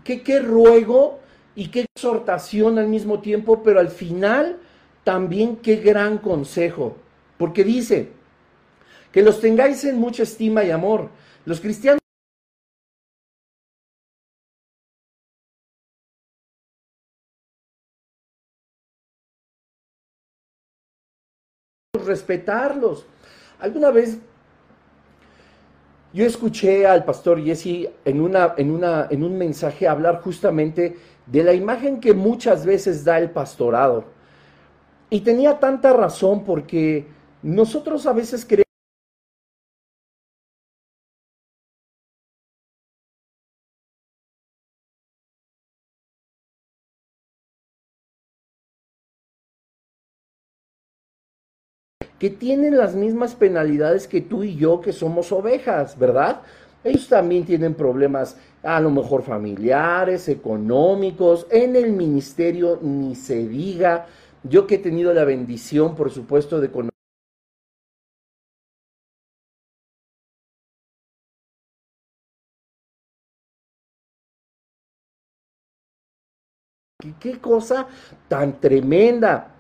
que, 0.03 0.23
qué 0.25 0.41
ruego 0.41 1.21
y 1.55 1.69
qué 1.69 1.87
exhortación 1.95 2.81
al 2.81 2.89
mismo 2.89 3.21
tiempo, 3.21 3.63
pero 3.63 3.79
al 3.79 3.91
final 3.91 4.57
también 5.05 5.55
qué 5.55 5.77
gran 5.77 6.19
consejo. 6.19 6.97
Porque 7.39 7.65
dice, 7.65 8.13
que 9.13 9.23
los 9.23 9.41
tengáis 9.41 9.85
en 9.85 9.99
mucha 9.99 10.23
estima 10.23 10.65
y 10.65 10.71
amor. 10.71 11.09
Los 11.45 11.61
cristianos 11.61 11.99
respetarlos. 22.05 23.07
Alguna 23.61 23.91
vez 23.91 24.19
yo 26.13 26.25
escuché 26.25 26.87
al 26.87 27.05
pastor 27.05 27.43
Jesse 27.43 27.91
en, 28.05 28.21
una, 28.21 28.55
en, 28.57 28.71
una, 28.71 29.09
en 29.11 29.23
un 29.23 29.37
mensaje 29.37 29.87
hablar 29.87 30.23
justamente 30.23 30.97
de 31.27 31.45
la 31.45 31.53
imagen 31.53 32.01
que 32.01 32.15
muchas 32.15 32.65
veces 32.65 33.05
da 33.05 33.19
el 33.19 33.31
pastorado. 33.31 34.05
Y 35.11 35.21
tenía 35.21 35.59
tanta 35.59 35.93
razón 35.93 36.45
porque 36.45 37.07
nosotros 37.43 38.07
a 38.07 38.13
veces 38.13 38.45
queremos 38.45 38.69
que 52.19 52.31
tienen 52.31 52.77
las 52.77 52.95
mismas 52.95 53.35
penalidades 53.35 54.09
que 54.09 54.21
tú 54.21 54.43
y 54.45 54.57
yo 54.57 54.81
que 54.81 54.93
somos 54.93 55.31
ovejas, 55.33 55.99
¿verdad? 55.99 56.43
Ellos 56.85 57.09
también 57.09 57.45
tienen 57.45 57.75
problemas 57.75 58.37
a 58.63 58.81
lo 58.81 58.91
mejor 58.91 59.23
familiares, 59.23 60.29
económicos, 60.29 61.47
en 61.51 61.77
el 61.77 61.93
ministerio 61.93 62.79
ni 62.83 63.15
se 63.15 63.47
diga. 63.47 64.07
Yo 64.43 64.67
que 64.67 64.77
he 64.77 64.79
tenido 64.79 65.13
la 65.13 65.25
bendición, 65.25 65.95
por 65.95 66.11
supuesto, 66.11 66.61
de 66.61 66.71
conocer 66.71 66.98
¿Qué 77.19 77.39
cosa 77.39 77.87
tan 78.29 78.61
tremenda? 78.61 79.55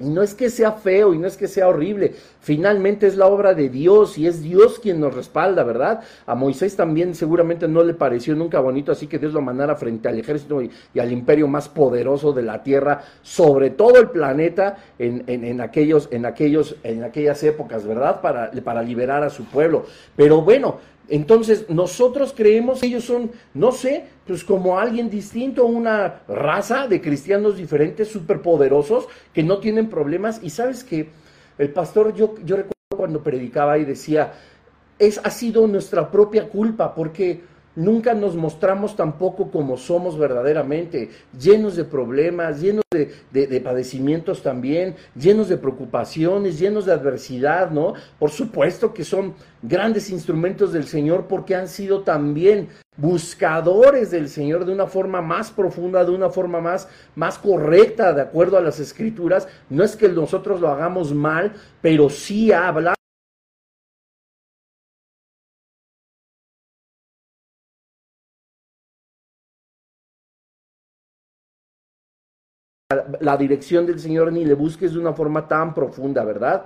Y 0.00 0.08
no 0.08 0.22
es 0.22 0.34
que 0.34 0.48
sea 0.48 0.72
feo 0.72 1.12
y 1.12 1.18
no 1.18 1.26
es 1.26 1.36
que 1.36 1.46
sea 1.46 1.68
horrible, 1.68 2.14
finalmente 2.40 3.06
es 3.06 3.16
la 3.16 3.26
obra 3.26 3.52
de 3.52 3.68
Dios 3.68 4.16
y 4.16 4.26
es 4.26 4.42
Dios 4.42 4.78
quien 4.78 4.98
nos 4.98 5.14
respalda, 5.14 5.64
¿verdad? 5.64 6.00
A 6.24 6.34
Moisés 6.34 6.74
también 6.74 7.14
seguramente 7.14 7.68
no 7.68 7.84
le 7.84 7.92
pareció 7.92 8.34
nunca 8.34 8.58
bonito, 8.60 8.90
así 8.90 9.06
que 9.06 9.18
Dios 9.18 9.34
lo 9.34 9.42
mandara 9.42 9.76
frente 9.76 10.08
al 10.08 10.18
ejército 10.18 10.62
y, 10.62 10.70
al 10.98 11.12
imperio 11.12 11.46
más 11.46 11.68
poderoso 11.68 12.32
de 12.32 12.42
la 12.42 12.62
tierra, 12.62 13.02
sobre 13.20 13.68
todo 13.68 14.00
el 14.00 14.08
planeta 14.08 14.78
en, 14.98 15.24
en, 15.26 15.60
aquellos, 15.60 16.08
en, 16.10 16.24
aquellos, 16.24 16.74
en 16.82 17.04
aquellas 17.04 17.42
épocas, 17.42 17.86
¿verdad? 17.86 18.22
Para, 18.22 18.50
para 18.64 18.82
liberar 18.82 19.22
a 19.22 19.30
su 19.30 19.44
pueblo. 19.44 19.84
Pero 20.16 20.40
bueno, 20.40 20.78
entonces, 21.08 21.68
nosotros 21.68 22.32
creemos 22.34 22.80
que 22.80 22.86
ellos 22.86 23.04
son, 23.04 23.32
no 23.54 23.72
sé, 23.72 24.06
pues 24.26 24.44
como 24.44 24.78
alguien 24.78 25.10
distinto, 25.10 25.66
una 25.66 26.22
raza 26.28 26.86
de 26.86 27.00
cristianos 27.00 27.56
diferentes, 27.56 28.08
superpoderosos, 28.08 29.08
que 29.32 29.42
no 29.42 29.58
tienen 29.58 29.90
problemas. 29.90 30.40
Y 30.42 30.50
sabes 30.50 30.84
que 30.84 31.10
el 31.58 31.70
pastor, 31.70 32.14
yo, 32.14 32.34
yo 32.44 32.56
recuerdo 32.56 32.72
cuando 32.96 33.22
predicaba 33.22 33.78
y 33.78 33.84
decía, 33.84 34.32
es, 34.98 35.20
ha 35.22 35.30
sido 35.30 35.66
nuestra 35.66 36.10
propia 36.10 36.48
culpa, 36.48 36.94
porque 36.94 37.42
nunca 37.74 38.14
nos 38.14 38.36
mostramos 38.36 38.96
tampoco 38.96 39.50
como 39.50 39.76
somos 39.76 40.18
verdaderamente, 40.18 41.10
llenos 41.38 41.76
de 41.76 41.84
problemas, 41.84 42.60
llenos 42.60 42.84
de, 42.90 43.60
padecimientos 43.60 44.42
también, 44.42 44.96
llenos 45.14 45.48
de 45.48 45.56
preocupaciones, 45.56 46.58
llenos 46.58 46.86
de 46.86 46.92
adversidad, 46.92 47.70
¿no? 47.70 47.94
Por 48.18 48.30
supuesto 48.30 48.92
que 48.92 49.04
son 49.04 49.34
grandes 49.62 50.10
instrumentos 50.10 50.72
del 50.72 50.84
Señor 50.84 51.26
porque 51.28 51.54
han 51.54 51.68
sido 51.68 52.02
también 52.02 52.68
buscadores 52.96 54.10
del 54.10 54.28
Señor 54.28 54.66
de 54.66 54.72
una 54.72 54.86
forma 54.86 55.22
más 55.22 55.50
profunda, 55.50 56.04
de 56.04 56.10
una 56.10 56.28
forma 56.28 56.60
más, 56.60 56.88
más 57.14 57.38
correcta, 57.38 58.12
de 58.12 58.22
acuerdo 58.22 58.58
a 58.58 58.62
las 58.62 58.78
escrituras. 58.80 59.48
No 59.70 59.82
es 59.82 59.96
que 59.96 60.08
nosotros 60.08 60.60
lo 60.60 60.68
hagamos 60.68 61.14
mal, 61.14 61.54
pero 61.80 62.10
sí 62.10 62.52
habla 62.52 62.94
la 73.22 73.36
dirección 73.36 73.86
del 73.86 74.00
Señor 74.00 74.32
ni 74.32 74.44
le 74.44 74.54
busques 74.54 74.92
de 74.92 74.98
una 74.98 75.12
forma 75.12 75.48
tan 75.48 75.74
profunda, 75.74 76.24
¿verdad? 76.24 76.64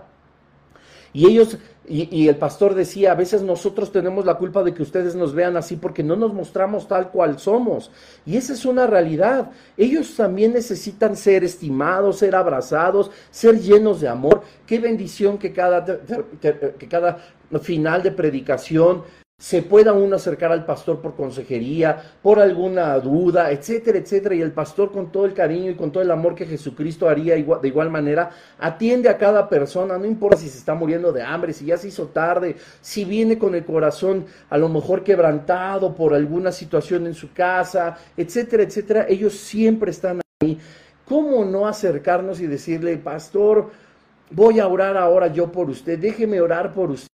Y 1.13 1.27
ellos, 1.27 1.57
y, 1.89 2.29
el 2.29 2.37
pastor 2.37 2.75
decía, 2.75 3.13
a 3.13 3.15
veces 3.15 3.41
nosotros 3.41 3.91
tenemos 3.91 4.27
la 4.27 4.35
culpa 4.35 4.63
de 4.63 4.75
que 4.75 4.83
ustedes 4.83 5.15
nos 5.15 5.35
vean 5.35 5.57
así 5.57 5.77
porque 5.77 6.03
no 6.03 6.15
nos 6.15 6.35
mostramos 6.35 6.89
tal 6.89 7.11
cual 7.11 7.39
somos. 7.39 7.91
Y 8.27 8.37
esa 8.37 8.53
es 8.53 8.67
una 8.67 8.87
realidad. 8.87 9.51
Ellos 9.79 10.15
también 10.15 10.53
necesitan 10.53 11.17
ser 11.17 11.43
estimados, 11.43 12.19
ser 12.19 12.35
abrazados, 12.35 13.11
ser 13.31 13.59
llenos 13.59 14.03
de 14.03 14.09
amor. 14.09 14.43
Qué 14.67 14.79
bendición 14.79 15.39
que 15.39 15.55
cada, 15.55 15.87
que 15.87 16.87
cada 16.87 17.19
final 17.63 18.03
de 18.03 18.11
predicación 18.11 19.03
se 19.39 19.61
pueda 19.61 19.93
uno 19.93 20.17
acercar 20.17 20.51
al 20.51 20.65
pastor 20.65 21.03
por 21.03 21.15
consejería, 21.15 22.03
por 22.23 22.41
alguna 22.41 22.99
duda, 22.99 23.51
etcétera, 23.51 23.99
etcétera, 23.99 24.35
y 24.35 24.41
el 24.41 24.53
pastor 24.53 24.91
con 24.91 25.13
todo 25.13 25.27
el 25.27 25.35
cariño 25.35 25.71
y 25.71 25.75
con 25.75 25.93
todo 25.93 26.03
el 26.03 26.11
amor 26.11 26.35
que 26.35 26.47
Jesucristo 26.47 27.07
haría 27.07 27.35
de 27.35 27.69
igual 27.69 27.91
manera, 27.91 28.31
atiende 28.59 29.11
a 29.11 29.19
cada 29.19 29.47
persona, 29.47 29.99
no 29.99 30.07
importa 30.07 30.39
si 30.39 30.49
se 30.49 30.57
está 30.57 30.75
muriendo 30.75 31.13
de 31.13 31.23
hambre, 31.23 31.53
si 31.53 31.67
ya 31.67 31.77
se 31.77 31.89
hizo 31.89 32.07
tarde, 32.07 32.57
si 32.81 33.05
viene 33.05 33.39
con 33.39 33.55
el 33.55 33.67
corazón 33.67 34.25
a 34.49 34.57
lo 34.57 34.71
mejor 34.71 35.05
quebrantado 35.05 35.95
por 35.95 36.15
alguna 36.15 36.51
situación 36.51 37.07
en 37.07 37.15
su 37.15 37.35
casa, 37.35 37.99
etcétera, 38.17 38.63
etcétera, 38.63 39.07
ellos 39.07 39.35
siempre 39.35 39.91
están 39.91 40.23
ahí. 40.41 40.59
¿Cómo 41.05 41.45
no 41.45 41.69
acercarnos 41.69 42.41
y 42.41 42.47
decirle, 42.47 42.97
pastor, 42.97 43.71
voy 44.31 44.61
a 44.61 44.67
orar 44.67 44.97
ahora 44.97 45.27
yo 45.29 45.53
por 45.53 45.69
usted, 45.69 45.99
déjeme 45.99 46.41
orar 46.41 46.73
por 46.73 46.91
usted? 46.91 47.16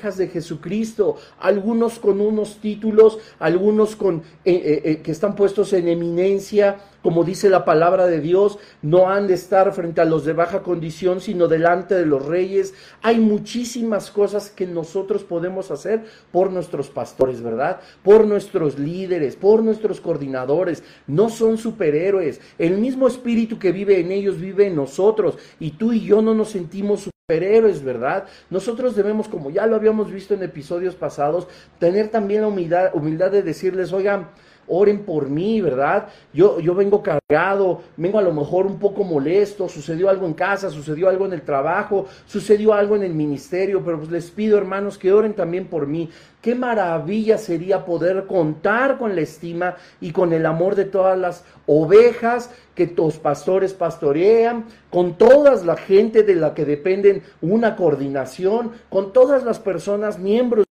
De 0.00 0.28
Jesucristo, 0.28 1.16
algunos 1.38 1.98
con 1.98 2.22
unos 2.22 2.56
títulos, 2.56 3.18
algunos 3.38 3.96
con 3.96 4.16
eh, 4.16 4.52
eh, 4.52 4.82
eh, 4.84 4.96
que 5.02 5.10
están 5.10 5.36
puestos 5.36 5.74
en 5.74 5.88
eminencia, 5.88 6.78
como 7.02 7.22
dice 7.22 7.50
la 7.50 7.66
palabra 7.66 8.06
de 8.06 8.20
Dios, 8.20 8.58
no 8.80 9.10
han 9.10 9.26
de 9.26 9.34
estar 9.34 9.72
frente 9.72 10.00
a 10.00 10.06
los 10.06 10.24
de 10.24 10.32
baja 10.32 10.62
condición, 10.62 11.20
sino 11.20 11.48
delante 11.48 11.94
de 11.94 12.06
los 12.06 12.24
reyes. 12.24 12.72
Hay 13.02 13.18
muchísimas 13.18 14.10
cosas 14.10 14.50
que 14.50 14.66
nosotros 14.66 15.22
podemos 15.24 15.70
hacer 15.70 16.04
por 16.32 16.50
nuestros 16.50 16.88
pastores, 16.88 17.42
¿verdad? 17.42 17.80
Por 18.02 18.26
nuestros 18.26 18.78
líderes, 18.78 19.36
por 19.36 19.62
nuestros 19.62 20.00
coordinadores. 20.00 20.82
No 21.06 21.28
son 21.28 21.58
superhéroes. 21.58 22.40
El 22.58 22.78
mismo 22.78 23.06
espíritu 23.06 23.58
que 23.58 23.72
vive 23.72 24.00
en 24.00 24.12
ellos 24.12 24.40
vive 24.40 24.66
en 24.66 24.76
nosotros. 24.76 25.36
Y 25.58 25.72
tú 25.72 25.92
y 25.92 26.00
yo 26.00 26.22
no 26.22 26.34
nos 26.34 26.50
sentimos 26.50 27.10
superhéroes, 27.30 27.84
¿verdad? 27.84 28.24
Nosotros 28.50 28.96
debemos, 28.96 29.28
como 29.28 29.50
ya 29.50 29.66
lo 29.66 29.76
habíamos 29.76 30.10
visto 30.10 30.34
en 30.34 30.42
episodios 30.42 30.96
pasados, 30.96 31.46
tener 31.78 32.08
también 32.08 32.42
la 32.42 32.48
humildad, 32.48 32.90
humildad 32.92 33.30
de 33.30 33.42
decirles, 33.42 33.92
oigan, 33.92 34.28
oren 34.70 35.00
por 35.00 35.28
mí, 35.28 35.60
¿verdad? 35.60 36.08
Yo, 36.32 36.60
yo 36.60 36.74
vengo 36.74 37.02
cargado, 37.02 37.82
vengo 37.96 38.18
a 38.18 38.22
lo 38.22 38.32
mejor 38.32 38.66
un 38.66 38.78
poco 38.78 39.04
molesto, 39.04 39.68
sucedió 39.68 40.08
algo 40.08 40.26
en 40.26 40.34
casa, 40.34 40.70
sucedió 40.70 41.08
algo 41.08 41.26
en 41.26 41.32
el 41.32 41.42
trabajo, 41.42 42.06
sucedió 42.26 42.72
algo 42.72 42.96
en 42.96 43.02
el 43.02 43.12
ministerio, 43.12 43.82
pero 43.84 43.98
pues 43.98 44.10
les 44.10 44.30
pido, 44.30 44.56
hermanos, 44.56 44.96
que 44.96 45.12
oren 45.12 45.34
también 45.34 45.66
por 45.66 45.86
mí. 45.86 46.08
Qué 46.40 46.54
maravilla 46.54 47.36
sería 47.36 47.84
poder 47.84 48.26
contar 48.26 48.96
con 48.96 49.14
la 49.14 49.20
estima 49.20 49.76
y 50.00 50.12
con 50.12 50.32
el 50.32 50.46
amor 50.46 50.74
de 50.74 50.86
todas 50.86 51.18
las 51.18 51.44
ovejas 51.66 52.50
que 52.74 52.86
tus 52.86 53.16
pastores 53.16 53.74
pastorean, 53.74 54.64
con 54.88 55.18
toda 55.18 55.62
la 55.64 55.76
gente 55.76 56.22
de 56.22 56.36
la 56.36 56.54
que 56.54 56.64
dependen 56.64 57.22
una 57.42 57.76
coordinación, 57.76 58.72
con 58.88 59.12
todas 59.12 59.44
las 59.44 59.58
personas 59.58 60.18
miembros 60.18 60.64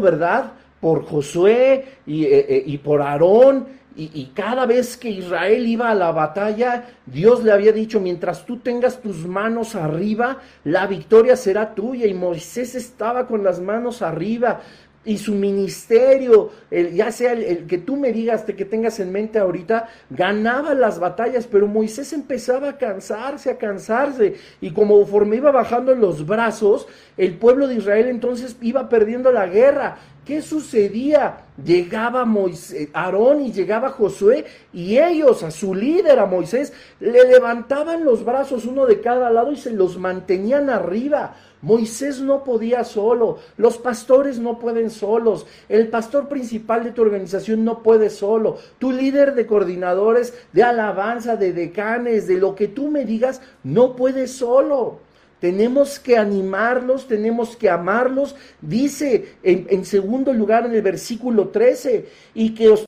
¿verdad? 0.00 0.52
Por 0.80 1.04
Josué 1.04 1.84
y, 2.06 2.24
eh, 2.24 2.64
eh, 2.66 2.80
por 2.82 3.02
Aarón. 3.02 3.76
Y, 3.98 4.32
cada 4.34 4.66
vez 4.66 4.98
que 4.98 5.08
Israel 5.08 5.66
iba 5.66 5.90
a 5.90 5.94
la 5.94 6.12
batalla, 6.12 6.84
Dios 7.06 7.42
le 7.42 7.50
había 7.50 7.72
dicho, 7.72 7.98
mientras 7.98 8.44
tú 8.44 8.58
tengas 8.58 9.00
tus 9.00 9.26
manos 9.26 9.74
arriba, 9.74 10.36
la 10.64 10.86
victoria 10.86 11.34
será 11.34 11.74
tuya. 11.74 12.06
Y 12.06 12.12
Moisés 12.12 12.74
estaba 12.74 13.26
con 13.26 13.42
las 13.42 13.58
manos 13.58 14.02
arriba 14.02 14.60
y 15.06 15.18
su 15.18 15.34
ministerio, 15.34 16.50
ya 16.70 17.10
sea 17.10 17.32
el, 17.32 17.66
que 17.66 17.78
tú 17.78 17.96
me 17.96 18.12
digas, 18.12 18.42
que 18.42 18.64
tengas 18.64 19.00
en 19.00 19.12
mente 19.12 19.38
ahorita, 19.38 19.88
ganaba 20.10 20.74
las 20.74 20.98
batallas, 20.98 21.46
pero 21.46 21.66
Moisés 21.66 22.12
empezaba 22.12 22.70
a 22.70 22.76
cansarse, 22.76 23.50
a 23.50 23.56
cansarse, 23.56 24.34
y 24.60 24.72
como 24.72 25.06
conforme 25.06 25.36
iba 25.36 25.52
bajando 25.52 25.92
en 25.92 26.00
los 26.00 26.26
brazos, 26.26 26.88
el 27.16 27.34
pueblo 27.38 27.68
de 27.68 27.76
Israel 27.76 28.08
entonces 28.08 28.56
iba 28.60 28.88
perdiendo 28.88 29.30
la 29.30 29.46
guerra. 29.46 29.98
¿Qué 30.26 30.42
sucedía? 30.42 31.44
Llegaba 31.64 32.24
Moisés, 32.24 32.88
Aarón 32.92 33.42
y 33.42 33.52
llegaba 33.52 33.90
Josué 33.90 34.44
y 34.72 34.98
ellos, 34.98 35.44
a 35.44 35.52
su 35.52 35.72
líder, 35.72 36.18
a 36.18 36.26
Moisés, 36.26 36.72
le 36.98 37.24
levantaban 37.28 38.04
los 38.04 38.24
brazos 38.24 38.64
uno 38.64 38.86
de 38.86 39.00
cada 39.00 39.30
lado 39.30 39.52
y 39.52 39.56
se 39.56 39.70
los 39.70 39.98
mantenían 39.98 40.68
arriba. 40.68 41.36
Moisés 41.62 42.20
no 42.20 42.42
podía 42.42 42.82
solo, 42.82 43.38
los 43.56 43.78
pastores 43.78 44.40
no 44.40 44.58
pueden 44.58 44.90
solos, 44.90 45.46
el 45.68 45.88
pastor 45.88 46.28
principal 46.28 46.82
de 46.82 46.90
tu 46.90 47.02
organización 47.02 47.64
no 47.64 47.84
puede 47.84 48.10
solo, 48.10 48.58
tu 48.80 48.90
líder 48.90 49.36
de 49.36 49.46
coordinadores, 49.46 50.34
de 50.52 50.64
alabanza, 50.64 51.36
de 51.36 51.52
decanes, 51.52 52.26
de 52.26 52.38
lo 52.38 52.56
que 52.56 52.66
tú 52.66 52.88
me 52.88 53.04
digas, 53.04 53.40
no 53.62 53.94
puede 53.94 54.26
solo. 54.26 55.05
Tenemos 55.40 55.98
que 55.98 56.16
animarlos, 56.16 57.06
tenemos 57.06 57.56
que 57.56 57.68
amarlos. 57.68 58.34
Dice 58.60 59.36
en, 59.42 59.84
segundo 59.84 60.32
lugar 60.32 60.66
en 60.66 60.74
el 60.74 60.82
versículo 60.82 61.48
13, 61.48 62.06
y 62.34 62.54
que 62.54 62.70
os 62.70 62.86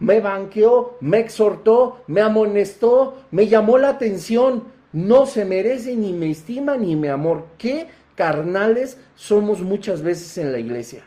me 0.00 0.20
banqueó, 0.20 0.96
me 1.00 1.18
exhortó, 1.18 2.02
me 2.06 2.20
amonestó, 2.20 3.24
me 3.30 3.46
llamó 3.46 3.78
la 3.78 3.90
atención. 3.90 4.64
No 4.92 5.26
se 5.26 5.44
merece 5.44 5.96
ni 5.96 6.12
me 6.12 6.30
estima 6.30 6.76
ni 6.76 6.96
me 6.96 7.10
amor. 7.10 7.46
Qué 7.58 7.88
carnales 8.18 8.98
somos 9.14 9.60
muchas 9.60 10.02
veces 10.02 10.36
en 10.38 10.50
la 10.50 10.58
iglesia. 10.58 11.04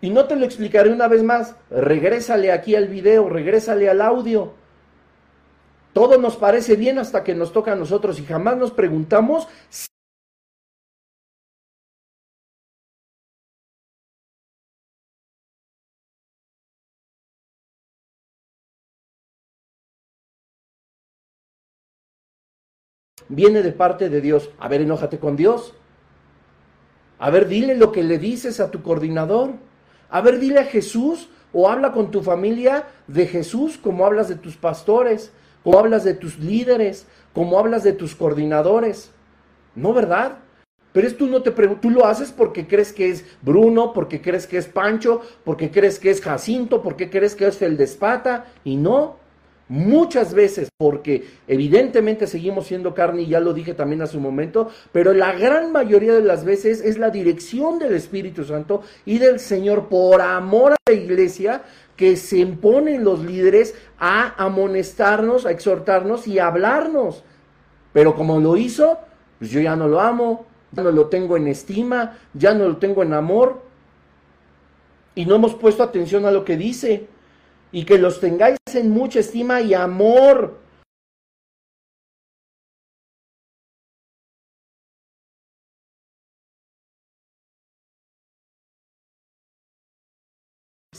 Y 0.00 0.08
no 0.08 0.24
te 0.24 0.36
lo 0.36 0.46
explicaré 0.46 0.90
una 0.90 1.06
vez 1.06 1.22
más. 1.22 1.54
Regrésale 1.68 2.50
aquí 2.50 2.74
al 2.74 2.88
video, 2.88 3.28
regrésale 3.28 3.90
al 3.90 4.00
audio. 4.00 4.54
Todo 5.92 6.16
nos 6.16 6.36
parece 6.36 6.76
bien 6.76 6.98
hasta 6.98 7.22
que 7.22 7.34
nos 7.34 7.52
toca 7.52 7.72
a 7.72 7.76
nosotros 7.76 8.18
y 8.18 8.24
jamás 8.24 8.56
nos 8.56 8.70
preguntamos 8.70 9.48
viene 23.30 23.62
de 23.62 23.72
parte 23.72 24.10
de 24.10 24.20
Dios. 24.20 24.50
A 24.58 24.68
ver, 24.68 24.82
enójate 24.82 25.18
con 25.18 25.36
Dios. 25.36 25.74
A 27.18 27.30
ver, 27.30 27.48
dile 27.48 27.74
lo 27.76 27.92
que 27.92 28.02
le 28.02 28.18
dices 28.18 28.60
a 28.60 28.70
tu 28.70 28.82
coordinador. 28.82 29.52
A 30.10 30.20
ver, 30.20 30.38
dile 30.38 30.60
a 30.60 30.64
Jesús 30.64 31.30
o 31.52 31.68
habla 31.68 31.92
con 31.92 32.10
tu 32.10 32.22
familia 32.22 32.86
de 33.06 33.26
Jesús 33.26 33.78
como 33.78 34.04
hablas 34.04 34.28
de 34.28 34.36
tus 34.36 34.56
pastores, 34.56 35.32
como 35.62 35.78
hablas 35.78 36.04
de 36.04 36.14
tus 36.14 36.38
líderes, 36.38 37.06
como 37.32 37.58
hablas 37.58 37.84
de 37.84 37.92
tus 37.92 38.14
coordinadores. 38.14 39.12
¿No, 39.74 39.92
verdad? 39.92 40.38
Pero 40.92 41.06
es 41.06 41.16
tú 41.16 41.28
no 41.28 41.42
te 41.42 41.52
tú 41.52 41.90
lo 41.90 42.06
haces 42.06 42.32
porque 42.32 42.66
crees 42.66 42.92
que 42.92 43.10
es 43.10 43.24
Bruno, 43.42 43.92
porque 43.92 44.20
crees 44.20 44.48
que 44.48 44.58
es 44.58 44.66
Pancho, 44.66 45.22
porque 45.44 45.70
crees 45.70 46.00
que 46.00 46.10
es 46.10 46.20
Jacinto, 46.20 46.82
porque 46.82 47.10
crees 47.10 47.36
que 47.36 47.46
es 47.46 47.56
Feldespata, 47.56 48.46
y 48.64 48.76
no. 48.76 49.16
Muchas 49.70 50.34
veces, 50.34 50.68
porque 50.76 51.28
evidentemente 51.46 52.26
seguimos 52.26 52.66
siendo 52.66 52.92
carne, 52.92 53.22
y 53.22 53.28
ya 53.28 53.38
lo 53.38 53.54
dije 53.54 53.72
también 53.72 54.02
hace 54.02 54.16
un 54.16 54.24
momento, 54.24 54.68
pero 54.90 55.12
la 55.12 55.32
gran 55.32 55.70
mayoría 55.70 56.12
de 56.12 56.24
las 56.24 56.44
veces 56.44 56.80
es 56.80 56.98
la 56.98 57.10
dirección 57.10 57.78
del 57.78 57.94
Espíritu 57.94 58.42
Santo 58.42 58.82
y 59.06 59.18
del 59.18 59.38
Señor 59.38 59.88
por 59.88 60.22
amor 60.22 60.72
a 60.72 60.76
la 60.88 60.92
iglesia 60.92 61.62
que 61.94 62.16
se 62.16 62.38
imponen 62.38 63.04
los 63.04 63.24
líderes 63.24 63.76
a 64.00 64.34
amonestarnos, 64.42 65.46
a 65.46 65.52
exhortarnos 65.52 66.26
y 66.26 66.40
a 66.40 66.48
hablarnos. 66.48 67.22
Pero 67.92 68.16
como 68.16 68.40
lo 68.40 68.56
hizo, 68.56 68.98
pues 69.38 69.52
yo 69.52 69.60
ya 69.60 69.76
no 69.76 69.86
lo 69.86 70.00
amo, 70.00 70.46
ya 70.72 70.82
no 70.82 70.90
lo 70.90 71.06
tengo 71.06 71.36
en 71.36 71.46
estima, 71.46 72.18
ya 72.34 72.54
no 72.54 72.66
lo 72.66 72.78
tengo 72.78 73.04
en 73.04 73.12
amor. 73.12 73.62
Y 75.14 75.26
no 75.26 75.36
hemos 75.36 75.54
puesto 75.54 75.84
atención 75.84 76.26
a 76.26 76.32
lo 76.32 76.44
que 76.44 76.56
dice. 76.56 77.06
Y 77.72 77.84
que 77.84 77.98
los 77.98 78.20
tengáis 78.20 78.58
en 78.74 78.90
mucha 78.90 79.20
estima 79.20 79.60
y 79.60 79.74
amor. 79.74 80.60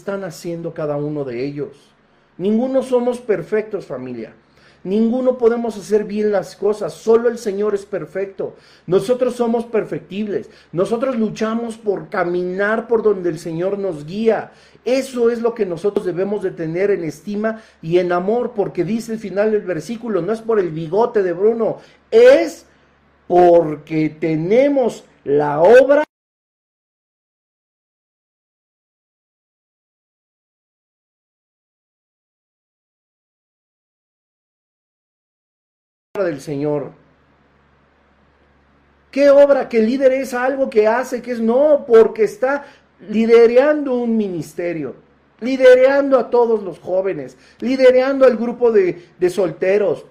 están 0.01 0.23
haciendo 0.23 0.73
cada 0.73 0.97
uno 0.97 1.23
de 1.23 1.45
ellos. 1.45 1.77
Ninguno 2.37 2.81
somos 2.81 3.19
perfectos, 3.19 3.85
familia. 3.85 4.33
Ninguno 4.83 5.37
podemos 5.37 5.77
hacer 5.77 6.05
bien 6.05 6.31
las 6.31 6.55
cosas, 6.55 6.93
solo 6.93 7.29
el 7.29 7.37
Señor 7.37 7.75
es 7.75 7.85
perfecto. 7.85 8.55
Nosotros 8.87 9.35
somos 9.35 9.65
perfectibles, 9.65 10.49
nosotros 10.71 11.17
luchamos 11.17 11.77
por 11.77 12.09
caminar 12.09 12.87
por 12.87 13.03
donde 13.03 13.29
el 13.29 13.37
Señor 13.37 13.77
nos 13.77 14.05
guía. 14.05 14.51
Eso 14.83 15.29
es 15.29 15.41
lo 15.41 15.53
que 15.53 15.67
nosotros 15.67 16.05
debemos 16.05 16.41
de 16.41 16.49
tener 16.49 16.89
en 16.89 17.03
estima 17.03 17.61
y 17.81 17.99
en 17.99 18.11
amor, 18.11 18.53
porque 18.55 18.83
dice 18.83 19.13
el 19.13 19.19
final 19.19 19.51
del 19.51 19.61
versículo, 19.61 20.21
no 20.23 20.33
es 20.33 20.41
por 20.41 20.59
el 20.59 20.71
bigote 20.71 21.21
de 21.21 21.33
Bruno, 21.33 21.77
es 22.09 22.65
porque 23.27 24.09
tenemos 24.09 25.03
la 25.23 25.61
obra 25.61 26.03
del 36.23 36.41
Señor. 36.41 36.91
¿Qué 39.11 39.29
obra? 39.29 39.67
Que 39.67 39.81
líder 39.81 40.13
es 40.13 40.33
algo 40.33 40.69
que 40.69 40.87
hace, 40.87 41.21
que 41.21 41.31
es 41.31 41.39
no, 41.39 41.85
porque 41.85 42.23
está 42.23 42.65
liderando 43.09 43.95
un 43.95 44.15
ministerio, 44.15 44.95
liderando 45.39 46.17
a 46.17 46.29
todos 46.29 46.63
los 46.63 46.79
jóvenes, 46.79 47.37
liderando 47.59 48.25
al 48.25 48.37
grupo 48.37 48.71
de 48.71 49.29
solteros, 49.29 50.05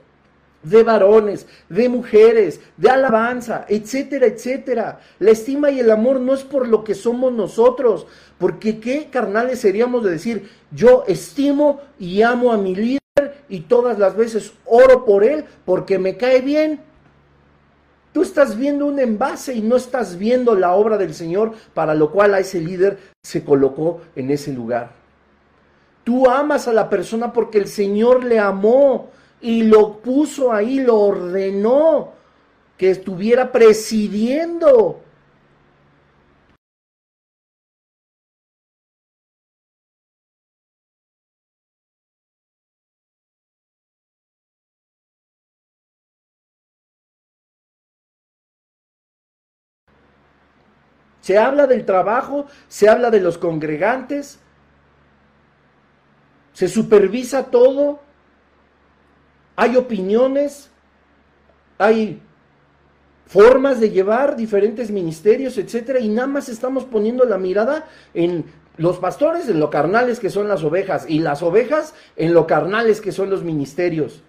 de 0.63 0.83
varones, 0.83 1.47
de 1.69 1.89
mujeres, 1.89 2.61
de 2.77 2.91
alabanza, 2.91 3.65
etcétera, 3.69 4.27
etcétera. 4.27 5.01
La 5.19 5.31
estima 5.31 5.71
y 5.71 5.81
el 5.81 5.91
amor 5.91 6.21
no 6.21 6.35
es 6.35 6.43
por 6.43 6.69
lo 6.69 6.85
que 6.85 6.95
somos 6.95 7.33
nosotros, 7.33 8.07
porque 8.39 8.79
qué 8.81 9.09
carnales 9.11 9.61
seríamos 9.61 10.05
de 10.05 10.11
decir, 10.11 10.51
yo 10.71 11.05
estimo 11.07 11.81
y 11.99 12.23
amo 12.23 12.53
a 12.53 12.59
mi 12.59 12.75
líder 12.75 13.01
y 13.49 13.61
todas 13.61 13.99
las 13.99 14.17
veces 14.17 14.53
oro 14.65 15.05
por 15.05 15.25
él 15.25 15.45
porque 15.65 15.99
me 15.99 16.17
cae 16.17 16.41
bien. 16.41 16.81
Tú 18.13 18.23
estás 18.23 18.57
viendo 18.57 18.87
un 18.87 18.99
envase 18.99 19.55
y 19.55 19.61
no 19.61 19.77
estás 19.77 20.19
viendo 20.19 20.57
la 20.57 20.73
obra 20.73 20.99
del 20.99 21.15
Señor 21.15 21.53
para 21.75 21.95
lo 21.95 22.11
cual 22.11 22.35
a 22.35 22.41
ese 22.41 22.61
líder 22.61 22.99
se 23.23 23.45
colocó 23.45 24.01
en 24.17 24.31
ese 24.31 24.53
lugar. 24.53 24.93
Tú 26.03 26.29
amas 26.29 26.67
a 26.67 26.73
la 26.73 26.91
persona 26.91 27.33
porque 27.33 27.59
el 27.59 27.69
Señor 27.69 28.25
le 28.25 28.41
amó 28.41 29.11
y 29.41 29.63
lo 29.63 29.99
puso 29.99 30.53
ahí, 30.53 30.81
lo 30.81 30.99
ordenó 30.99 32.13
que 32.77 32.91
estuviera 32.91 33.53
presidiendo. 33.53 35.03
Se 51.21 51.39
habla 51.39 51.67
del 51.67 51.85
trabajo, 51.85 52.47
se 52.67 52.89
habla 52.89 53.11
de 53.11 53.21
los 53.21 53.39
congregantes, 53.39 54.41
se 56.53 56.67
supervisa 56.67 57.51
todo, 57.51 58.01
hay 59.57 59.77
opiniones, 59.77 60.71
hay 61.79 62.21
formas 63.27 63.79
de 63.79 63.91
llevar 63.91 64.37
diferentes 64.37 64.91
ministerios, 64.91 65.57
etcétera, 65.57 66.01
y 66.01 66.09
nada 66.09 66.27
más 66.27 66.49
estamos 66.49 66.85
poniendo 66.85 67.25
la 67.25 67.39
mirada 67.39 67.87
en 68.13 68.45
los 68.77 68.99
pastores 68.99 69.49
en 69.49 69.61
lo 69.61 69.69
carnales 69.69 70.21
que 70.21 70.31
son 70.31 70.49
las 70.49 70.65
ovejas 70.65 71.05
y 71.07 71.19
las 71.19 71.43
ovejas 71.43 71.95
en 72.17 72.33
lo 72.33 72.47
carnales 72.47 73.01
que 73.01 73.13
son 73.13 73.29
los 73.29 73.45
ministerios. 73.45 74.23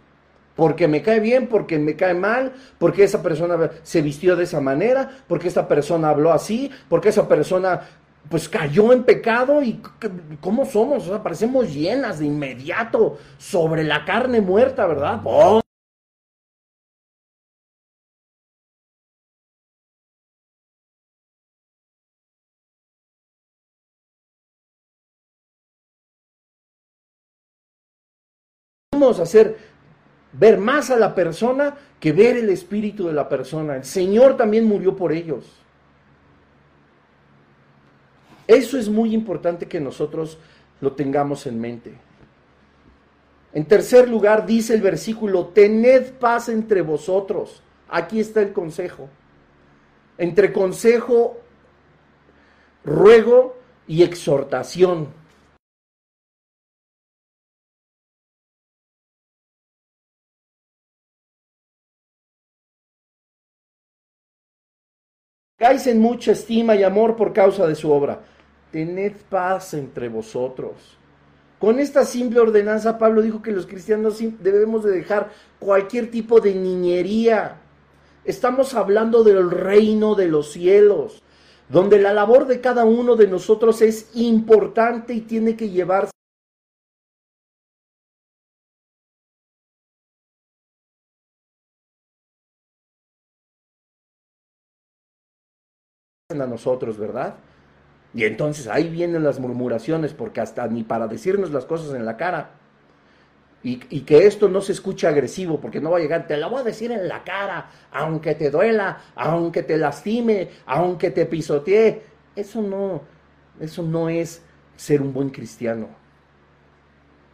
Porque 0.56 0.90
me 0.90 1.02
cae 1.02 1.22
bien, 1.22 1.48
porque 1.48 1.80
me 1.80 1.96
cae 1.96 2.14
mal, 2.14 2.52
porque 2.78 3.06
esa 3.06 3.24
persona 3.24 3.72
se 3.84 4.02
vistió 4.02 4.36
de 4.36 4.44
esa 4.44 4.60
manera, 4.60 5.10
porque 5.28 5.48
esa 5.48 5.70
persona 5.70 6.10
habló 6.10 6.34
así, 6.34 6.70
porque 6.90 7.10
esa 7.10 7.30
persona 7.30 7.88
pues 8.30 8.48
cayó 8.48 8.94
en 8.94 9.04
pecado 9.04 9.62
y 9.62 9.82
cómo 10.40 10.66
somos, 10.66 11.04
o 11.04 11.08
sea, 11.08 11.24
parecemos 11.24 11.74
llenas 11.74 12.20
de 12.20 12.26
inmediato 12.28 13.18
sobre 13.38 13.84
la 13.84 14.06
carne 14.06 14.42
muerta, 14.42 14.86
¿verdad? 14.88 15.22
Vamos 28.94 29.20
a 29.20 29.24
hacer 29.24 29.58
ver 30.34 30.58
más 30.58 30.90
a 30.90 30.96
la 30.96 31.16
persona 31.16 31.76
que 32.00 32.12
ver 32.12 32.38
el 32.38 32.50
espíritu 32.50 33.08
de 33.08 33.14
la 33.14 33.28
persona. 33.28 33.76
El 33.76 33.84
Señor 33.84 34.38
también 34.38 34.66
murió 34.66 34.96
por 34.96 35.12
ellos. 35.12 35.61
Eso 38.52 38.78
es 38.78 38.90
muy 38.90 39.14
importante 39.14 39.66
que 39.66 39.80
nosotros 39.80 40.38
lo 40.82 40.92
tengamos 40.92 41.48
en 41.48 41.62
mente. 41.62 41.94
En 43.54 43.64
tercer 43.64 44.10
lugar, 44.10 44.46
dice 44.46 44.74
el 44.74 44.82
versículo, 44.82 45.48
tened 45.48 46.12
paz 46.20 46.50
entre 46.50 46.82
vosotros. 46.82 47.64
Aquí 47.88 48.20
está 48.20 48.42
el 48.42 48.52
consejo. 48.52 49.08
Entre 50.18 50.52
consejo, 50.52 51.38
ruego 52.84 53.56
y 53.88 54.04
exhortación. 54.04 55.08
En 65.58 66.02
mucha 66.02 66.34
estima 66.34 66.76
y 66.76 66.84
amor 66.84 67.16
por 67.16 67.32
causa 67.32 67.66
de 67.66 67.76
su 67.76 67.90
obra. 67.94 68.31
Tened 68.72 69.18
paz 69.30 69.74
entre 69.74 70.08
vosotros. 70.08 70.98
Con 71.60 71.80
esta 71.80 72.06
simple 72.06 72.40
ordenanza, 72.40 72.98
Pablo 72.98 73.22
dijo 73.22 73.42
que 73.42 73.52
los 73.52 73.68
cristianos 73.68 74.18
debemos 74.40 74.84
de 74.84 74.92
dejar 74.92 75.32
cualquier 75.60 76.10
tipo 76.10 76.40
de 76.40 76.56
niñería. 76.56 77.62
Estamos 78.26 78.74
hablando 78.74 79.24
del 79.24 79.52
reino 79.52 80.16
de 80.16 80.28
los 80.28 80.52
cielos, 80.52 81.22
donde 81.70 82.00
la 82.00 82.14
labor 82.14 82.48
de 82.48 82.62
cada 82.62 82.86
uno 82.86 83.16
de 83.16 83.28
nosotros 83.28 83.82
es 83.82 84.10
importante 84.16 85.14
y 85.14 85.22
tiene 85.22 85.56
que 85.56 85.70
llevarse 85.70 86.12
a 96.30 96.34
nosotros, 96.34 96.98
¿verdad? 96.98 97.36
Y 98.14 98.26
entonces 98.26 98.68
ahí 98.68 98.90
vienen 98.90 99.24
las 99.24 99.40
murmuraciones, 99.40 100.14
porque 100.14 100.42
hasta 100.42 100.68
ni 100.68 100.84
para 100.84 101.08
decirnos 101.08 101.52
las 101.52 101.66
cosas 101.66 101.96
en 101.96 102.06
la 102.06 102.18
cara. 102.18 102.52
Y, 103.64 103.78
que 103.78 104.26
esto 104.26 104.50
no 104.50 104.60
se 104.62 104.72
escuche 104.72 105.08
agresivo, 105.08 105.62
porque 105.62 105.80
no 105.80 105.92
va 105.92 106.00
a 106.00 106.02
llegar, 106.02 106.26
te 106.26 106.36
la 106.36 106.48
voy 106.48 106.62
a 106.62 106.64
decir 106.64 106.92
en 106.92 107.08
la 107.08 107.24
cara, 107.24 107.70
aunque 107.92 108.34
te 108.34 108.50
duela, 108.50 109.02
aunque 109.16 109.62
te 109.62 109.78
lastime, 109.78 110.50
aunque 110.66 111.12
te 111.12 111.28
pisotee. 111.28 112.02
Eso 112.36 112.62
no, 112.64 113.04
eso 113.60 113.84
no 113.84 114.10
es 114.10 114.42
ser 114.76 115.02
un 115.02 115.14
buen 115.14 115.30
cristiano. 115.30 115.90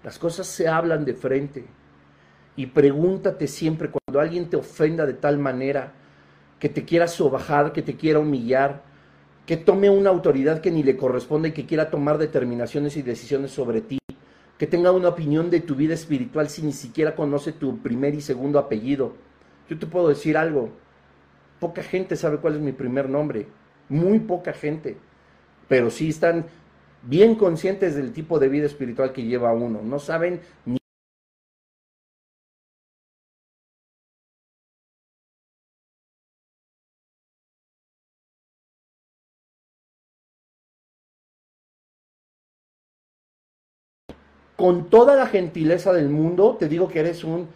Las 0.04 0.20
cosas 0.20 0.48
se 0.48 0.68
hablan 0.68 1.06
de 1.06 1.14
frente. 1.14 1.66
Y 2.58 2.66
pregúntate 2.66 3.48
siempre 3.48 3.90
cuando 3.90 4.20
alguien 4.20 4.50
te 4.50 4.58
ofenda 4.58 5.06
de 5.06 5.14
tal 5.14 5.38
manera, 5.38 5.94
que 6.60 6.68
te 6.68 6.84
quiera 6.84 7.08
sobajar, 7.08 7.72
que 7.72 7.82
te 7.82 7.96
quiera 7.96 8.20
humillar, 8.20 8.84
que 9.48 9.56
tome 9.56 9.89
una 9.89 10.10
autoridad 10.10 10.60
que 10.60 10.72
ni 10.72 10.84
le 10.84 10.98
corresponde 10.98 11.50
y 11.50 11.52
que 11.54 11.66
quiera 11.66 11.89
tomar 11.89 12.18
determinaciones 12.18 12.98
y 12.98 13.02
decisiones 13.02 13.52
sobre 13.52 13.80
ti, 13.80 13.98
que 14.58 14.68
tenga 14.68 14.91
una 14.91 15.08
opinión 15.08 15.50
de 15.50 15.62
tu 15.62 15.74
vida 15.74 15.93
espiritual 15.93 16.50
si 16.50 16.62
ni 16.64 16.74
siquiera 16.74 17.16
conoce 17.16 17.54
tu 17.54 17.78
primer 17.78 18.14
y 18.14 18.20
segundo 18.20 18.60
apellido. 18.60 19.14
Yo 19.70 19.80
te 19.80 19.88
puedo 19.88 20.10
decir 20.10 20.36
algo, 20.36 20.72
poca 21.62 21.82
gente 21.82 22.18
sabe 22.18 22.39
cuál 22.39 22.56
es 22.56 22.62
mi 22.62 22.74
primer 22.74 23.10
nombre, 23.10 23.48
muy 23.88 24.20
poca 24.20 24.52
gente, 24.52 24.98
pero 25.70 25.89
sí 25.91 26.10
están 26.10 26.48
bien 27.04 27.36
conscientes 27.36 27.95
del 27.95 28.12
tipo 28.12 28.39
de 28.39 28.50
vida 28.50 28.66
espiritual 28.66 29.14
que 29.14 29.24
lleva 29.24 29.54
uno, 29.54 29.82
no 29.82 29.98
saben 30.00 30.41
ni 30.66 30.78
con 44.58 44.89
toda 44.89 45.16
la 45.16 45.28
gentileza 45.28 45.93
del 45.93 46.10
mundo, 46.10 46.58
te 46.60 46.68
digo 46.68 46.89
que 46.89 46.99
eres 46.99 47.24
un 47.24 47.47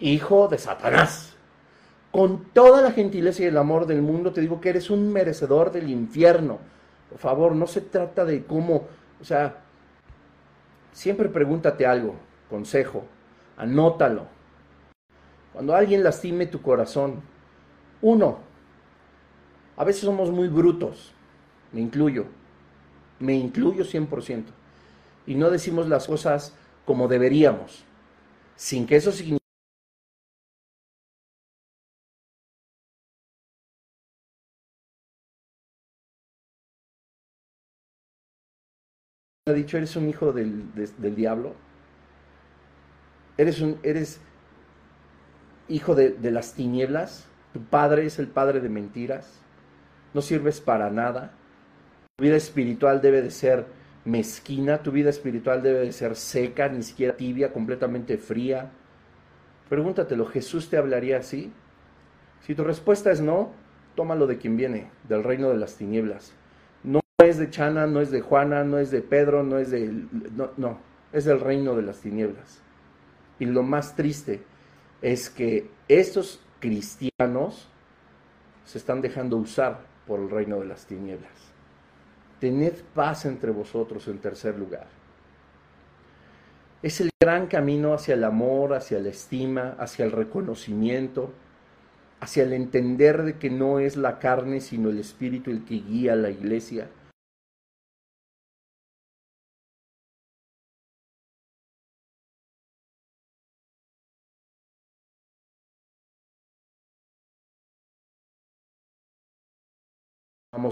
hijo 0.00 0.48
de 0.48 0.58
Satanás. 0.58 1.36
Con 2.10 2.44
toda 2.46 2.82
la 2.82 2.90
gentileza 2.90 3.44
y 3.44 3.46
el 3.46 3.56
amor 3.56 3.86
del 3.86 4.02
mundo, 4.02 4.32
te 4.32 4.40
digo 4.40 4.60
que 4.60 4.70
eres 4.70 4.90
un 4.90 5.12
merecedor 5.12 5.70
del 5.70 5.88
infierno. 5.88 6.58
Por 7.08 7.18
favor, 7.18 7.54
no 7.54 7.68
se 7.68 7.80
trata 7.80 8.24
de 8.24 8.44
cómo, 8.44 8.88
o 9.20 9.24
sea, 9.24 9.58
siempre 10.92 11.28
pregúntate 11.28 11.86
algo, 11.86 12.16
consejo, 12.50 13.04
anótalo. 13.56 14.26
Cuando 15.52 15.76
alguien 15.76 16.02
lastime 16.02 16.46
tu 16.46 16.60
corazón, 16.60 17.22
uno, 18.02 18.38
a 19.76 19.84
veces 19.84 20.02
somos 20.02 20.32
muy 20.32 20.48
brutos, 20.48 21.12
me 21.70 21.80
incluyo, 21.80 22.26
me 23.20 23.34
incluyo 23.34 23.84
100% 23.84 24.59
y 25.30 25.36
no 25.36 25.48
decimos 25.48 25.86
las 25.86 26.08
cosas 26.08 26.52
como 26.84 27.06
deberíamos, 27.06 27.84
sin 28.56 28.84
que 28.84 28.96
eso 28.96 29.12
signifique 29.12 29.38
ha 39.46 39.52
dicho, 39.52 39.76
eres 39.76 39.94
un 39.94 40.08
hijo 40.08 40.32
del, 40.32 40.74
del 40.74 41.14
diablo, 41.14 41.54
eres, 43.36 43.60
un, 43.60 43.78
eres 43.84 44.20
hijo 45.68 45.94
de, 45.94 46.10
de 46.10 46.32
las 46.32 46.54
tinieblas, 46.54 47.28
tu 47.52 47.62
padre 47.62 48.04
es 48.04 48.18
el 48.18 48.26
padre 48.26 48.58
de 48.58 48.68
mentiras, 48.68 49.40
no 50.12 50.22
sirves 50.22 50.60
para 50.60 50.90
nada, 50.90 51.34
tu 52.16 52.24
vida 52.24 52.34
espiritual 52.34 53.00
debe 53.00 53.22
de 53.22 53.30
ser 53.30 53.78
mezquina, 54.10 54.82
tu 54.82 54.90
vida 54.90 55.10
espiritual 55.10 55.62
debe 55.62 55.80
de 55.80 55.92
ser 55.92 56.16
seca, 56.16 56.68
ni 56.68 56.82
siquiera 56.82 57.16
tibia, 57.16 57.52
completamente 57.52 58.18
fría. 58.18 58.70
Pregúntatelo, 59.68 60.26
¿Jesús 60.26 60.68
te 60.68 60.76
hablaría 60.76 61.18
así? 61.18 61.52
Si 62.40 62.54
tu 62.54 62.64
respuesta 62.64 63.10
es 63.10 63.20
no, 63.20 63.52
tómalo 63.94 64.26
de 64.26 64.38
quien 64.38 64.56
viene, 64.56 64.90
del 65.08 65.22
reino 65.22 65.50
de 65.50 65.58
las 65.58 65.76
tinieblas. 65.76 66.32
No 66.82 67.00
es 67.18 67.38
de 67.38 67.50
Chana, 67.50 67.86
no 67.86 68.00
es 68.00 68.10
de 68.10 68.20
Juana, 68.20 68.64
no 68.64 68.78
es 68.78 68.90
de 68.90 69.02
Pedro, 69.02 69.42
no 69.42 69.58
es 69.58 69.70
de... 69.70 69.86
No, 70.34 70.50
no, 70.56 70.78
es 71.12 71.24
del 71.24 71.40
reino 71.40 71.76
de 71.76 71.82
las 71.82 72.00
tinieblas. 72.00 72.62
Y 73.38 73.46
lo 73.46 73.62
más 73.62 73.94
triste 73.94 74.42
es 75.02 75.30
que 75.30 75.70
estos 75.88 76.40
cristianos 76.60 77.68
se 78.64 78.78
están 78.78 79.00
dejando 79.00 79.36
usar 79.36 79.80
por 80.06 80.20
el 80.20 80.30
reino 80.30 80.60
de 80.60 80.66
las 80.66 80.86
tinieblas. 80.86 81.49
Tened 82.40 82.74
paz 82.94 83.26
entre 83.26 83.50
vosotros 83.50 84.08
en 84.08 84.18
tercer 84.18 84.58
lugar. 84.58 84.86
Es 86.82 87.02
el 87.02 87.10
gran 87.22 87.46
camino 87.46 87.92
hacia 87.92 88.14
el 88.14 88.24
amor, 88.24 88.72
hacia 88.72 88.98
la 88.98 89.10
estima, 89.10 89.76
hacia 89.78 90.06
el 90.06 90.12
reconocimiento, 90.12 91.30
hacia 92.20 92.44
el 92.44 92.54
entender 92.54 93.22
de 93.22 93.38
que 93.38 93.50
no 93.50 93.78
es 93.78 93.96
la 93.96 94.18
carne, 94.18 94.60
sino 94.60 94.88
el 94.88 94.98
Espíritu 94.98 95.50
el 95.50 95.66
que 95.66 95.74
guía 95.74 96.14
a 96.14 96.16
la 96.16 96.30
iglesia. 96.30 96.88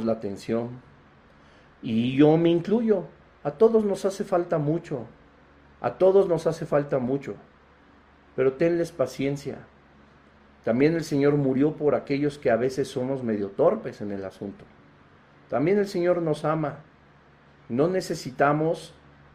La 0.04 0.12
atención, 0.12 0.80
y 1.82 2.16
yo 2.16 2.36
me 2.36 2.50
incluyo. 2.50 3.04
A 3.44 3.52
todos 3.52 3.84
nos 3.84 4.04
hace 4.04 4.24
falta 4.24 4.58
mucho. 4.58 5.06
A 5.80 5.94
todos 5.94 6.28
nos 6.28 6.46
hace 6.46 6.66
falta 6.66 6.98
mucho. 6.98 7.34
Pero 8.36 8.54
tenles 8.54 8.92
paciencia. 8.92 9.58
También 10.64 10.94
el 10.94 11.04
Señor 11.04 11.36
murió 11.36 11.76
por 11.76 11.94
aquellos 11.94 12.38
que 12.38 12.50
a 12.50 12.56
veces 12.56 12.88
somos 12.88 13.22
medio 13.22 13.48
torpes 13.48 14.00
en 14.00 14.12
el 14.12 14.24
asunto. 14.24 14.64
También 15.48 15.78
el 15.78 15.86
Señor 15.86 16.20
nos 16.20 16.44
ama. 16.44 16.80
No 17.68 17.88
necesitamos 17.88 18.92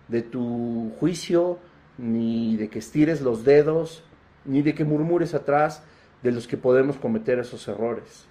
de 0.08 0.22
tu 0.22 0.92
juicio, 1.00 1.60
ni 1.98 2.58
de 2.58 2.70
que 2.70 2.80
estires 2.80 3.22
los 3.22 3.46
dedos, 3.46 4.04
ni 4.46 4.62
de 4.62 4.76
que 4.76 4.84
murmures 4.86 5.34
atrás 5.34 5.84
de 6.22 6.32
los 6.32 6.48
que 6.48 6.58
podemos 6.58 6.98
cometer 6.98 7.40
esos 7.40 7.68
errores 7.68 8.28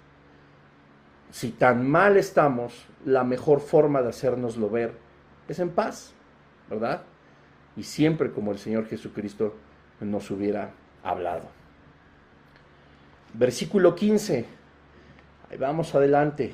si 1.32 1.50
tan 1.50 1.88
mal 1.90 2.18
estamos, 2.18 2.86
la 3.06 3.24
mejor 3.24 3.60
forma 3.60 4.02
de 4.02 4.10
hacérnoslo 4.10 4.68
ver 4.68 4.92
es 5.48 5.58
en 5.58 5.70
paz, 5.70 6.12
¿verdad? 6.68 7.02
Y 7.74 7.84
siempre 7.84 8.30
como 8.30 8.52
el 8.52 8.58
Señor 8.58 8.86
Jesucristo 8.86 9.54
nos 9.98 10.30
hubiera 10.30 10.70
hablado. 11.02 11.44
Versículo 13.32 13.94
15. 13.94 14.44
Ahí 15.50 15.56
vamos 15.56 15.94
adelante. 15.94 16.52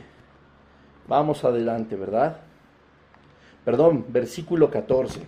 Vamos 1.09 1.45
adelante, 1.45 1.97
¿verdad? 1.97 2.39
Perdón, 3.65 4.07
versículo 4.09 4.71
14. 4.71 5.27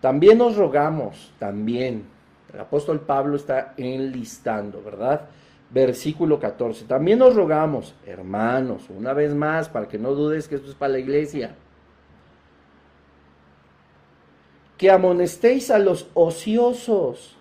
También 0.00 0.38
nos 0.38 0.56
rogamos, 0.56 1.32
también. 1.38 2.04
El 2.52 2.58
apóstol 2.58 3.00
Pablo 3.00 3.36
está 3.36 3.74
enlistando, 3.76 4.82
¿verdad? 4.82 5.28
Versículo 5.70 6.38
14. 6.38 6.84
También 6.84 7.18
nos 7.18 7.34
rogamos, 7.34 7.94
hermanos, 8.06 8.84
una 8.90 9.12
vez 9.12 9.34
más, 9.34 9.68
para 9.68 9.88
que 9.88 9.98
no 9.98 10.14
dudes 10.14 10.48
que 10.48 10.56
esto 10.56 10.70
es 10.70 10.74
para 10.74 10.92
la 10.92 10.98
iglesia, 10.98 11.54
que 14.76 14.90
amonestéis 14.90 15.70
a 15.70 15.78
los 15.78 16.08
ociosos, 16.14 17.36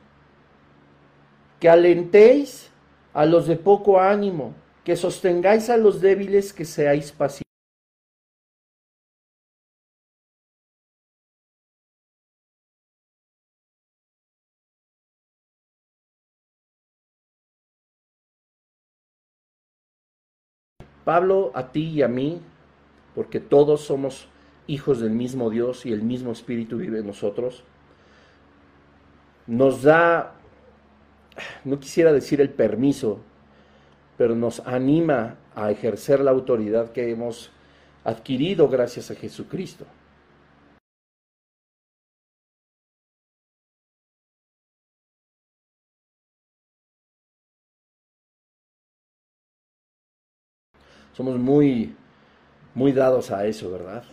que 1.59 1.69
alentéis 1.69 2.71
a 3.13 3.25
los 3.25 3.47
de 3.47 3.55
poco 3.55 3.99
ánimo, 3.99 4.53
que 4.83 4.95
sostengáis 4.95 5.69
a 5.69 5.77
los 5.77 6.01
débiles, 6.01 6.53
que 6.53 6.65
seáis 6.65 7.11
pacientes. 7.11 7.46
Pablo, 21.07 21.53
a 21.55 21.71
ti 21.71 21.85
y 21.85 22.01
a 22.01 22.09
mí, 22.09 22.41
porque 23.15 23.39
todos 23.39 23.79
somos 23.79 24.27
hijos 24.67 24.99
del 24.99 25.11
mismo 25.11 25.49
Dios 25.49 25.85
y 25.85 25.93
el 25.93 26.01
mismo 26.01 26.33
Espíritu 26.33 26.75
vive 26.79 26.99
en 26.99 27.07
nosotros, 27.07 27.63
nos 29.45 29.83
da, 29.83 30.33
no 31.63 31.79
quisiera 31.79 32.11
decir 32.11 32.41
el 32.41 32.49
permiso, 32.49 33.21
pero 34.17 34.35
nos 34.35 34.59
anima 34.67 35.35
a 35.55 35.71
ejercer 35.71 36.19
la 36.19 36.31
autoridad 36.31 36.91
que 36.91 37.09
hemos 37.09 37.51
adquirido 38.03 38.67
gracias 38.67 39.09
a 39.09 39.15
Jesucristo. 39.15 39.85
Somos 51.17 51.39
muy, 51.39 51.95
muy 52.75 52.91
dados 52.91 53.31
a 53.31 53.47
eso, 53.47 53.71
¿verdad? 53.71 54.03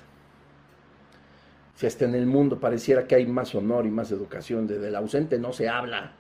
Si 1.75 1.87
hasta 1.87 2.07
en 2.07 2.15
el 2.15 2.25
mundo 2.25 2.59
pareciera 2.59 3.07
que 3.07 3.15
hay 3.15 3.27
más 3.27 3.55
honor 3.55 3.85
y 3.85 3.91
más 3.91 4.11
educación, 4.11 4.67
de 4.67 4.79
del 4.79 4.97
ausente 4.97 5.39
no 5.39 5.53
se 5.53 5.69
habla. 5.69 6.13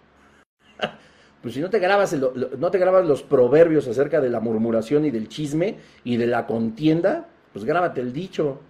Pues 1.40 1.52
si 1.52 1.60
no 1.60 1.68
te 1.68 1.78
grabas 1.78 2.16
no 2.58 2.70
te 2.70 2.78
grabas 2.78 3.04
los 3.04 3.22
proverbios 3.22 3.86
acerca 3.86 4.22
de 4.22 4.30
la 4.30 4.40
murmuración 4.40 5.04
y 5.04 5.10
del 5.10 5.28
chisme 5.28 5.76
y 6.02 6.16
de 6.16 6.26
la 6.26 6.46
contienda, 6.46 7.28
pues 7.52 7.66
grábate 7.66 8.00
el 8.00 8.14
dicho, 8.14 8.60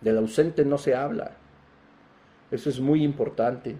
del 0.00 0.18
ausente 0.18 0.64
no 0.64 0.78
se 0.78 0.94
habla. 0.94 1.32
Eso 2.52 2.70
es 2.70 2.78
muy 2.78 3.02
importante. 3.02 3.74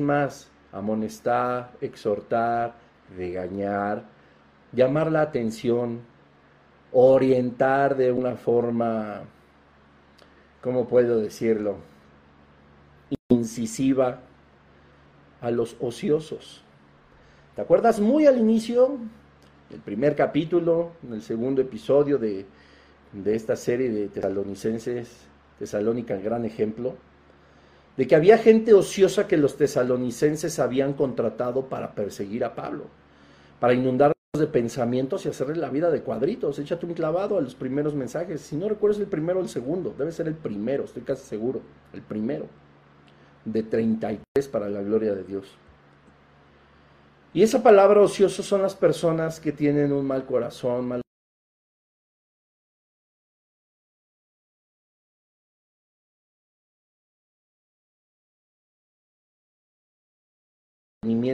Más, 0.00 0.50
amonestar, 0.72 1.72
exhortar, 1.80 2.74
regañar, 3.16 4.04
llamar 4.72 5.10
la 5.10 5.22
atención, 5.22 6.00
orientar 6.92 7.96
de 7.96 8.12
una 8.12 8.36
forma, 8.36 9.22
¿cómo 10.62 10.86
puedo 10.86 11.20
decirlo? 11.20 11.76
Incisiva 13.28 14.20
a 15.40 15.50
los 15.50 15.76
ociosos. 15.80 16.62
¿Te 17.54 17.62
acuerdas 17.62 18.00
muy 18.00 18.26
al 18.26 18.38
inicio, 18.38 18.98
el 19.70 19.80
primer 19.80 20.16
capítulo, 20.16 20.92
en 21.06 21.14
el 21.14 21.22
segundo 21.22 21.60
episodio 21.62 22.18
de, 22.18 22.46
de 23.12 23.34
esta 23.36 23.56
serie 23.56 23.90
de 23.90 24.08
tesalonicenses, 24.08 25.28
Tesalónica, 25.58 26.14
el 26.14 26.22
gran 26.22 26.44
ejemplo? 26.44 26.96
De 27.96 28.06
que 28.06 28.16
había 28.16 28.38
gente 28.38 28.74
ociosa 28.74 29.28
que 29.28 29.36
los 29.36 29.56
tesalonicenses 29.56 30.58
habían 30.58 30.94
contratado 30.94 31.66
para 31.66 31.94
perseguir 31.94 32.44
a 32.44 32.54
Pablo, 32.54 32.86
para 33.60 33.74
inundarlos 33.74 34.14
de 34.32 34.46
pensamientos 34.48 35.24
y 35.24 35.28
hacerle 35.28 35.56
la 35.56 35.70
vida 35.70 35.90
de 35.90 36.02
cuadritos. 36.02 36.58
Échate 36.58 36.86
un 36.86 36.94
clavado 36.94 37.38
a 37.38 37.40
los 37.40 37.54
primeros 37.54 37.94
mensajes. 37.94 38.40
Si 38.40 38.56
no 38.56 38.68
recuerdas 38.68 39.00
el 39.00 39.06
primero 39.06 39.38
o 39.38 39.42
el 39.42 39.48
segundo, 39.48 39.94
debe 39.96 40.10
ser 40.10 40.26
el 40.26 40.34
primero, 40.34 40.84
estoy 40.84 41.02
casi 41.02 41.24
seguro, 41.24 41.60
el 41.92 42.02
primero, 42.02 42.46
de 43.44 43.62
33 43.62 44.48
para 44.48 44.68
la 44.68 44.82
gloria 44.82 45.14
de 45.14 45.22
Dios. 45.22 45.56
Y 47.32 47.42
esa 47.42 47.62
palabra 47.62 48.00
ocioso 48.00 48.42
son 48.42 48.62
las 48.62 48.74
personas 48.74 49.40
que 49.40 49.52
tienen 49.52 49.92
un 49.92 50.06
mal 50.06 50.24
corazón, 50.24 50.88
mal 50.88 51.03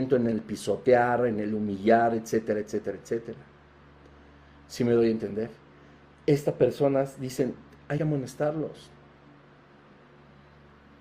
en 0.09 0.27
el 0.27 0.41
pisotear, 0.41 1.25
en 1.27 1.39
el 1.39 1.53
humillar, 1.53 2.13
etcétera, 2.13 2.59
etcétera, 2.59 2.97
etcétera. 3.01 3.37
Si 4.67 4.83
me 4.83 4.91
doy 4.93 5.07
a 5.07 5.11
entender. 5.11 5.49
Estas 6.25 6.53
personas 6.55 7.19
dicen, 7.19 7.55
hay 7.87 7.97
que 7.97 8.03
amonestarlos. 8.03 8.89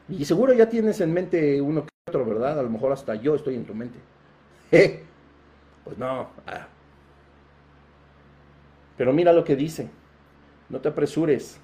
Y 0.08 0.24
seguro 0.24 0.52
ya 0.52 0.68
tienes 0.68 1.00
en 1.00 1.12
mente 1.12 1.60
uno 1.60 1.84
que 1.84 1.90
otro, 2.08 2.24
¿verdad? 2.24 2.58
A 2.58 2.62
lo 2.62 2.70
mejor 2.70 2.92
hasta 2.92 3.14
yo 3.14 3.34
estoy 3.34 3.54
en 3.54 3.64
tu 3.64 3.74
mente. 3.74 3.98
Pues 5.82 5.96
no. 5.96 6.28
Ah. 6.46 6.68
Pero 8.98 9.14
mira 9.14 9.32
lo 9.32 9.42
que 9.42 9.56
dice. 9.56 9.88
No 10.68 10.78
te 10.78 10.90
apresures. 10.90 11.58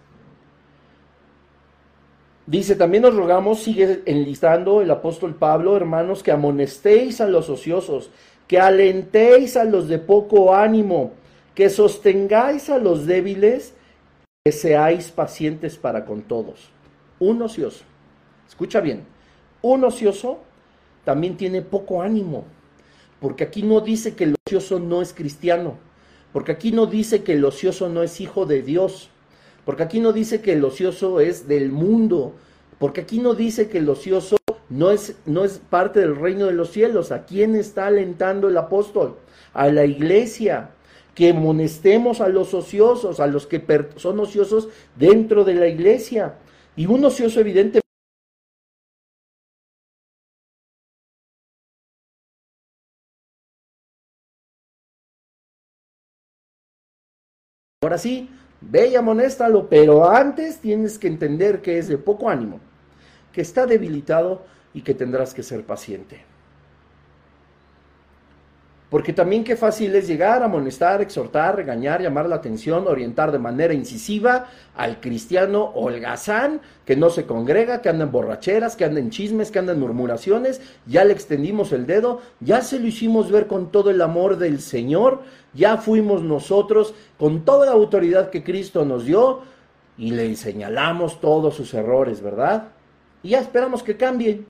Dice, 2.46 2.76
también 2.76 3.02
nos 3.02 3.16
rogamos, 3.16 3.60
sigue 3.60 4.02
enlistando 4.06 4.80
el 4.80 4.90
apóstol 4.92 5.34
Pablo, 5.34 5.76
hermanos, 5.76 6.22
que 6.22 6.30
amonestéis 6.30 7.20
a 7.20 7.26
los 7.26 7.50
ociosos, 7.50 8.10
que 8.46 8.60
alentéis 8.60 9.56
a 9.56 9.64
los 9.64 9.88
de 9.88 9.98
poco 9.98 10.54
ánimo, 10.54 11.12
que 11.56 11.68
sostengáis 11.70 12.70
a 12.70 12.78
los 12.78 13.04
débiles, 13.04 13.74
que 14.44 14.52
seáis 14.52 15.10
pacientes 15.10 15.76
para 15.76 16.04
con 16.04 16.22
todos. 16.22 16.70
Un 17.18 17.42
ocioso, 17.42 17.82
escucha 18.46 18.80
bien, 18.80 19.04
un 19.60 19.82
ocioso 19.82 20.38
también 21.04 21.36
tiene 21.36 21.62
poco 21.62 22.00
ánimo, 22.00 22.44
porque 23.18 23.42
aquí 23.42 23.64
no 23.64 23.80
dice 23.80 24.14
que 24.14 24.22
el 24.22 24.36
ocioso 24.46 24.78
no 24.78 25.02
es 25.02 25.12
cristiano, 25.12 25.78
porque 26.32 26.52
aquí 26.52 26.70
no 26.70 26.86
dice 26.86 27.24
que 27.24 27.32
el 27.32 27.44
ocioso 27.44 27.88
no 27.88 28.04
es 28.04 28.20
hijo 28.20 28.46
de 28.46 28.62
Dios, 28.62 29.10
porque 29.66 29.82
aquí 29.82 29.98
no 29.98 30.12
dice 30.12 30.40
que 30.40 30.52
el 30.52 30.64
ocioso 30.64 31.18
es 31.18 31.48
del 31.48 31.72
mundo, 31.72 32.34
porque 32.78 33.00
aquí 33.00 33.18
no 33.18 33.34
dice 33.34 33.68
que 33.68 33.78
el 33.78 33.88
ocioso 33.88 34.36
no 34.68 34.92
es, 34.92 35.16
no 35.26 35.44
es 35.44 35.58
parte 35.58 35.98
del 35.98 36.14
reino 36.14 36.46
de 36.46 36.52
los 36.52 36.70
cielos. 36.70 37.10
¿A 37.10 37.24
quién 37.24 37.56
está 37.56 37.88
alentando 37.88 38.48
el 38.48 38.56
apóstol? 38.56 39.16
A 39.52 39.66
la 39.66 39.84
iglesia. 39.84 40.70
Que 41.16 41.30
amonestemos 41.30 42.20
a 42.20 42.28
los 42.28 42.54
ociosos, 42.54 43.18
a 43.18 43.26
los 43.26 43.48
que 43.48 43.60
son 43.96 44.20
ociosos 44.20 44.68
dentro 44.94 45.44
de 45.44 45.54
la 45.54 45.66
iglesia. 45.66 46.34
Y 46.76 46.86
un 46.86 47.04
ocioso 47.04 47.40
evidente 47.40 47.80
Ahora 57.82 57.98
sí, 57.98 58.28
ve 58.60 58.88
y 58.88 58.96
amonéstalo, 58.96 59.68
pero 59.68 60.08
antes 60.08 60.58
tienes 60.58 60.98
que 60.98 61.08
entender 61.08 61.62
que 61.62 61.78
es 61.78 61.88
de 61.88 61.98
poco 61.98 62.28
ánimo, 62.28 62.60
que 63.32 63.40
está 63.40 63.66
debilitado 63.66 64.44
y 64.74 64.82
que 64.82 64.94
tendrás 64.94 65.34
que 65.34 65.42
ser 65.42 65.64
paciente. 65.64 66.24
Porque 68.88 69.12
también 69.12 69.42
qué 69.42 69.56
fácil 69.56 69.94
es 69.96 70.06
llegar, 70.06 70.44
amonestar, 70.44 71.02
exhortar, 71.02 71.56
regañar, 71.56 72.00
llamar 72.00 72.28
la 72.28 72.36
atención, 72.36 72.86
orientar 72.86 73.32
de 73.32 73.40
manera 73.40 73.74
incisiva 73.74 74.46
al 74.76 75.00
cristiano 75.00 75.72
holgazán 75.74 76.60
que 76.84 76.94
no 76.94 77.10
se 77.10 77.26
congrega, 77.26 77.82
que 77.82 77.88
anda 77.88 78.04
en 78.04 78.12
borracheras, 78.12 78.76
que 78.76 78.84
anda 78.84 79.00
en 79.00 79.10
chismes, 79.10 79.50
que 79.50 79.58
anda 79.58 79.72
en 79.72 79.80
murmuraciones. 79.80 80.60
Ya 80.86 81.04
le 81.04 81.12
extendimos 81.12 81.72
el 81.72 81.86
dedo, 81.86 82.20
ya 82.38 82.62
se 82.62 82.78
lo 82.78 82.86
hicimos 82.86 83.32
ver 83.32 83.48
con 83.48 83.72
todo 83.72 83.90
el 83.90 84.00
amor 84.00 84.38
del 84.38 84.60
Señor, 84.60 85.22
ya 85.52 85.78
fuimos 85.78 86.22
nosotros 86.22 86.94
con 87.18 87.44
toda 87.44 87.66
la 87.66 87.72
autoridad 87.72 88.30
que 88.30 88.44
Cristo 88.44 88.84
nos 88.84 89.04
dio 89.04 89.40
y 89.98 90.12
le 90.12 90.36
señalamos 90.36 91.20
todos 91.20 91.56
sus 91.56 91.74
errores, 91.74 92.22
¿verdad? 92.22 92.68
Y 93.24 93.30
ya 93.30 93.40
esperamos 93.40 93.82
que 93.82 93.96
cambie. 93.96 94.44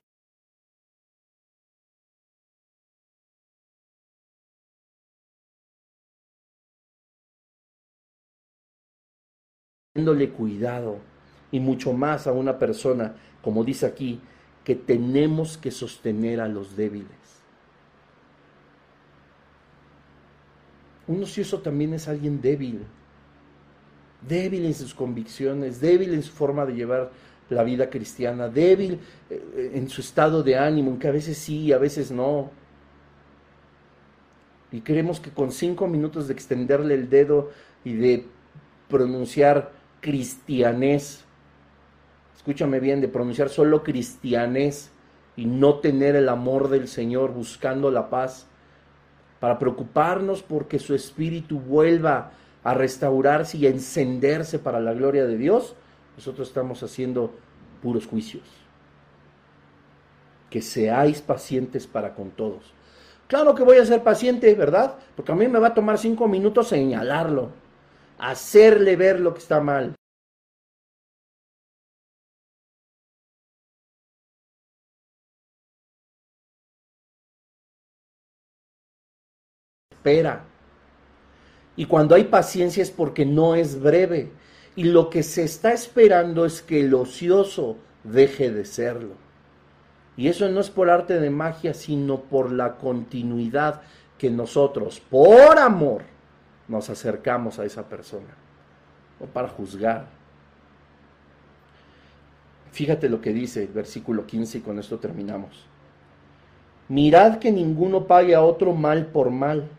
Cuidado 10.35 10.97
y 11.51 11.59
mucho 11.59 11.93
más 11.93 12.27
a 12.27 12.31
una 12.31 12.59
persona, 12.59 13.15
como 13.41 13.63
dice 13.63 13.85
aquí, 13.85 14.19
que 14.63 14.75
tenemos 14.75 15.57
que 15.57 15.71
sostener 15.71 16.41
a 16.41 16.47
los 16.47 16.75
débiles. 16.75 17.07
Un 21.07 21.23
ocioso 21.23 21.59
también 21.61 21.93
es 21.93 22.07
alguien 22.09 22.41
débil, 22.41 22.81
débil 24.27 24.65
en 24.65 24.73
sus 24.73 24.93
convicciones, 24.93 25.79
débil 25.79 26.13
en 26.13 26.21
su 26.21 26.33
forma 26.33 26.65
de 26.65 26.73
llevar 26.73 27.11
la 27.49 27.63
vida 27.63 27.89
cristiana, 27.89 28.49
débil 28.49 28.99
eh, 29.29 29.71
en 29.73 29.87
su 29.87 30.01
estado 30.01 30.43
de 30.43 30.57
ánimo, 30.57 30.99
que 30.99 31.07
a 31.07 31.11
veces 31.11 31.37
sí, 31.37 31.71
a 31.71 31.77
veces 31.77 32.11
no. 32.11 32.51
Y 34.69 34.81
creemos 34.81 35.21
que 35.21 35.31
con 35.31 35.53
cinco 35.53 35.87
minutos 35.87 36.27
de 36.27 36.33
extenderle 36.33 36.93
el 36.95 37.09
dedo 37.09 37.51
y 37.85 37.93
de 37.93 38.25
pronunciar 38.89 39.76
cristianés, 40.07 41.25
escúchame 42.33 42.79
bien, 42.79 43.01
de 43.01 43.09
pronunciar 43.09 43.49
solo 43.49 43.83
cristianés 43.83 44.89
y 45.35 45.45
no 45.45 45.79
tener 45.79 46.15
el 46.15 46.29
amor 46.29 46.69
del 46.69 46.87
Señor 46.87 47.33
buscando 47.33 47.91
la 47.91 48.09
paz, 48.09 48.47
para 49.41 49.59
preocuparnos 49.59 50.43
porque 50.43 50.79
su 50.79 50.95
espíritu 50.95 51.59
vuelva 51.59 52.31
a 52.63 52.73
restaurarse 52.73 53.57
y 53.57 53.65
a 53.65 53.69
encenderse 53.69 54.59
para 54.59 54.79
la 54.79 54.93
gloria 54.93 55.25
de 55.25 55.35
Dios, 55.35 55.75
nosotros 56.15 56.47
estamos 56.47 56.81
haciendo 56.83 57.35
puros 57.83 58.07
juicios. 58.07 58.45
Que 60.49 60.61
seáis 60.61 61.21
pacientes 61.21 61.85
para 61.85 62.15
con 62.15 62.31
todos. 62.31 62.73
Claro 63.27 63.55
que 63.55 63.63
voy 63.63 63.75
a 63.75 63.85
ser 63.85 64.03
paciente, 64.03 64.55
¿verdad? 64.55 64.95
Porque 65.17 65.33
a 65.33 65.35
mí 65.35 65.49
me 65.49 65.59
va 65.59 65.67
a 65.67 65.73
tomar 65.73 65.97
cinco 65.97 66.29
minutos 66.29 66.69
señalarlo 66.69 67.49
hacerle 68.17 68.95
ver 68.95 69.19
lo 69.19 69.33
que 69.33 69.39
está 69.39 69.59
mal. 69.59 69.96
Y 81.75 81.85
cuando 81.85 82.15
hay 82.15 82.25
paciencia 82.25 82.81
es 82.81 82.91
porque 82.91 83.25
no 83.25 83.55
es 83.55 83.79
breve. 83.79 84.31
Y 84.75 84.83
lo 84.85 85.09
que 85.09 85.23
se 85.23 85.43
está 85.43 85.73
esperando 85.73 86.45
es 86.45 86.61
que 86.61 86.81
el 86.81 86.93
ocioso 86.93 87.77
deje 88.03 88.51
de 88.51 88.65
serlo. 88.65 89.15
Y 90.15 90.27
eso 90.27 90.49
no 90.49 90.59
es 90.59 90.69
por 90.69 90.89
arte 90.89 91.19
de 91.19 91.29
magia, 91.29 91.73
sino 91.73 92.21
por 92.21 92.51
la 92.51 92.77
continuidad 92.77 93.81
que 94.17 94.31
nosotros, 94.31 94.99
por 94.99 95.59
amor, 95.59 96.03
nos 96.67 96.89
acercamos 96.89 97.59
a 97.59 97.65
esa 97.65 97.87
persona, 97.87 98.33
o 99.19 99.25
para 99.25 99.47
juzgar. 99.47 100.07
Fíjate 102.71 103.09
lo 103.09 103.21
que 103.21 103.31
dice 103.31 103.63
el 103.63 103.69
versículo 103.69 104.25
15 104.25 104.57
y 104.57 104.61
con 104.61 104.79
esto 104.79 104.97
terminamos. 104.99 105.65
Mirad 106.89 107.39
que 107.39 107.51
ninguno 107.51 108.05
pague 108.05 108.35
a 108.35 108.41
otro 108.41 108.73
mal 108.73 109.07
por 109.07 109.29
mal. 109.29 109.69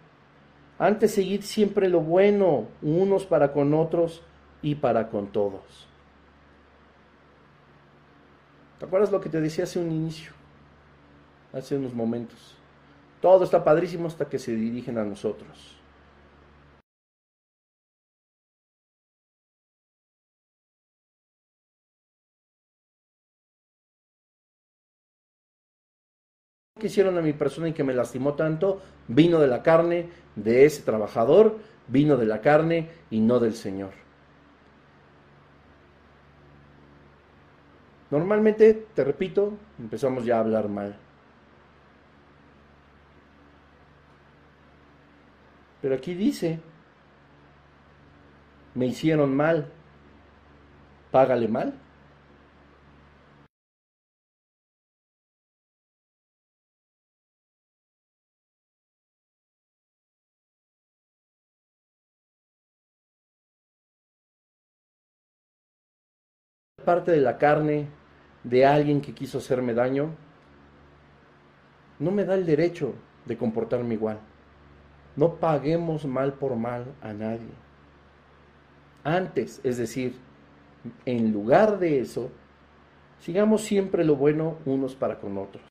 Antes 0.78 1.12
seguid 1.14 1.42
siempre 1.42 1.88
lo 1.88 2.00
bueno, 2.00 2.66
unos 2.82 3.26
para 3.26 3.52
con 3.52 3.74
otros 3.74 4.22
y 4.62 4.76
para 4.76 5.08
con 5.08 5.28
todos. 5.28 5.88
¿Te 8.78 8.84
acuerdas 8.84 9.10
lo 9.10 9.20
que 9.20 9.28
te 9.28 9.40
decía 9.40 9.64
hace 9.64 9.80
un 9.80 9.90
inicio? 9.90 10.38
hace 11.52 11.76
unos 11.76 11.94
momentos. 11.94 12.54
Todo 13.20 13.44
está 13.44 13.64
padrísimo 13.64 14.06
hasta 14.06 14.28
que 14.28 14.38
se 14.38 14.54
dirigen 14.54 14.98
a 14.98 15.04
nosotros. 15.04 15.77
Que 26.78 26.86
hicieron 26.86 27.18
a 27.18 27.22
mi 27.22 27.32
persona 27.32 27.68
y 27.68 27.72
que 27.72 27.84
me 27.84 27.94
lastimó 27.94 28.34
tanto, 28.34 28.80
vino 29.08 29.38
de 29.38 29.46
la 29.46 29.62
carne 29.62 30.08
de 30.36 30.64
ese 30.64 30.82
trabajador, 30.82 31.58
vino 31.88 32.16
de 32.16 32.26
la 32.26 32.40
carne 32.40 32.90
y 33.10 33.20
no 33.20 33.38
del 33.38 33.54
Señor. 33.54 33.90
Normalmente, 38.10 38.86
te 38.94 39.04
repito, 39.04 39.52
empezamos 39.78 40.24
ya 40.24 40.36
a 40.36 40.40
hablar 40.40 40.68
mal. 40.68 40.96
Pero 45.82 45.94
aquí 45.94 46.14
dice, 46.14 46.58
me 48.74 48.86
hicieron 48.86 49.36
mal, 49.36 49.70
págale 51.10 51.48
mal. 51.48 51.74
Parte 66.88 67.10
de 67.10 67.20
la 67.20 67.36
carne 67.36 67.86
de 68.44 68.64
alguien 68.64 69.02
que 69.02 69.12
quiso 69.12 69.36
hacerme 69.36 69.74
daño, 69.74 70.08
no 71.98 72.10
me 72.10 72.24
da 72.24 72.34
el 72.34 72.46
derecho 72.46 72.94
de 73.26 73.36
comportarme 73.36 73.92
igual. 73.92 74.18
No 75.14 75.34
paguemos 75.34 76.06
mal 76.06 76.32
por 76.32 76.56
mal 76.56 76.86
a 77.02 77.12
nadie. 77.12 77.52
Antes, 79.04 79.60
es 79.64 79.76
decir, 79.76 80.14
en 81.04 81.30
lugar 81.30 81.78
de 81.78 82.00
eso, 82.00 82.30
sigamos 83.20 83.64
siempre 83.64 84.02
lo 84.02 84.16
bueno 84.16 84.56
unos 84.64 84.96
para 84.96 85.20
con 85.20 85.36
otros. 85.36 85.62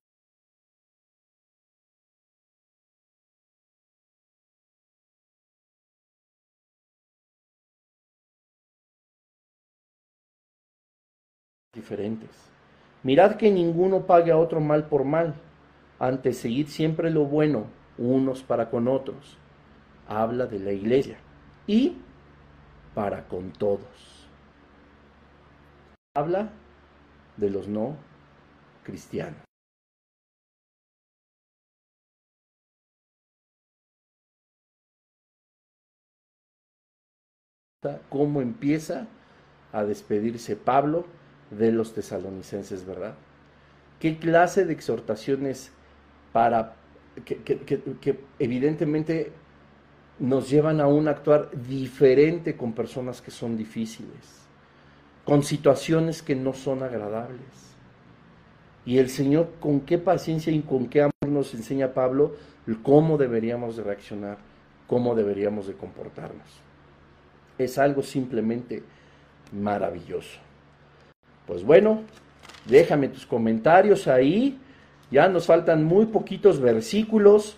Diferentes. 11.78 12.30
Mirad 13.04 13.38
que 13.38 13.50
ninguno 13.50 14.06
pague 14.06 14.32
a 14.32 14.38
otro 14.38 14.60
mal 14.60 14.88
por 14.88 15.06
mal, 15.06 15.36
antes 16.00 16.40
seguid 16.40 16.68
siempre 16.68 17.10
lo 17.10 17.26
bueno 17.26 17.68
unos 17.98 18.44
para 18.44 18.70
con 18.70 18.88
otros. 18.88 19.38
Habla 20.08 20.46
de 20.46 20.60
la 20.60 20.72
iglesia 20.72 21.18
y 21.66 21.98
para 22.94 23.28
con 23.28 23.52
todos. 23.52 24.28
Habla 26.16 26.50
de 27.38 27.50
los 27.50 27.68
no 27.68 27.96
cristianos. 28.84 29.48
cómo 38.10 38.42
empieza 38.42 39.08
a 39.72 39.84
despedirse 39.84 40.56
Pablo 40.56 41.06
de 41.52 41.72
los 41.72 41.94
tesalonicenses, 41.94 42.86
¿verdad? 42.86 43.16
¿Qué 44.00 44.18
clase 44.18 44.66
de 44.66 44.74
exhortaciones 44.74 45.72
para 46.34 46.76
que, 47.26 48.20
evidentemente 48.40 49.32
nos 50.20 50.50
llevan 50.50 50.82
a 50.82 50.88
un 50.88 51.08
actuar 51.08 51.50
diferente 51.68 52.56
con 52.56 52.74
personas 52.74 53.22
que 53.22 53.32
son 53.32 53.58
difíciles, 53.58 54.46
con 55.26 55.44
situaciones 55.44 56.22
que 56.22 56.36
no 56.36 56.54
son 56.54 56.84
agradables? 56.84 57.76
Y 58.86 59.00
el 59.00 59.10
Señor 59.10 59.52
con 59.60 59.82
qué 59.82 59.98
paciencia 59.98 60.54
y 60.54 60.62
con 60.62 60.88
qué 60.88 61.02
amor 61.02 61.28
nos 61.28 61.54
enseña 61.54 61.94
Pablo 61.94 62.36
cómo 62.76 63.18
deberíamos 63.18 63.78
de 63.78 63.84
reaccionar, 63.84 64.38
cómo 64.88 65.16
deberíamos 65.16 65.68
de 65.68 65.74
comportarnos. 65.74 66.48
Es 67.58 67.78
algo 67.78 68.04
simplemente 68.04 68.84
maravilloso. 69.52 70.40
Pues 71.48 71.64
bueno, 71.64 72.04
déjame 72.66 73.08
tus 73.08 73.26
comentarios 73.26 74.08
ahí. 74.08 74.60
Ya 75.10 75.30
nos 75.30 75.46
faltan 75.46 75.86
muy 75.86 76.08
poquitos 76.08 76.60
versículos. 76.60 77.58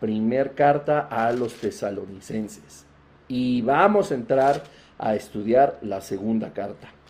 Primer 0.00 0.54
carta 0.54 1.06
a 1.10 1.30
los 1.32 1.54
tesalonicenses. 1.60 2.86
Y 3.28 3.60
vamos 3.60 4.10
a 4.10 4.14
entrar 4.14 4.62
a 4.98 5.14
estudiar 5.14 5.78
la 5.82 6.00
segunda 6.00 6.52
carta. 6.52 7.01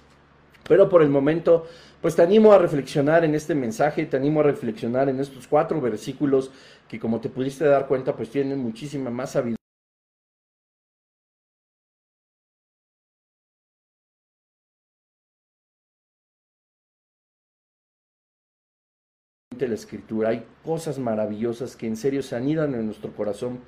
Pero 0.68 0.88
por 0.88 1.02
el 1.02 1.08
momento, 1.08 1.66
pues 2.00 2.16
te 2.16 2.22
animo 2.22 2.52
a 2.52 2.58
reflexionar 2.58 3.24
en 3.24 3.34
este 3.34 3.54
mensaje, 3.54 4.06
te 4.06 4.16
animo 4.16 4.40
a 4.40 4.44
reflexionar 4.44 5.08
en 5.08 5.20
estos 5.20 5.46
cuatro 5.46 5.80
versículos 5.80 6.50
que 6.88 6.98
como 6.98 7.20
te 7.20 7.28
pudiste 7.28 7.64
dar 7.64 7.86
cuenta, 7.86 8.14
pues 8.14 8.30
tienen 8.30 8.58
muchísima 8.58 9.10
más 9.10 9.32
sabiduría. 9.32 9.56
la 19.68 19.74
escritura, 19.74 20.30
hay 20.30 20.44
cosas 20.64 20.98
maravillosas 20.98 21.76
que 21.76 21.86
en 21.86 21.96
serio 21.96 22.22
se 22.22 22.36
anidan 22.36 22.74
en 22.74 22.86
nuestro 22.86 23.12
corazón 23.12 23.60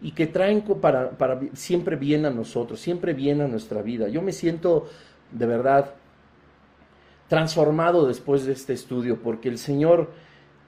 y 0.00 0.12
que 0.12 0.26
traen 0.26 0.62
para, 0.62 1.12
siempre 1.54 1.96
bien 1.96 2.26
a 2.26 2.30
nosotros, 2.30 2.80
siempre 2.80 3.14
bien 3.14 3.40
a 3.40 3.48
nuestra 3.48 3.82
vida. 3.82 4.08
Yo 4.08 4.22
me 4.22 4.32
siento 4.32 4.88
de 5.30 5.46
verdad 5.46 5.94
transformado 7.28 8.06
después 8.06 8.44
de 8.44 8.52
este 8.52 8.72
estudio, 8.72 9.18
porque 9.22 9.48
el 9.48 9.58
Señor 9.58 10.10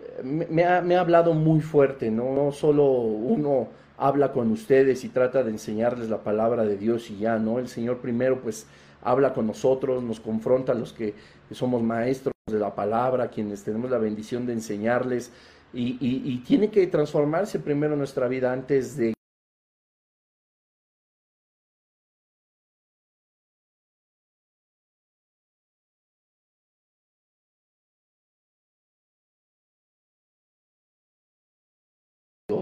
eh, 0.00 0.22
me 0.22 0.64
ha, 0.64 0.80
me 0.80 0.96
ha 0.96 1.00
hablado 1.00 1.34
muy 1.34 1.60
fuerte, 1.60 2.10
¿no? 2.10 2.52
solo 2.52 2.84
uno 2.90 3.68
habla 3.98 4.32
con 4.32 4.50
ustedes 4.50 5.04
y 5.04 5.08
trata 5.08 5.42
de 5.42 5.50
enseñarles 5.50 6.08
la 6.08 6.22
palabra 6.22 6.64
de 6.64 6.76
Dios 6.76 7.10
y 7.10 7.18
ya, 7.18 7.38
¿no? 7.38 7.58
El 7.58 7.68
Señor 7.68 7.98
primero 7.98 8.40
pues 8.40 8.66
habla 9.02 9.32
con 9.32 9.46
nosotros, 9.46 10.02
nos 10.02 10.20
confronta 10.20 10.72
a 10.72 10.74
los 10.74 10.92
que 10.92 11.14
somos 11.52 11.82
maestros 11.82 12.34
de 12.46 12.58
la 12.58 12.74
palabra, 12.74 13.28
quienes 13.28 13.62
tenemos 13.64 13.90
la 13.90 13.98
bendición 13.98 14.46
de 14.46 14.52
enseñarles, 14.52 15.32
y, 15.72 15.98
y 16.00 16.38
tiene 16.38 16.70
que 16.70 16.86
transformarse 16.86 17.58
primero 17.58 17.96
nuestra 17.96 18.28
vida 18.28 18.52
antes 18.52 18.96
de 18.96 19.15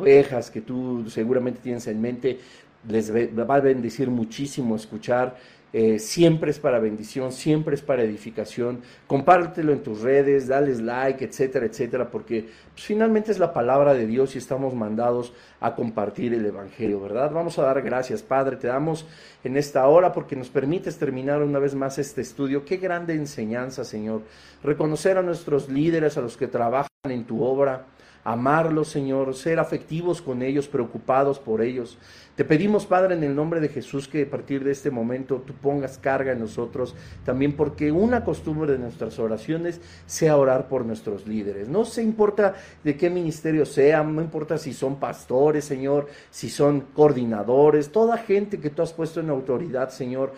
ovejas 0.05 0.50
que 0.50 0.61
tú 0.61 1.09
seguramente 1.09 1.61
tienes 1.62 1.86
en 1.86 2.00
mente, 2.00 2.38
les 2.86 3.11
va 3.11 3.55
a 3.55 3.61
bendecir 3.61 4.11
muchísimo 4.11 4.76
escuchar. 4.76 5.36
Eh, 5.72 5.98
siempre 5.98 6.52
es 6.52 6.61
para 6.61 6.78
bendición, 6.78 7.32
siempre 7.32 7.74
es 7.74 7.82
para 7.82 8.05
edificación. 8.05 8.82
Compártelo 9.09 9.72
en 9.72 9.82
tus 9.82 10.02
redes, 10.02 10.46
dales 10.46 10.80
like, 10.80 11.24
etcétera, 11.24 11.66
etcétera, 11.66 12.11
porque 12.12 12.42
pues, 12.42 12.84
finalmente 12.84 13.32
es 13.32 13.40
la 13.40 13.52
palabra 13.52 13.92
de 13.92 14.07
Dios 14.07 14.36
y 14.36 14.38
estamos 14.38 14.74
mandados 14.74 15.32
a 15.59 15.74
compartir 15.74 16.32
el 16.32 16.46
Evangelio, 16.46 17.00
¿verdad? 17.00 17.32
Vamos 17.32 17.59
a 17.59 17.62
dar 17.62 17.82
gracias, 17.82 18.22
Padre. 18.22 18.57
Te 18.57 18.68
damos 18.68 19.05
en 19.42 19.57
esta 19.57 19.88
hora 19.88 20.12
porque 20.12 20.36
nos 20.36 20.48
permites 20.48 20.96
terminar 20.96 21.42
una 21.42 21.59
vez 21.59 21.74
más 21.74 21.98
este 21.98 22.20
estudio. 22.20 22.64
Qué 22.64 22.76
grande 22.76 23.14
enseñanza, 23.14 23.82
Señor. 23.82 24.22
Reconocer 24.62 25.18
a 25.18 25.22
nuestros 25.22 25.68
líderes, 25.68 26.16
a 26.16 26.20
los 26.20 26.36
que 26.36 26.46
trabajan 26.46 26.88
en 27.09 27.24
tu 27.24 27.42
obra 27.42 27.86
amarlos, 28.25 28.89
Señor, 28.89 29.35
ser 29.35 29.59
afectivos 29.59 30.22
con 30.22 30.43
ellos, 30.43 30.66
preocupados 30.66 31.39
por 31.39 31.62
ellos. 31.62 31.99
Te 32.35 32.45
pedimos, 32.45 32.85
Padre, 32.85 33.14
en 33.14 33.22
el 33.22 33.37
nombre 33.37 33.61
de 33.61 33.68
Jesús, 33.68 34.09
que 34.09 34.22
a 34.22 34.31
partir 34.31 34.64
de 34.64 34.72
este 34.72 34.91
momento 34.91 35.45
tú 35.47 35.53
pongas 35.53 35.99
carga 35.99 36.33
en 36.33 36.41
nosotros, 36.41 36.97
también 37.25 37.53
porque 37.53 37.93
una 37.93 38.25
costumbre 38.25 38.72
de 38.72 38.79
nuestras 38.79 39.20
oraciones 39.20 39.81
sea 40.07 40.37
orar 40.37 40.66
por 40.66 40.85
nuestros 40.85 41.29
líderes. 41.29 41.68
No 41.68 41.85
se 41.85 42.03
importa 42.03 42.55
de 42.83 42.97
qué 42.97 43.09
ministerio 43.09 43.64
sean, 43.64 44.16
no 44.16 44.22
importa 44.22 44.59
si 44.59 44.72
son 44.72 44.97
pastores, 44.97 45.64
Señor, 45.64 46.09
si 46.31 46.49
son 46.49 46.81
coordinadores, 46.93 47.93
toda 47.93 48.18
gente 48.18 48.59
que 48.59 48.70
tú 48.70 48.83
has 48.83 48.93
puesto 48.93 49.20
en 49.20 49.31
autoridad, 49.31 49.91
Señor, 49.91 50.33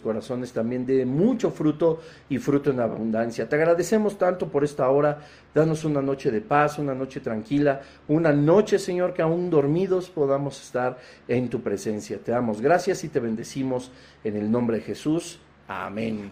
corazones 0.00 0.52
también 0.52 0.86
de 0.86 1.04
mucho 1.06 1.50
fruto 1.50 2.00
y 2.28 2.38
fruto 2.38 2.70
en 2.70 2.80
abundancia. 2.80 3.48
Te 3.48 3.56
agradecemos 3.56 4.18
tanto 4.18 4.48
por 4.48 4.64
esta 4.64 4.88
hora. 4.90 5.20
Danos 5.54 5.84
una 5.84 6.02
noche 6.02 6.30
de 6.30 6.40
paz, 6.40 6.78
una 6.78 6.94
noche 6.94 7.20
tranquila, 7.20 7.80
una 8.08 8.32
noche, 8.32 8.78
Señor, 8.78 9.14
que 9.14 9.22
aún 9.22 9.50
dormidos 9.50 10.10
podamos 10.10 10.60
estar 10.62 10.98
en 11.26 11.48
tu 11.48 11.60
presencia. 11.62 12.18
Te 12.18 12.32
damos 12.32 12.60
gracias 12.60 13.04
y 13.04 13.08
te 13.08 13.20
bendecimos 13.20 13.90
en 14.24 14.36
el 14.36 14.50
nombre 14.50 14.78
de 14.78 14.82
Jesús. 14.82 15.40
Amén. 15.66 16.30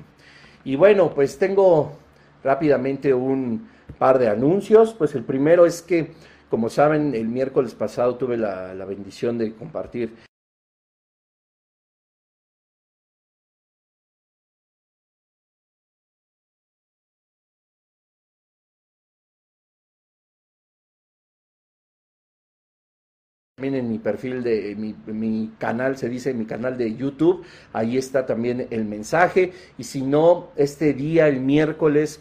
Y 0.64 0.76
bueno, 0.76 1.14
pues 1.14 1.38
tengo 1.38 1.92
rápidamente 2.42 3.12
un 3.14 3.68
par 3.98 4.18
de 4.18 4.28
anuncios. 4.28 4.94
Pues 4.94 5.14
el 5.14 5.24
primero 5.24 5.66
es 5.66 5.82
que, 5.82 6.12
como 6.50 6.68
saben, 6.68 7.14
el 7.14 7.28
miércoles 7.28 7.74
pasado 7.74 8.16
tuve 8.16 8.36
la, 8.36 8.72
bendición 8.84 9.38
de 9.38 9.54
compartir 9.54 10.14
También 23.56 23.86
en 23.86 23.90
mi 23.90 23.98
perfil 23.98 24.42
de 24.42 24.76
mi, 24.76 24.94
mi, 25.06 25.50
canal, 25.58 25.96
se 25.96 26.10
dice 26.10 26.34
mi 26.34 26.44
canal 26.44 26.76
de 26.76 26.94
YouTube, 26.94 27.42
ahí 27.72 27.96
está 27.96 28.26
también 28.26 28.66
el 28.68 28.84
mensaje. 28.84 29.50
Y 29.78 29.84
si 29.84 30.02
no, 30.02 30.50
este 30.56 30.92
día, 30.92 31.26
el 31.26 31.40
miércoles, 31.40 32.20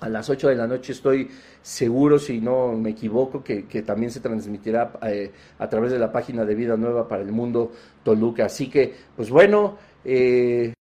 a 0.00 0.08
las 0.08 0.28
8 0.28 0.48
de 0.48 0.56
la 0.56 0.66
noche, 0.66 0.90
estoy 0.90 1.30
seguro, 1.62 2.18
si 2.18 2.40
no 2.40 2.72
me 2.72 2.90
equivoco, 2.90 3.44
que, 3.44 3.66
que 3.66 3.82
también 3.82 4.10
se 4.10 4.18
transmitirá 4.18 4.94
eh, 5.02 5.30
a 5.60 5.68
través 5.68 5.92
de 5.92 6.00
la 6.00 6.10
página 6.10 6.44
de 6.44 6.56
Vida 6.56 6.76
Nueva 6.76 7.06
para 7.06 7.22
el 7.22 7.30
Mundo 7.30 7.70
Toluca. 8.02 8.46
Así 8.46 8.68
que, 8.68 8.92
pues 9.14 9.30
bueno, 9.30 9.78
eh, 10.04 10.73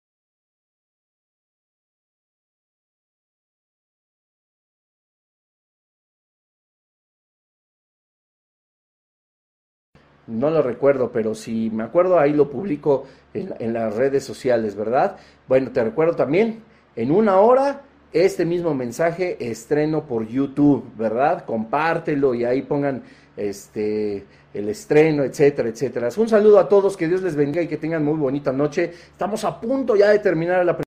No 10.28 10.49
lo 10.49 10.61
recuerdo, 10.61 11.11
pero 11.11 11.36
si 11.36 11.69
me 11.69 11.84
acuerdo, 11.84 12.17
ahí 12.17 12.34
lo 12.34 12.49
publico 12.49 13.05
en, 13.34 13.74
las 13.74 13.95
redes 13.95 14.24
sociales, 14.24 14.76
¿verdad? 14.76 15.17
Bueno, 15.47 15.71
te 15.71 15.84
recuerdo 15.84 16.15
también, 16.15 16.61
en 16.95 17.11
una 17.11 17.39
hora, 17.39 17.82
este 18.13 18.45
mismo 18.45 18.74
mensaje 18.74 19.38
estreno 19.39 20.05
por 20.05 20.28
YouTube, 20.28 20.86
¿verdad? 20.97 21.43
Compártelo 21.45 22.34
y 22.36 22.45
ahí 22.45 22.61
pongan 22.61 23.03
este 23.36 24.26
el 24.53 24.69
estreno, 24.69 25.24
etcétera, 25.24 25.69
etcétera. 25.69 26.09
Un 26.17 26.30
saludo 26.30 26.59
a 26.59 26.69
todos, 26.69 26.95
que 26.95 27.07
Dios 27.07 27.24
les 27.24 27.36
bendiga 27.36 27.63
y 27.63 27.67
que 27.67 27.78
tengan 27.78 28.05
muy 28.05 28.17
bonita 28.17 28.51
noche. 28.51 28.91
Estamos 29.11 29.43
a 29.43 29.59
punto 29.59 29.95
ya 29.95 30.09
de 30.09 30.19
terminar 30.19 30.63
la 30.63 30.78